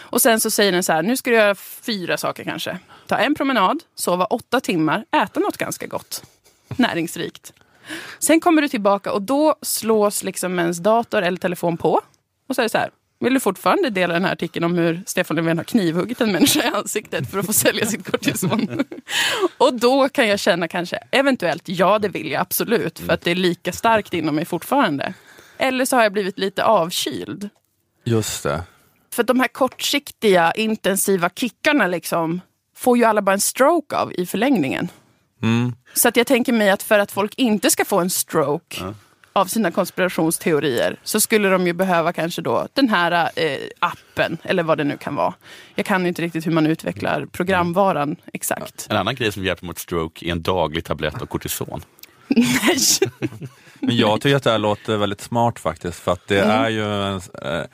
Och 0.00 0.22
sen 0.22 0.40
så 0.40 0.50
säger 0.50 0.72
den 0.72 0.82
så 0.82 0.92
här, 0.92 1.02
nu 1.02 1.16
ska 1.16 1.30
du 1.30 1.36
göra 1.36 1.54
fyra 1.54 2.16
saker 2.16 2.44
kanske. 2.44 2.78
Ta 3.06 3.16
en 3.16 3.34
promenad, 3.34 3.82
sova 3.94 4.24
åtta 4.24 4.60
timmar, 4.60 5.04
äta 5.22 5.40
något 5.40 5.56
ganska 5.56 5.86
gott. 5.86 6.22
Näringsrikt. 6.76 7.52
Sen 8.18 8.40
kommer 8.40 8.62
du 8.62 8.68
tillbaka 8.68 9.12
och 9.12 9.22
då 9.22 9.54
slås 9.62 10.22
liksom 10.22 10.58
ens 10.58 10.78
dator 10.78 11.22
eller 11.22 11.38
telefon 11.38 11.76
på. 11.76 12.00
Och 12.48 12.54
så 12.54 12.60
är 12.60 12.62
det 12.62 12.68
så 12.68 12.78
här, 12.78 12.90
vill 13.20 13.34
du 13.34 13.40
fortfarande 13.40 13.90
dela 13.90 14.14
den 14.14 14.24
här 14.24 14.32
artikeln 14.32 14.64
om 14.64 14.74
hur 14.74 15.02
Stefan 15.06 15.36
Löfven 15.36 15.58
har 15.58 15.64
knivhuggit 15.64 16.20
en 16.20 16.32
människa 16.32 16.62
i 16.62 16.66
ansiktet 16.66 17.30
för 17.30 17.38
att 17.38 17.46
få 17.46 17.52
sälja 17.52 17.86
sitt 17.86 18.10
kortison? 18.10 18.84
och 19.58 19.74
då 19.74 20.08
kan 20.08 20.28
jag 20.28 20.38
känna 20.38 20.68
kanske, 20.68 20.98
eventuellt, 21.10 21.62
ja 21.68 21.98
det 21.98 22.08
vill 22.08 22.30
jag 22.30 22.40
absolut, 22.40 22.98
för 22.98 23.12
att 23.12 23.20
det 23.20 23.30
är 23.30 23.34
lika 23.34 23.72
starkt 23.72 24.14
inom 24.14 24.34
mig 24.34 24.44
fortfarande. 24.44 25.14
Eller 25.58 25.84
så 25.84 25.96
har 25.96 26.02
jag 26.02 26.12
blivit 26.12 26.38
lite 26.38 26.64
avkyld. 26.64 27.48
Just 28.04 28.42
det. 28.42 28.62
För 29.14 29.22
att 29.22 29.26
de 29.26 29.40
här 29.40 29.48
kortsiktiga, 29.48 30.52
intensiva 30.52 31.30
kickarna 31.30 31.86
liksom, 31.86 32.40
får 32.76 32.98
ju 32.98 33.04
alla 33.04 33.22
bara 33.22 33.32
en 33.32 33.40
stroke 33.40 33.96
av 33.96 34.12
i 34.12 34.26
förlängningen. 34.26 34.88
Mm. 35.42 35.72
Så 35.94 36.08
att 36.08 36.16
jag 36.16 36.26
tänker 36.26 36.52
mig 36.52 36.70
att 36.70 36.82
för 36.82 36.98
att 36.98 37.12
folk 37.12 37.34
inte 37.36 37.70
ska 37.70 37.84
få 37.84 38.00
en 38.00 38.10
stroke 38.10 38.94
av 39.36 39.46
sina 39.46 39.70
konspirationsteorier 39.70 40.96
så 41.02 41.20
skulle 41.20 41.48
de 41.48 41.66
ju 41.66 41.72
behöva 41.72 42.12
kanske 42.12 42.42
då 42.42 42.68
den 42.72 42.88
här 42.88 43.30
eh, 43.36 43.58
appen 43.78 44.38
eller 44.42 44.62
vad 44.62 44.78
det 44.78 44.84
nu 44.84 44.96
kan 44.96 45.14
vara. 45.14 45.34
Jag 45.74 45.86
kan 45.86 46.06
inte 46.06 46.22
riktigt 46.22 46.46
hur 46.46 46.52
man 46.52 46.66
utvecklar 46.66 47.26
programvaran 47.32 48.16
exakt. 48.32 48.86
En 48.90 48.96
annan 48.96 49.14
grej 49.14 49.32
som 49.32 49.44
hjälper 49.44 49.66
mot 49.66 49.78
stroke 49.78 50.26
är 50.26 50.32
en 50.32 50.42
daglig 50.42 50.84
tablett 50.84 51.22
av 51.22 51.26
kortison. 51.26 51.82
Nej. 52.28 52.76
Men 53.80 53.96
jag 53.96 54.20
tycker 54.20 54.36
att 54.36 54.42
det 54.42 54.50
här 54.50 54.58
låter 54.58 54.96
väldigt 54.96 55.20
smart 55.20 55.58
faktiskt, 55.58 56.00
för 56.00 56.12
att 56.12 56.26
det 56.28 56.40
Mm. 56.40 56.64
är 56.64 56.68
ju 56.68 56.84
en, 56.84 57.14
eh, 57.42 57.66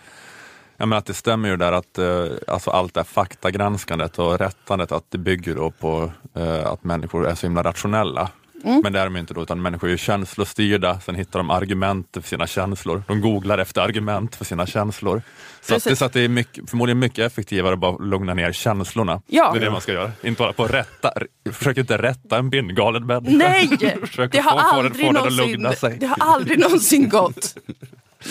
jag 0.77 0.89
menar 0.89 0.97
att 0.97 1.07
det 1.07 1.15
stämmer 1.15 1.49
ju 1.49 1.57
där 1.57 1.73
att 1.73 1.99
eh, 1.99 2.25
alltså 2.49 2.71
allt 2.71 2.95
det 2.95 3.01
här 3.01 3.05
faktagranskandet 3.05 4.19
och 4.19 4.39
rättandet, 4.39 4.93
att 4.93 5.05
det 5.11 5.19
bygger 5.19 5.55
då 5.55 5.71
på 5.71 6.13
eh, 6.35 6.67
att 6.67 6.85
människor 6.85 7.27
är 7.29 7.35
så 7.35 7.47
himla 7.47 7.63
rationella. 7.63 8.29
Mm. 8.65 8.81
Men 8.83 8.93
det 8.93 9.01
är 9.01 9.05
de 9.05 9.17
inte 9.17 9.35
då, 9.35 9.43
utan 9.43 9.63
människor 9.63 9.89
är 9.89 9.93
ju 9.93 9.99
känslostyrda, 9.99 11.01
sen 11.01 11.15
hittar 11.15 11.39
de 11.39 11.51
argument 11.51 12.07
för 12.13 12.29
sina 12.29 12.47
känslor. 12.47 13.03
De 13.07 13.21
googlar 13.21 13.59
efter 13.59 13.81
argument 13.81 14.37
för 14.37 14.45
sina 14.45 14.67
känslor. 14.67 15.23
Så, 15.61 15.75
att 15.75 15.85
det, 15.85 15.97
så 15.97 16.05
att 16.05 16.13
det 16.13 16.21
är 16.21 16.29
mycket, 16.29 16.71
förmodligen 16.71 16.99
mycket 16.99 17.19
effektivare 17.19 17.73
att 17.73 17.79
bara 17.79 17.97
lugna 17.97 18.35
ner 18.35 18.53
känslorna. 18.53 19.23
Ja. 19.27 19.53
Det 19.53 19.59
är 19.59 19.65
det 19.65 19.71
man 19.71 19.81
ska 19.81 19.93
göra. 19.93 20.13
Inte 20.23 20.43
hålla 20.43 20.53
på 20.53 20.65
att 20.65 20.71
rätta, 20.71 21.13
försök 21.53 21.77
inte 21.77 21.99
rätta 21.99 22.39
en 22.39 22.51
bindgalen 22.51 23.07
människa. 23.07 23.37
Nej! 23.37 23.69
Försök 24.01 24.33
Det 24.33 24.41
har, 24.41 24.71
få, 24.71 24.77
få, 24.77 24.83
den, 24.83 24.95
få 24.95 24.99
den 24.99 25.09
att 25.09 25.15
någonsin, 25.15 25.51
lugna 25.51 25.73
sig. 25.73 25.97
det 26.01 26.07
har 26.07 26.17
aldrig 26.21 26.59
någonsin 26.59 27.09
gått. 27.09 27.57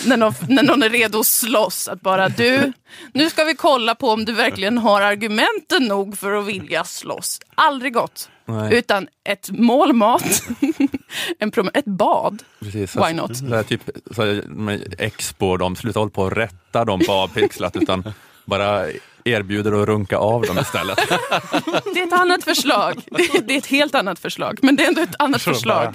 När 0.06 0.16
någon, 0.16 0.34
när 0.48 0.62
någon 0.62 0.82
är 0.82 0.90
redo 0.90 1.20
att 1.20 1.26
slåss, 1.26 1.88
att 1.88 2.00
bara 2.00 2.28
du, 2.28 2.72
nu 3.14 3.30
ska 3.30 3.44
vi 3.44 3.54
kolla 3.54 3.94
på 3.94 4.10
om 4.10 4.24
du 4.24 4.32
verkligen 4.32 4.78
har 4.78 5.02
argumenten 5.02 5.84
nog 5.84 6.18
för 6.18 6.32
att 6.32 6.46
vilja 6.46 6.84
slåss. 6.84 7.40
Aldrig 7.54 7.94
gått. 7.94 8.28
Nej. 8.50 8.78
Utan 8.78 9.08
ett 9.24 9.50
mål 9.50 9.92
mat, 9.92 10.22
en 11.38 11.50
prom- 11.52 11.70
ett 11.74 11.84
bad. 11.84 12.42
Precis, 12.60 12.96
Why 12.96 13.12
not? 13.12 13.36
Så 13.36 13.46
här, 13.46 13.62
typ, 13.62 13.82
så 14.10 14.22
här, 14.24 14.42
med 14.48 14.94
Expo, 14.98 15.56
de 15.56 15.76
slutar 15.76 16.00
hålla 16.00 16.10
på 16.10 16.22
och 16.22 16.32
rätta 16.32 16.84
dem 16.84 17.00
på 17.06 17.12
avpixlat 17.12 17.76
utan 17.76 18.12
bara 18.44 18.86
erbjuder 19.24 19.82
att 19.82 19.88
runka 19.88 20.16
av 20.16 20.42
dem 20.42 20.58
istället. 20.58 20.98
Det 21.94 22.00
är 22.00 22.06
ett 22.06 22.12
annat 22.12 22.44
förslag. 22.44 23.02
Det, 23.06 23.46
det 23.46 23.54
är 23.54 23.58
ett 23.58 23.66
helt 23.66 23.94
annat 23.94 24.18
förslag, 24.18 24.58
men 24.62 24.76
det 24.76 24.84
är 24.84 24.88
ändå 24.88 25.02
ett 25.02 25.14
annat 25.18 25.42
förslag. 25.42 25.94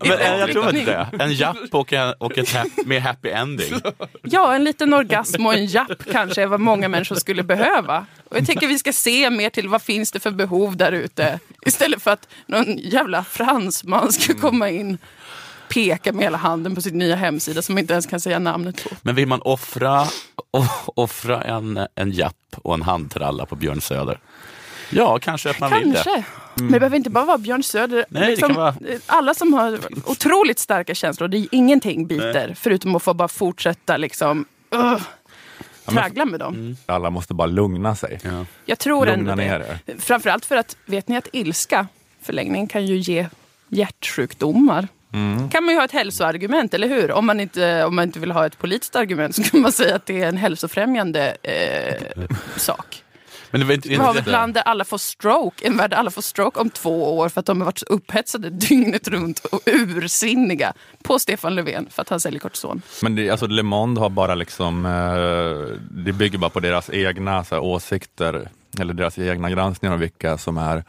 Men, 0.00 0.12
eh, 0.12 0.36
jag 0.36 0.52
tror 0.52 0.76
inte 0.76 1.06
det. 1.10 1.24
En 1.24 1.32
japp 1.32 1.56
och, 1.70 1.92
en, 1.92 2.14
och 2.18 2.38
ett 2.38 2.52
hap, 2.52 2.66
med 2.86 3.02
happy 3.02 3.28
ending. 3.28 3.74
Ja, 4.22 4.54
en 4.54 4.64
liten 4.64 4.94
orgasm 4.94 5.46
och 5.46 5.54
en 5.54 5.66
japp 5.66 6.04
kanske 6.12 6.42
är 6.42 6.46
vad 6.46 6.60
många 6.60 6.88
människor 6.88 7.16
skulle 7.16 7.42
behöva. 7.42 8.06
Och 8.28 8.36
jag 8.36 8.46
tänker 8.46 8.66
vi 8.66 8.78
ska 8.78 8.92
se 8.92 9.30
mer 9.30 9.50
till 9.50 9.68
vad 9.68 9.82
finns 9.82 10.12
det 10.12 10.20
för 10.20 10.30
behov 10.30 10.76
där 10.76 10.92
ute. 10.92 11.38
Istället 11.66 12.02
för 12.02 12.10
att 12.10 12.28
någon 12.46 12.78
jävla 12.78 13.24
fransman 13.24 14.12
ska 14.12 14.34
komma 14.34 14.70
in 14.70 14.98
peka 15.72 16.12
med 16.12 16.22
hela 16.24 16.38
handen 16.38 16.74
på 16.74 16.82
sin 16.82 16.98
nya 16.98 17.16
hemsida 17.16 17.62
som 17.62 17.78
inte 17.78 17.92
ens 17.92 18.06
kan 18.06 18.20
säga 18.20 18.38
namnet 18.38 18.84
på. 18.84 18.90
Men 19.02 19.14
vill 19.14 19.28
man 19.28 19.42
offra, 19.42 20.04
offra 20.94 21.42
en, 21.42 21.86
en 21.94 22.10
japp 22.10 22.36
och 22.62 22.74
en 22.74 22.82
handtralla 22.82 23.46
på 23.46 23.56
Björn 23.56 23.80
Söder? 23.80 24.20
Ja, 24.90 25.18
kanske 25.18 25.50
att 25.50 25.60
man 25.60 25.70
vill 25.70 25.92
det. 25.92 26.02
Kanske. 26.04 26.24
Men 26.54 26.72
det 26.72 26.80
behöver 26.80 26.96
inte 26.96 27.10
bara 27.10 27.24
vara 27.24 27.38
Björn 27.38 27.62
Söder. 27.62 28.04
Nej, 28.08 28.30
det 28.30 28.36
kan 28.36 28.54
vara- 28.54 28.74
Alla 29.06 29.34
som 29.34 29.52
har 29.52 29.78
otroligt 30.04 30.58
starka 30.58 30.94
känslor, 30.94 31.28
det 31.28 31.38
är 31.38 31.46
ingenting 31.52 32.06
biter. 32.06 32.54
Förutom 32.58 32.96
att 32.96 33.02
få 33.02 33.14
bara 33.14 33.28
fortsätta 33.28 33.96
liksom, 33.96 34.44
uh, 34.74 35.00
traggla 35.86 36.24
med 36.24 36.40
dem. 36.40 36.76
Alla 36.86 37.10
måste 37.10 37.34
bara 37.34 37.46
lugna 37.46 37.96
sig. 37.96 38.20
Ja. 38.24 38.44
Jag 38.64 38.78
tror 38.78 39.06
Lugna 39.06 39.32
ändå 39.32 39.34
ner 39.34 39.58
det. 39.86 39.98
Framförallt 39.98 40.44
för 40.44 40.56
att, 40.56 40.76
vet 40.86 41.08
ni 41.08 41.16
att 41.16 41.28
ilska, 41.32 41.86
förlängning 42.22 42.66
kan 42.66 42.86
ju 42.86 42.96
ge 42.96 43.28
hjärtsjukdomar. 43.68 44.88
Mm. 45.12 45.50
kan 45.50 45.64
man 45.64 45.74
ju 45.74 45.78
ha 45.78 45.84
ett 45.84 45.92
hälsoargument, 45.92 46.74
eller 46.74 46.88
hur? 46.88 47.12
Om 47.12 47.26
man 47.26 47.40
inte, 47.40 47.84
om 47.84 47.96
man 47.96 48.02
inte 48.04 48.18
vill 48.20 48.30
ha 48.30 48.46
ett 48.46 48.58
politiskt 48.58 48.96
argument 48.96 49.36
så 49.36 49.42
kan 49.42 49.60
man 49.60 49.72
säga 49.72 49.94
att 49.96 50.06
det 50.06 50.22
är 50.22 50.28
en 50.28 50.36
hälsofrämjande 50.36 51.36
eh, 51.42 52.26
sak. 52.56 53.04
Men 53.50 53.60
det 53.60 53.66
var 53.66 53.74
inte, 53.74 53.88
Vi 53.88 53.94
har 53.94 54.08
inte 54.08 54.20
ett 54.20 54.26
land 54.26 54.54
där 54.54 54.62
alla 54.62 54.84
får 54.84 54.98
stroke, 54.98 55.66
en 55.66 55.76
värld 55.76 55.90
där 55.90 55.96
alla 55.96 56.10
får 56.10 56.22
stroke 56.22 56.60
om 56.60 56.70
två 56.70 57.18
år 57.18 57.28
för 57.28 57.40
att 57.40 57.46
de 57.46 57.60
har 57.60 57.64
varit 57.64 57.78
så 57.78 57.86
upphetsade 57.86 58.50
dygnet 58.50 59.08
runt 59.08 59.38
och 59.44 59.60
ursinniga 59.66 60.72
på 61.02 61.18
Stefan 61.18 61.54
Löfven 61.54 61.86
för 61.90 62.02
att 62.02 62.08
han 62.08 62.20
säljer 62.20 62.40
kortison. 62.40 62.82
Men 63.02 63.16
det, 63.16 63.30
alltså 63.30 63.46
Le 63.46 63.62
Monde 63.62 64.00
har 64.00 64.08
bara 64.08 64.34
liksom, 64.34 64.86
eh, 64.86 65.76
det 65.90 66.12
bygger 66.12 66.38
bara 66.38 66.50
på 66.50 66.60
deras 66.60 66.90
egna 66.90 67.42
här, 67.50 67.58
åsikter, 67.58 68.48
eller 68.80 68.94
deras 68.94 69.18
egna 69.18 69.50
granskningar 69.50 69.92
av 69.94 70.00
vilka 70.00 70.38
som 70.38 70.58
är 70.58 70.84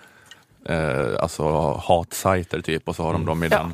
eh, 0.70 1.20
alltså 1.20 1.74
hatsajter 1.88 2.62
typ 2.62 2.88
och 2.90 2.96
så 2.96 3.04
har 3.04 3.14
de 3.14 3.26
dem 3.26 3.44
i 3.44 3.48
Ja. 3.52 3.58
den 3.58 3.74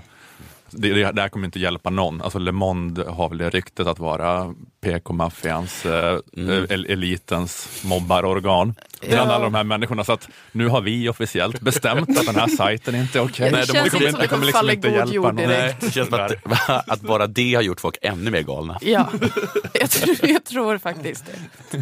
det, 0.72 0.94
det, 0.94 1.12
det 1.12 1.22
här 1.22 1.30
kommer 1.30 1.46
inte 1.46 1.60
hjälpa 1.60 1.90
någon. 1.90 2.22
Alltså 2.22 2.40
Le 2.40 2.52
Monde 2.52 3.04
har 3.10 3.30
väl 3.30 3.38
det 3.38 3.50
ryktet 3.50 3.88
att 3.88 4.00
vara 4.00 4.54
PK-maffians, 4.82 5.86
eh, 5.86 6.20
Mm. 6.38 6.66
el- 6.70 6.86
elitens 6.90 7.82
mobbarorgan 7.84 8.76
bland 9.02 9.14
Ja. 9.30 9.36
alla 9.36 9.44
de 9.44 9.54
här 9.54 9.64
människorna. 9.64 10.04
Så 10.04 10.12
att 10.14 10.30
nu 10.52 10.68
har 10.68 10.82
vi 10.82 11.10
officiellt 11.10 11.60
bestämt 11.62 12.18
att 12.20 12.26
den 12.26 12.36
här 12.36 12.48
sajten 12.48 12.96
inte 12.96 13.20
är 13.20 13.24
okej. 13.24 13.50
Det 13.52 13.58
Nej, 13.58 13.66
de 13.68 13.74
känns 13.74 13.90
kommer- 13.90 14.08
inte 14.08 14.18
det 14.18 14.24
det 14.24 14.28
kommer 14.28 14.46
liksom 14.46 14.70
inte 14.70 14.88
hjälpa 14.88 15.14
någon. 15.32 15.36
direkt. 15.36 15.82
Det 15.82 15.92
känns 15.92 16.10
som 16.10 16.20
att, 16.20 16.32
att 16.90 17.02
bara 17.02 17.28
det 17.28 17.54
har 17.56 17.62
gjort 17.62 17.82
folk 17.82 17.98
ännu 18.02 18.32
mer 18.32 18.42
galna. 18.42 18.78
Ja, 18.82 19.10
jag 19.74 19.90
tror, 19.90 20.16
jag 20.22 20.44
tror 20.46 20.78
faktiskt 20.78 21.26
det. 21.26 21.82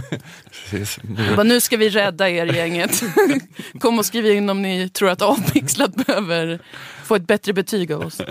Precis. 0.69 0.99
Bara, 1.35 1.43
nu 1.43 1.61
ska 1.61 1.77
vi 1.77 1.89
rädda 1.89 2.29
er 2.29 2.45
gänget. 2.45 3.01
Kom 3.79 3.99
och 3.99 4.05
skriv 4.05 4.25
in 4.25 4.49
om 4.49 4.61
ni 4.61 4.89
tror 4.89 5.09
att 5.09 5.21
Avpixlat 5.21 5.95
behöver 6.05 6.59
få 7.03 7.15
ett 7.15 7.27
bättre 7.27 7.53
betyg 7.53 7.91
av 7.91 8.01
oss. 8.01 8.21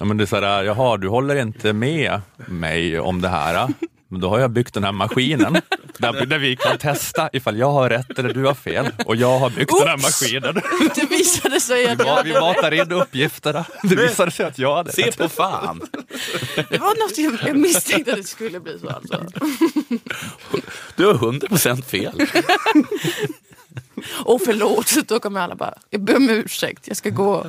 Ja, 0.00 0.06
men 0.06 0.16
det 0.16 0.24
är 0.24 0.26
så 0.26 0.40
här, 0.40 0.62
jaha, 0.62 0.96
du 0.96 1.08
håller 1.08 1.36
inte 1.36 1.72
med 1.72 2.20
mig 2.46 3.00
om 3.00 3.20
det 3.20 3.28
här. 3.28 3.68
Men 4.08 4.20
då 4.20 4.28
har 4.28 4.38
jag 4.38 4.50
byggt 4.50 4.74
den 4.74 4.84
här 4.84 4.92
maskinen 4.92 5.52
där, 5.98 6.26
där 6.26 6.38
vi 6.38 6.56
kan 6.56 6.78
testa 6.78 7.30
ifall 7.32 7.58
jag 7.58 7.70
har 7.72 7.88
rätt 7.90 8.18
eller 8.18 8.34
du 8.34 8.44
har 8.44 8.54
fel. 8.54 8.88
Och 9.06 9.16
jag 9.16 9.38
har 9.38 9.50
byggt 9.50 9.72
den 9.78 9.88
här 9.88 9.94
Oops! 9.94 10.02
maskinen. 10.02 10.54
Det 10.94 11.10
visade 11.10 11.60
sig 11.60 11.88
att 11.88 12.00
Vi, 12.00 12.04
jag 12.06 12.24
vi 12.24 12.32
matar 12.32 12.70
in 12.72 12.92
uppgifterna. 12.92 13.64
Det 13.82 13.96
visade 13.96 14.30
sig 14.30 14.46
att 14.46 14.58
jag 14.58 14.76
hade 14.76 14.92
Se 14.92 15.02
rätt. 15.02 15.18
på 15.18 15.28
fan! 15.28 15.80
Det 16.70 16.78
var 16.78 17.08
något 17.08 17.18
jag, 17.18 17.48
jag 17.48 17.56
misstänkte 17.56 18.10
att 18.12 18.18
det 18.18 18.24
skulle 18.24 18.60
bli 18.60 18.78
så. 18.78 18.88
Alltså. 18.88 19.24
Du 20.96 21.06
har 21.06 21.14
100% 21.14 21.82
fel. 21.82 22.22
Och 24.24 24.40
förlåt, 24.44 24.88
så 24.88 25.00
då 25.00 25.20
kommer 25.20 25.40
alla 25.40 25.54
bara, 25.54 25.74
jag 25.90 26.00
ber 26.00 26.16
om 26.16 26.30
ursäkt, 26.30 26.88
jag 26.88 26.96
ska 26.96 27.10
gå, 27.10 27.46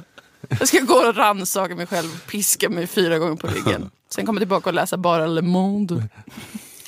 jag 0.59 0.67
ska 0.67 0.79
gå 0.79 0.93
och 0.93 1.15
rannsaka 1.15 1.75
mig 1.75 1.87
själv, 1.87 2.25
piska 2.27 2.69
mig 2.69 2.87
fyra 2.87 3.17
gånger 3.17 3.35
på 3.35 3.47
ryggen. 3.47 3.89
Sen 4.09 4.25
kommer 4.25 4.39
jag 4.39 4.41
tillbaka 4.41 4.69
och 4.69 4.73
läsa 4.73 4.97
bara 4.97 5.25
Le 5.25 5.41
Monde. 5.41 6.07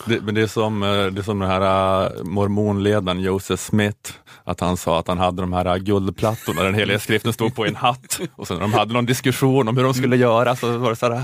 Det, 0.05 0.21
men 0.21 0.35
det 0.35 0.41
är 0.41 0.47
som, 0.47 0.83
eh, 0.83 0.89
det 0.89 1.21
är 1.21 1.23
som 1.23 1.39
den 1.39 1.49
här 1.49 2.03
eh, 2.05 2.23
mormonledaren 2.23 3.19
Joseph 3.19 3.63
Smith, 3.63 4.11
att 4.43 4.59
han 4.59 4.77
sa 4.77 4.99
att 4.99 5.07
han 5.07 5.17
hade 5.17 5.41
de 5.41 5.53
här 5.53 5.65
eh, 5.65 5.75
guldplattorna, 5.75 6.63
den 6.63 6.73
heliga 6.73 6.99
skriften 6.99 7.33
stod 7.33 7.55
på 7.55 7.65
en 7.65 7.75
hatt. 7.75 8.19
Och 8.35 8.47
sen 8.47 8.57
när 8.57 8.61
de 8.61 8.73
hade 8.73 8.93
någon 8.93 9.05
diskussion 9.05 9.67
om 9.67 9.77
hur 9.77 9.83
de 9.83 9.93
skulle 9.93 10.17
göra 10.17 10.55
så 10.55 10.77
var 10.77 10.89
det 10.89 10.95
så 10.95 11.13
här, 11.13 11.23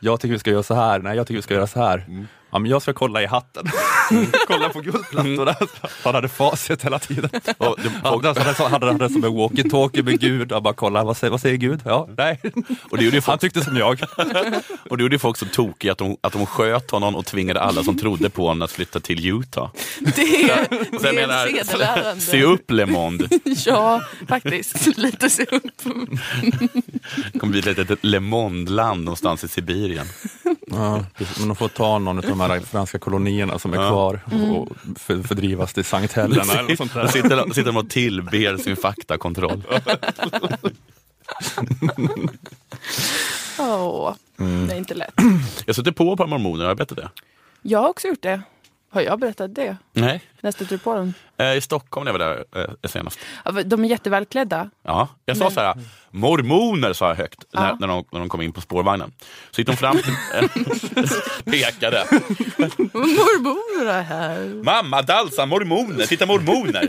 jag 0.00 0.20
tycker 0.20 0.32
vi 0.32 0.38
ska 0.38 0.50
göra 0.50 0.62
så 0.62 0.74
här, 0.74 0.98
nej 0.98 1.16
jag 1.16 1.26
tycker 1.26 1.38
vi 1.38 1.42
ska 1.42 1.54
göra 1.54 1.66
så 1.66 1.80
här. 1.80 2.26
Ja, 2.50 2.58
men 2.58 2.70
jag 2.70 2.82
ska 2.82 2.92
kolla 2.92 3.22
i 3.22 3.26
hatten. 3.26 3.66
Kolla 4.46 4.68
på 4.68 4.80
guldplattorna. 4.80 5.54
Han 6.04 6.14
hade 6.14 6.28
facit 6.28 6.84
hela 6.84 6.98
tiden. 6.98 7.30
Och 7.58 7.76
det- 7.82 7.92
Han 8.02 8.72
hade, 8.72 8.92
det 8.98 9.08
som 9.12 9.24
en 9.24 9.30
walkie-talkie 9.30 10.02
med 10.02 10.20
Gud. 10.20 10.52
Han 10.52 10.62
bara 10.62 10.74
kolla, 10.74 11.04
vad 11.04 11.16
säger, 11.16 11.30
vad 11.30 11.40
säger 11.40 11.56
Gud? 11.56 11.80
Ja, 11.84 12.08
nej. 12.16 12.40
Och 12.90 12.98
det 12.98 13.04
gjorde 13.04 13.16
ju 13.16 13.20
Han 13.20 13.22
folk, 13.22 13.40
tyckte 13.40 13.60
som 13.64 13.76
jag. 13.76 14.00
och 14.90 14.96
det 14.96 15.02
gjorde 15.02 15.14
ju 15.14 15.18
folk 15.18 15.36
så 15.36 15.46
tokiga 15.46 15.92
att 15.92 15.98
de, 15.98 16.16
att 16.20 16.32
de 16.32 16.46
sköt 16.46 16.90
honom 16.90 17.16
och 17.16 17.26
tvingade 17.26 17.60
alla 17.60 17.82
som 17.82 17.98
trodde 17.98 18.30
på 18.30 18.46
honom 18.46 18.62
att 18.62 18.72
flytta 18.72 19.00
till 19.00 19.26
Utah. 19.28 19.70
Det 20.00 20.10
är, 20.50 20.64
Så 20.96 21.02
det 21.02 21.08
är 21.08 21.12
menar, 21.14 21.46
sedelärande. 21.46 22.20
se 22.20 22.42
upp 22.42 22.70
Le 22.70 22.86
Monde. 22.86 23.28
Ja, 23.66 24.00
faktiskt. 24.28 24.96
Lite 24.96 25.30
se 25.30 25.42
upp. 25.44 25.62
Det 27.32 27.38
kommer 27.38 27.50
bli 27.50 27.58
ett 27.70 27.78
litet 27.78 27.98
Le 28.04 28.20
Monde-land 28.20 29.04
någonstans 29.04 29.44
i 29.44 29.48
Sibirien. 29.48 30.06
Ja, 30.66 31.04
men 31.38 31.48
de 31.48 31.56
får 31.56 31.68
ta 31.68 31.98
någon 31.98 32.18
av 32.18 32.24
de 32.24 32.40
här 32.40 32.60
franska 32.60 32.98
kolonierna 32.98 33.58
som 33.58 33.72
är 33.72 33.76
Ja. 33.76 33.88
Kvar 33.98 34.20
och 34.58 34.68
för, 34.98 35.22
fördrivas 35.22 35.72
till 35.74 35.84
Sankt 35.84 36.12
Helena 36.12 36.52
eller 36.52 36.62
något 36.62 36.76
sånt 36.76 36.94
Då 36.94 37.08
sitter, 37.08 37.44
sitter 37.46 37.64
de 37.64 37.76
och 37.76 37.90
tillber 37.90 38.56
sin 38.56 38.76
faktakontroll. 38.76 39.62
Åh, 43.58 44.14
det 44.36 44.74
är 44.74 44.78
inte 44.78 44.94
lätt. 44.94 45.14
Jag 45.66 45.76
sätter 45.76 45.92
på 45.92 46.16
på 46.16 46.26
mormoner, 46.26 46.64
har 46.64 46.70
jag 46.70 46.76
berättat 46.76 46.98
det? 46.98 47.10
Jag 47.62 47.78
har 47.78 47.88
också 47.88 48.08
gjort 48.08 48.22
det. 48.22 48.42
Har 48.90 49.00
jag 49.00 49.20
berättat 49.20 49.54
det? 49.54 49.76
Nej. 49.92 50.20
Nästa 50.40 50.64
tur 50.64 50.78
på 50.78 50.94
den. 50.94 51.14
Eh, 51.36 51.54
I 51.56 51.60
Stockholm 51.60 52.04
när 52.04 52.12
jag 52.12 52.18
var 52.18 52.26
där 52.54 52.68
eh, 52.84 52.88
senast. 52.90 53.18
Ja, 53.44 53.50
De 53.50 53.84
är 53.84 53.88
jättevälklädda. 53.88 54.70
Ja, 54.82 55.08
jag 55.24 55.36
sa 55.36 55.44
Men- 55.44 55.52
så 55.52 55.60
här, 55.60 55.74
mormoner 56.10 56.92
sa 56.92 57.08
jag 57.08 57.14
högt 57.14 57.44
när, 57.52 57.68
Ja. 57.68 57.76
när, 57.80 57.88
de, 57.88 58.04
när 58.12 58.18
de 58.20 58.28
kom 58.28 58.42
in 58.42 58.52
på 58.52 58.60
spårvagnen. 58.60 59.12
Så 59.50 59.60
gick 59.60 59.68
de 59.68 59.76
fram 59.76 59.96
till, 59.96 60.14
pekade. 61.52 62.04
Mormor 62.92 63.88
är 63.88 64.02
här. 64.02 64.62
Mamma 64.64 65.02
dalsa 65.02 65.46
mormoner, 65.46 66.06
titta 66.06 66.26
mormoner! 66.26 66.88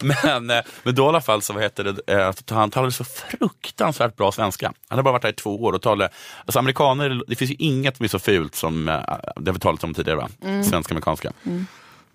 Men, 0.00 0.50
eh, 0.50 0.60
men 0.82 0.94
då 0.94 1.04
i 1.04 1.08
alla 1.08 1.20
fall 1.20 1.42
så 1.42 1.52
vad 1.52 1.62
heter 1.62 1.84
det, 1.84 2.12
eh, 2.12 2.28
att 2.28 2.50
han 2.50 2.70
talade 2.70 2.92
så 2.92 3.04
fruktansvärt 3.04 4.16
bra 4.16 4.32
svenska. 4.32 4.66
Han 4.66 4.74
hade 4.88 5.02
bara 5.02 5.12
varit 5.12 5.22
där 5.22 5.28
i 5.28 5.32
två 5.32 5.62
år 5.62 5.72
och 5.72 5.82
talade, 5.82 6.10
alltså 6.44 6.58
amerikaner, 6.58 7.22
det 7.26 7.36
finns 7.36 7.50
ju 7.50 7.56
inget 7.58 7.96
som 7.96 8.04
är 8.04 8.08
så 8.08 8.18
fult 8.18 8.54
som, 8.54 8.88
eh, 8.88 8.94
det 9.36 9.50
har 9.50 9.52
vi 9.52 9.60
talat 9.60 9.84
om 9.84 9.94
tidigare 9.94 10.16
va? 10.16 10.28
Svenska 10.64 10.94
amerikanska. 10.94 11.32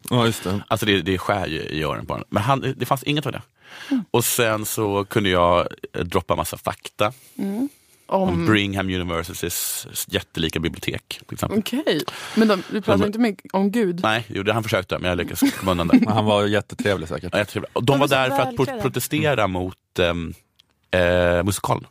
Ja, 0.10 0.26
just 0.26 0.44
det. 0.44 0.62
Alltså 0.68 0.86
det, 0.86 1.02
det 1.02 1.18
skär 1.18 1.48
ju 1.48 1.60
i 1.62 1.84
öronen 1.84 2.06
på 2.06 2.14
honom. 2.14 2.28
Men 2.30 2.44
han, 2.44 2.74
det 2.78 2.86
fanns 2.86 3.04
inget 3.04 3.26
av 3.26 3.32
det. 3.32 3.42
Och 4.12 4.26
sen 4.26 4.66
så 4.66 5.06
kunde 5.06 5.30
jag 5.30 5.68
droppa 5.92 6.36
massa 6.36 6.58
fakta 6.58 7.14
om 8.10 8.30
Om... 8.30 8.46
Brigham 8.46 8.90
Universitys 8.90 9.88
jättelika 10.08 10.60
bibliotek. 10.60 11.22
Till 11.28 11.34
exempel. 11.34 11.60
Okej, 11.60 12.02
men 12.36 12.48
de, 12.48 12.64
du 12.72 12.82
pratar 12.82 12.98
Men- 12.98 13.08
inte 13.08 13.20
mycket 13.20 13.54
om 13.54 13.72
Gud? 13.72 14.00
Nej, 14.04 14.26
jo, 14.28 14.44
det 14.44 14.54
han 14.54 14.64
försökte 14.64 15.00
men 15.00 15.10
jag 15.10 15.18
lyckades 15.18 15.54
komma 15.60 15.72
undan 15.72 15.88
där. 15.88 16.08
Han 16.14 16.26
var 16.26 16.46
jättetrevlig 16.46 17.08
säkert. 17.10 17.30
Ja, 17.34 17.40
jättetrevligt. 17.40 17.76
Och 17.76 17.84
de 17.84 17.92
De 17.94 18.00
var 18.00 18.08
så 18.08 18.14
där 18.16 18.30
för 18.30 18.40
att 18.42 18.56
pro- 18.56 18.82
protestera 18.82 19.48
mot 19.48 19.76
um, 20.00 20.34
eh, 20.92 21.44
musikalen. 21.44 21.86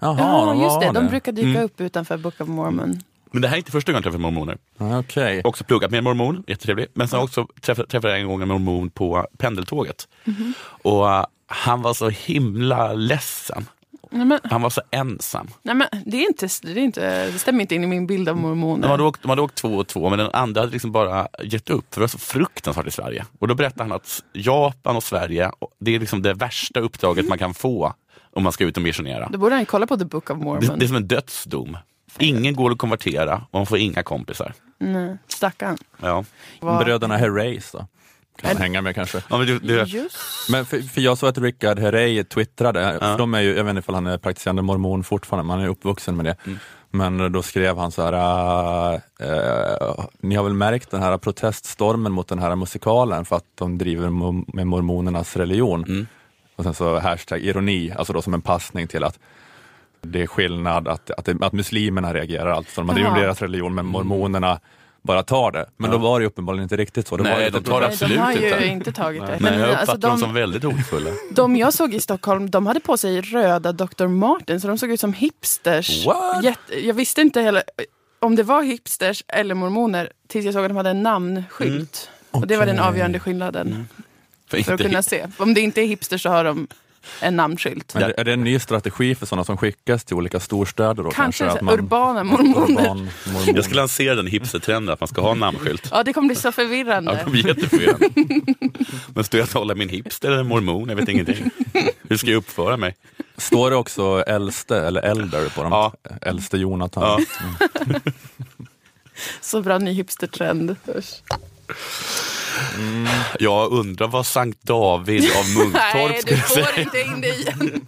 Jaha, 0.00 0.16
Ja, 0.18 0.44
de 0.46 0.60
just 0.62 0.74
var 0.74 0.80
det. 0.84 1.00
De 1.00 1.06
brukar 1.08 1.32
dyka 1.32 1.48
Mm. 1.48 1.62
upp 1.64 1.80
utanför 1.80 2.16
Book 2.16 2.40
of 2.40 2.48
Mormon. 2.48 3.00
Men 3.30 3.42
det 3.42 3.48
här 3.48 3.54
är 3.56 3.58
inte 3.58 3.70
första 3.72 3.92
gången 3.92 4.02
jag 4.04 4.12
träffar 4.12 4.18
mormoner. 4.18 4.58
Okej. 4.78 5.40
Också 5.44 5.64
pluggat 5.64 5.90
med 5.90 5.98
en 5.98 6.04
mormon, 6.04 6.44
jättetrevlig. 6.46 6.86
Men 6.94 7.08
sen 7.08 7.18
också 7.20 7.46
träffade, 7.60 7.88
träffade 7.88 8.12
jag 8.12 8.20
en 8.20 8.26
gång 8.28 8.42
en 8.42 8.48
mormon 8.48 8.90
på 8.90 9.26
pendeltåget. 9.38 10.08
Mhm. 10.24 10.52
Och 10.82 11.10
eh, 11.10 11.24
han 11.46 11.82
var 11.82 11.94
så 11.94 12.08
himla 12.08 12.92
ledsen. 12.92 13.66
Nej, 14.10 14.26
men, 14.26 14.40
Han 14.44 14.62
var 14.62 14.70
så 14.70 14.80
ensam. 14.90 15.48
nej, 15.62 15.74
men 15.74 15.88
det, 16.06 16.16
är 16.16 16.28
inte, 16.28 16.48
det, 16.62 16.70
är 16.70 16.78
inte, 16.78 17.26
det 17.30 17.38
stämmer 17.38 17.60
inte 17.60 17.74
in 17.74 17.84
i 17.84 17.86
min 17.86 18.06
bild 18.06 18.28
av 18.28 18.36
mormoner. 18.36 18.82
De 18.82 18.90
hade, 18.90 19.02
åkt, 19.02 19.22
de 19.22 19.28
hade 19.28 19.42
åkt 19.42 19.54
två 19.54 19.68
och 19.74 19.86
två, 19.86 20.08
men 20.10 20.18
den 20.18 20.30
andra 20.32 20.60
hade 20.60 20.72
liksom 20.72 20.92
bara 20.92 21.28
gett 21.42 21.70
upp. 21.70 21.94
För 21.94 22.00
det 22.00 22.02
var 22.02 22.08
så 22.08 22.18
fruktansvärt 22.18 22.86
i 22.86 22.90
Sverige. 22.90 23.24
Och 23.38 23.48
då 23.48 23.54
berättade 23.54 23.82
han 23.82 23.92
att 23.92 24.22
Japan 24.32 24.96
och 24.96 25.02
Sverige, 25.02 25.50
det 25.80 25.94
är 25.94 26.00
liksom 26.00 26.22
det 26.22 26.34
värsta 26.34 26.80
uppdraget 26.80 27.28
man 27.28 27.38
kan 27.38 27.54
få 27.54 27.94
om 28.32 28.42
man 28.42 28.52
ska 28.52 28.64
ut 28.64 28.76
och 28.76 28.82
missionera. 28.82 29.28
Då 29.32 29.38
borde 29.38 29.54
han 29.54 29.66
kolla 29.66 29.86
på 29.86 29.96
The 29.96 30.04
Book 30.04 30.30
of 30.30 30.38
Det, 30.38 30.44
Mormon. 30.44 30.78
det 30.78 30.84
är 30.84 30.86
som 30.86 30.96
en 30.96 31.08
dödsdom. 31.08 31.76
Ingen 32.18 32.56
går 32.56 32.70
att 32.70 32.78
konvertera 32.78 33.34
och 33.50 33.58
man 33.60 33.66
får 33.66 33.78
inga 33.78 34.02
kompisar. 34.02 34.54
Nej, 34.78 35.16
stackarn. 35.28 35.78
Ja. 36.02 36.24
Bröderna 36.60 37.16
Herreys 37.16 37.72
då? 37.72 37.86
Kan 38.40 38.52
man 38.52 38.62
hänga 38.62 38.82
med 38.82 38.94
kanske. 38.94 39.22
Ja, 39.30 39.38
men 39.38 39.46
det, 39.62 39.88
Just. 39.88 40.16
Men 40.50 40.66
för, 40.66 40.80
för 40.80 41.00
jag 41.00 41.18
såg 41.18 41.28
att 41.28 41.38
Rickard 41.38 41.78
Herrey 41.78 42.24
twittrade, 42.24 42.98
Ja. 43.00 43.16
de 43.16 43.34
är 43.34 43.40
ju, 43.40 43.56
jag 43.56 43.64
vet 43.64 43.76
inte 43.76 43.88
om 43.88 43.94
han 43.94 44.06
är 44.06 44.18
praktiserande 44.18 44.62
mormon 44.62 45.04
fortfarande, 45.04 45.46
men 45.46 45.56
han 45.56 45.64
är 45.66 45.70
uppvuxen 45.70 46.16
med 46.16 46.24
det. 46.24 46.36
Mm. 46.46 46.58
Men 46.90 47.32
då 47.32 47.42
skrev 47.42 47.78
han 47.78 47.90
så 47.92 48.02
här, 48.02 48.12
äh, 48.92 49.28
äh, 49.28 50.04
ni 50.20 50.34
har 50.34 50.44
väl 50.44 50.52
märkt 50.54 50.90
den 50.90 51.02
här 51.02 51.18
proteststormen 51.18 52.12
mot 52.12 52.28
den 52.28 52.38
här 52.38 52.56
musikalen 52.56 53.24
för 53.24 53.36
att 53.36 53.44
de 53.54 53.78
driver 53.78 54.10
med 54.56 54.66
mormonernas 54.66 55.36
religion. 55.36 55.84
Mm. 55.84 56.06
Och 56.56 56.64
sen 56.64 56.74
så 56.74 56.98
hashtag 56.98 57.40
ironi, 57.40 57.92
alltså 57.98 58.12
då 58.12 58.22
som 58.22 58.34
en 58.34 58.42
passning 58.42 58.86
till 58.86 59.04
att 59.04 59.18
det 60.02 60.22
är 60.22 60.26
skillnad 60.26 60.88
att, 60.88 61.10
att, 61.10 61.42
att 61.42 61.52
muslimerna 61.52 62.14
reagerar 62.14 62.50
alltså, 62.50 62.80
de 62.82 62.94
driver 62.94 63.10
Jaha. 63.10 63.20
deras 63.20 63.42
religion, 63.42 63.74
men 63.74 63.86
mormonerna 63.86 64.60
bara 65.02 65.22
tar 65.22 65.50
det. 65.52 65.66
Men 65.76 65.90
Ja. 65.90 65.96
då 65.96 66.02
var 66.02 66.18
det 66.20 66.22
ju 66.22 66.26
uppenbarligen 66.26 66.62
inte 66.62 66.76
riktigt 66.76 67.08
så. 67.08 67.16
Det 67.16 67.22
Nej, 67.22 67.50
de 67.50 67.62
tar 67.62 67.72
det 67.80 67.86
Nej, 67.86 67.92
absolut 67.92 68.16
de 68.16 68.22
har 68.22 68.32
ju 68.32 68.48
inte. 68.54 68.66
inte 68.66 68.92
tagit 68.92 69.26
det. 69.26 69.38
nej, 69.40 69.58
jag 69.58 69.68
uppfattar 69.70 69.80
alltså, 69.92 69.96
dem 69.96 70.10
de, 70.10 70.18
som 70.20 70.34
väldigt 70.34 70.62
hotfulla. 70.64 71.10
de 71.30 71.56
jag 71.56 71.74
såg 71.74 71.94
i 71.94 72.00
Stockholm, 72.00 72.50
de 72.50 72.66
hade 72.66 72.80
på 72.80 72.96
sig 72.96 73.20
röda 73.20 73.72
Dr. 73.72 74.06
Martens, 74.06 74.62
så 74.62 74.68
de 74.68 74.78
såg 74.78 74.90
ut 74.90 75.00
som 75.00 75.12
hipsters. 75.12 76.06
What? 76.06 76.44
Jätte, 76.44 76.86
jag 76.86 76.94
visste 76.94 77.20
inte 77.20 77.40
heller 77.40 77.62
om 78.20 78.36
det 78.36 78.42
var 78.42 78.62
hipsters 78.62 79.24
eller 79.28 79.54
mormoner 79.54 80.12
tills 80.28 80.44
jag 80.44 80.54
såg 80.54 80.64
att 80.64 80.70
de 80.70 80.76
hade 80.76 80.90
en 80.90 81.02
namnskylt. 81.02 82.10
Och 82.30 82.46
det 82.46 82.56
var 82.56 82.66
den 82.66 82.78
avgörande 82.78 83.18
skillnaden 83.20 83.88
För 84.50 84.62
för 84.62 84.74
att 84.74 84.80
kunna 84.80 85.02
se. 85.02 85.26
Om 85.36 85.54
det 85.54 85.60
inte 85.60 85.80
är 85.80 85.86
hipsters 85.86 86.22
så 86.22 86.28
har 86.28 86.44
de 86.44 86.68
en 87.20 87.36
namnskylt. 87.36 87.94
Men 87.94 88.02
är 88.02 88.24
det 88.24 88.32
en 88.32 88.44
ny 88.44 88.58
strategi 88.58 89.14
för 89.14 89.26
sådana 89.26 89.44
som 89.44 89.56
skickas 89.56 90.04
till 90.04 90.16
olika 90.16 90.40
storstäder? 90.40 91.02
Då, 91.02 91.10
Kanske, 91.10 91.44
kanske 91.44 91.64
man- 91.64 91.74
urbana 91.74 92.24
mormoner. 92.24 92.62
Urban 92.80 93.08
mormon. 93.26 93.54
jag 93.54 93.64
ska 93.64 93.74
lansera 93.74 94.14
den 94.14 94.26
hipstertrenden 94.26 94.92
att 94.92 95.00
man 95.00 95.08
ska 95.08 95.20
ha 95.20 95.32
en 95.32 95.38
namnskylt. 95.38 95.88
Ja, 95.92 96.02
det 96.02 96.12
kommer 96.12 96.28
bli 96.28 96.34
så 96.36 96.48
Ja, 96.48 96.52
förvirrande. 96.52 97.22
det 97.24 97.30
blir 97.30 97.46
jätteförvirrande. 97.46 98.08
Men 99.14 99.24
står 99.24 99.40
jag 99.40 99.46
och 99.48 99.52
håller 99.54 99.74
min 99.74 99.88
hipster 99.88 100.30
eller 100.30 100.42
mormon? 100.44 100.88
Jag 100.88 100.96
vet 100.96 101.08
ingenting. 101.08 101.50
Hur 102.08 102.16
ska 102.16 102.30
jag 102.30 102.36
uppföra 102.38 102.76
mig? 102.76 102.96
Står 103.36 103.70
det 103.70 103.76
också 103.76 104.24
äldste 104.26 104.76
eller 104.86 105.02
äldre 105.02 105.48
på 105.50 105.62
dem? 105.62 105.72
Ja. 105.72 105.92
Äldste 106.22 106.58
Jonathan. 106.58 107.02
Ja. 107.38 108.00
Så 109.40 109.62
bra 109.62 109.78
ny 109.78 109.92
hipstertrend. 109.92 110.76
Usch. 110.96 111.14
Jag 113.38 113.72
undrar 113.72 114.08
vad 114.08 114.26
Sankt 114.26 114.62
David 114.62 115.24
av 115.36 115.44
Munktorp 115.56 115.94
Nej, 115.94 116.12
du 116.14 116.20
skulle 116.20 116.40
säga. 116.42 116.66
får 116.66 116.78
inte 116.78 117.00
in 117.00 117.20
det 117.20 117.28
igen. 117.28 117.84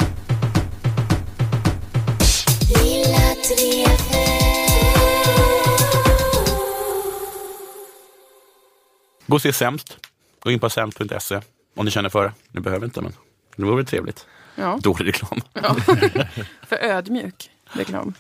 Gå 9.27 9.37
och 9.37 9.43
se 9.43 9.53
Sämst. 9.53 9.99
Gå 10.41 10.51
in 10.51 10.59
på 10.61 10.71
sämst.se 10.71 11.41
om 11.77 11.85
ni 11.85 11.91
känner 11.91 12.09
för 12.09 12.25
det. 12.25 12.33
Ni 12.53 12.61
behöver 12.61 12.85
inte, 12.85 13.01
men 13.01 13.13
det 13.57 13.63
vore 13.65 13.85
trevligt. 13.85 14.27
Ja. 14.55 14.79
Dålig 14.83 15.09
reklam. 15.09 15.41
Ja. 15.53 15.75
För 16.69 16.77
ödmjuk 16.77 17.51
reklam. 17.73 18.15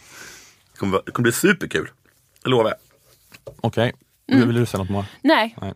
Det 0.72 0.78
kommer, 0.78 1.02
det 1.06 1.12
kommer 1.12 1.22
bli 1.22 1.32
superkul. 1.32 1.90
Det 2.42 2.50
lovar 2.50 2.70
jag. 2.70 2.78
Okej, 3.60 3.92
Mm. 4.32 4.48
vill 4.48 4.56
du 4.56 4.66
säga 4.66 4.78
något 4.78 4.90
mer? 4.90 5.04
Nej, 5.22 5.56
Nej. 5.60 5.74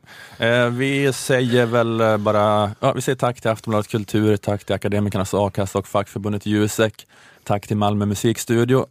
Eh, 0.50 0.68
vi 0.70 1.12
säger 1.12 1.66
väl 1.66 2.00
eh, 2.00 2.16
bara 2.16 2.70
ja, 2.80 2.92
vi 2.92 3.00
säger 3.00 3.16
tack 3.16 3.40
till 3.40 3.50
Aftonbladet 3.50 3.90
Kultur, 3.90 4.36
tack 4.36 4.64
till 4.64 4.74
Akademikernas 4.74 5.34
A-kassa 5.34 5.78
och 5.78 5.88
fackförbundet 5.88 6.46
Jusek. 6.46 7.06
Tack 7.44 7.66
till 7.66 7.76
Malmö 7.76 8.06
musikstudio. 8.06 8.86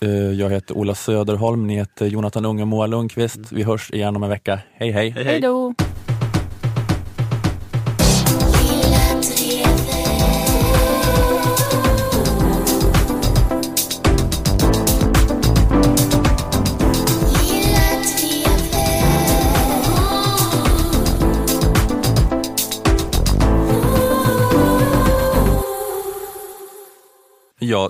Eh, 0.00 0.10
jag 0.10 0.50
heter 0.50 0.76
Ola 0.76 0.94
Söderholm, 0.94 1.66
ni 1.66 1.76
heter 1.76 2.06
Jonathan 2.06 2.44
Unge 2.44 2.62
och 2.62 2.68
Moa 2.68 2.86
Lundqvist. 2.86 3.52
Vi 3.52 3.62
hörs 3.62 3.90
igen 3.90 4.16
om 4.16 4.22
en 4.22 4.30
vecka. 4.30 4.60
Hej 4.72 4.90
hej! 4.90 5.10
hej 5.10 5.40
då. 5.40 5.74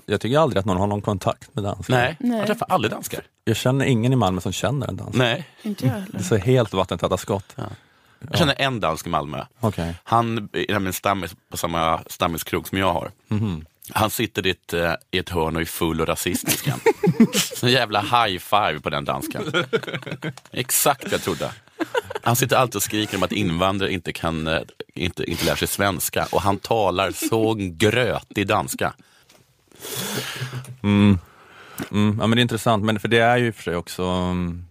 Jag, 0.06 0.12
jag 0.14 0.20
tycker 0.20 0.38
aldrig 0.38 0.60
att 0.60 0.66
någon 0.66 0.76
har 0.76 0.86
någon 0.86 1.02
kontakt 1.02 1.54
med 1.54 1.64
danskar. 1.64 1.94
Nej, 1.94 2.16
Nej. 2.20 2.38
jag 2.38 2.46
träffar 2.46 2.66
aldrig 2.70 2.92
danskar. 2.92 3.20
Jag 3.44 3.56
känner 3.56 3.84
ingen 3.84 4.12
i 4.12 4.16
Malmö 4.16 4.40
som 4.40 4.52
känner 4.52 4.88
en 4.88 4.96
dansk. 4.96 5.18
Nej, 5.18 5.48
Inte 5.62 5.86
jag 5.86 5.94
Det 5.94 6.00
heller. 6.00 6.18
är 6.18 6.22
så 6.22 6.36
helt 6.36 6.72
vattentäta 6.74 7.16
skott. 7.16 7.56
jag 8.30 8.38
känner 8.38 8.54
en 8.60 8.80
dansk 8.80 9.06
i 9.06 9.10
Malmö. 9.10 9.44
Okej. 9.60 9.94
Han 10.04 10.48
är 10.52 10.72
nämligen 10.72 10.92
stammis 10.92 11.34
på 11.50 11.56
samma 11.56 12.00
stammiskrog 12.06 12.68
som 12.68 12.78
jag 12.78 12.92
har. 12.92 13.10
Han 13.92 14.10
sitter 14.10 14.46
i 14.46 14.50
ett, 14.50 14.72
eh, 14.72 14.92
i 15.10 15.18
ett 15.18 15.28
hörn 15.28 15.56
och 15.56 15.62
är 15.62 15.66
full 15.66 16.00
och 16.00 16.06
rasistisk. 16.08 16.68
Så 17.54 17.66
en 17.66 17.72
jävla 17.72 18.00
high 18.00 18.38
five 18.38 18.80
på 18.82 18.90
den 18.90 19.04
dansken. 19.04 19.42
Exakt 20.50 21.04
vad 21.04 21.12
jag 21.12 21.22
trodde. 21.22 21.50
Han 22.22 22.36
sitter 22.36 22.56
alltid 22.56 22.76
och 22.76 22.82
skriker 22.82 23.16
om 23.16 23.22
att 23.22 23.32
invandrare 23.32 23.92
inte, 23.92 24.12
kan, 24.12 24.46
eh, 24.46 24.60
inte, 24.94 25.24
inte 25.30 25.44
lär 25.44 25.54
sig 25.56 25.68
svenska 25.68 26.26
och 26.32 26.42
han 26.42 26.58
talar 26.58 27.10
så 27.12 27.54
grötig 27.58 28.46
danska. 28.46 28.94
Mm, 31.90 32.16
ja, 32.20 32.26
men 32.26 32.30
det 32.30 32.40
är 32.40 32.42
intressant, 32.42 32.84
men 32.84 33.00
för 33.00 33.08
det 33.08 33.18
är 33.18 33.36
ju 33.36 33.46
i 33.46 33.50
och 33.50 33.54
för 33.54 33.62
sig 33.62 33.76
också, 33.76 34.02
mm, 34.02 34.64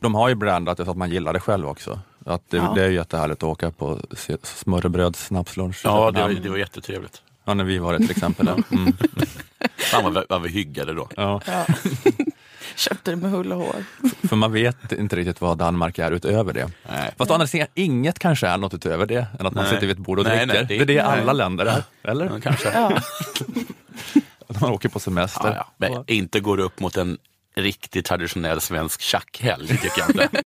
de 0.00 0.14
har 0.14 0.28
ju 0.28 0.34
brandat 0.34 0.76
det 0.78 0.84
så 0.84 0.90
att 0.90 0.96
man 0.96 1.10
gillar 1.10 1.32
det 1.32 1.40
själv 1.40 1.68
också. 1.68 2.00
Att 2.26 2.42
det, 2.50 2.56
Ja. 2.56 2.72
det 2.74 2.82
är 2.84 2.88
ju 2.88 2.94
jättehärligt 2.94 3.42
att 3.42 3.48
åka 3.48 3.70
på 3.70 4.00
smörrebröd 4.42 5.16
snapslunch. 5.16 5.80
Ja, 5.84 5.90
det 5.90 5.96
var, 6.00 6.12
Köpenhamn. 6.12 6.42
det 6.42 6.48
var 6.50 6.56
jättetrevligt. 6.56 7.22
ja, 7.44 7.54
när 7.54 7.64
vi 7.64 7.78
var 7.78 7.92
det 7.92 7.98
till 7.98 8.10
exempel. 8.10 8.46
ja. 8.70 8.76
Mm. 8.76 8.92
Fan 9.76 10.04
vad, 10.04 10.14
vi- 10.14 10.26
vad 10.28 10.42
vi 10.42 10.48
hyggade 10.48 10.94
då. 10.94 11.08
Ja. 11.16 11.40
Ja. 11.46 11.64
Köpte 12.76 13.10
det 13.10 13.16
med 13.16 13.30
hull 13.30 13.52
och 13.52 13.58
hår. 13.58 13.84
För 14.28 14.36
man 14.36 14.52
vet 14.52 14.92
inte 14.92 15.16
riktigt 15.16 15.40
vad 15.40 15.58
Danmark 15.58 15.98
är 15.98 16.10
utöver 16.12 16.52
det. 16.52 16.70
Nej. 16.92 17.14
Fast 17.18 17.30
å 17.30 17.34
andra 17.34 17.46
sidan, 17.46 17.66
inget 17.74 18.18
kanske 18.18 18.46
är 18.46 18.58
något 18.58 18.74
utöver 18.74 19.06
det, 19.06 19.26
än 19.40 19.46
att 19.46 19.54
man 19.54 19.64
Nej. 19.64 19.72
sitter 19.72 19.86
vid 19.86 19.90
ett 19.98 20.04
bord 20.04 20.18
och 20.18 20.24
Nej, 20.24 20.36
dricker. 20.46 20.54
nej, 20.54 20.64
det- 20.68 20.74
det, 20.76 20.82
är 20.82 20.86
det 20.86 21.08
nej. 21.10 21.20
alla 21.22 21.32
länder 21.32 21.66
är, 21.66 21.82
eller? 22.10 22.24
Ja, 22.26 22.40
kanske. 22.42 22.68
Ja. 22.72 22.92
Att 24.54 24.60
man 24.60 24.70
åker 24.70 24.88
på 24.88 25.00
semester. 25.00 25.48
Ja, 25.48 25.54
ja. 25.54 25.66
Men 25.76 26.04
inte 26.06 26.40
går 26.40 26.60
upp 26.60 26.80
mot 26.80 26.96
en 26.96 27.18
riktigt 27.56 28.06
traditionell 28.06 28.60
svensk 28.60 29.00
tjackhelg, 29.00 29.68
tycker 29.68 29.98
jag 29.98 30.10
inte. 30.10 30.28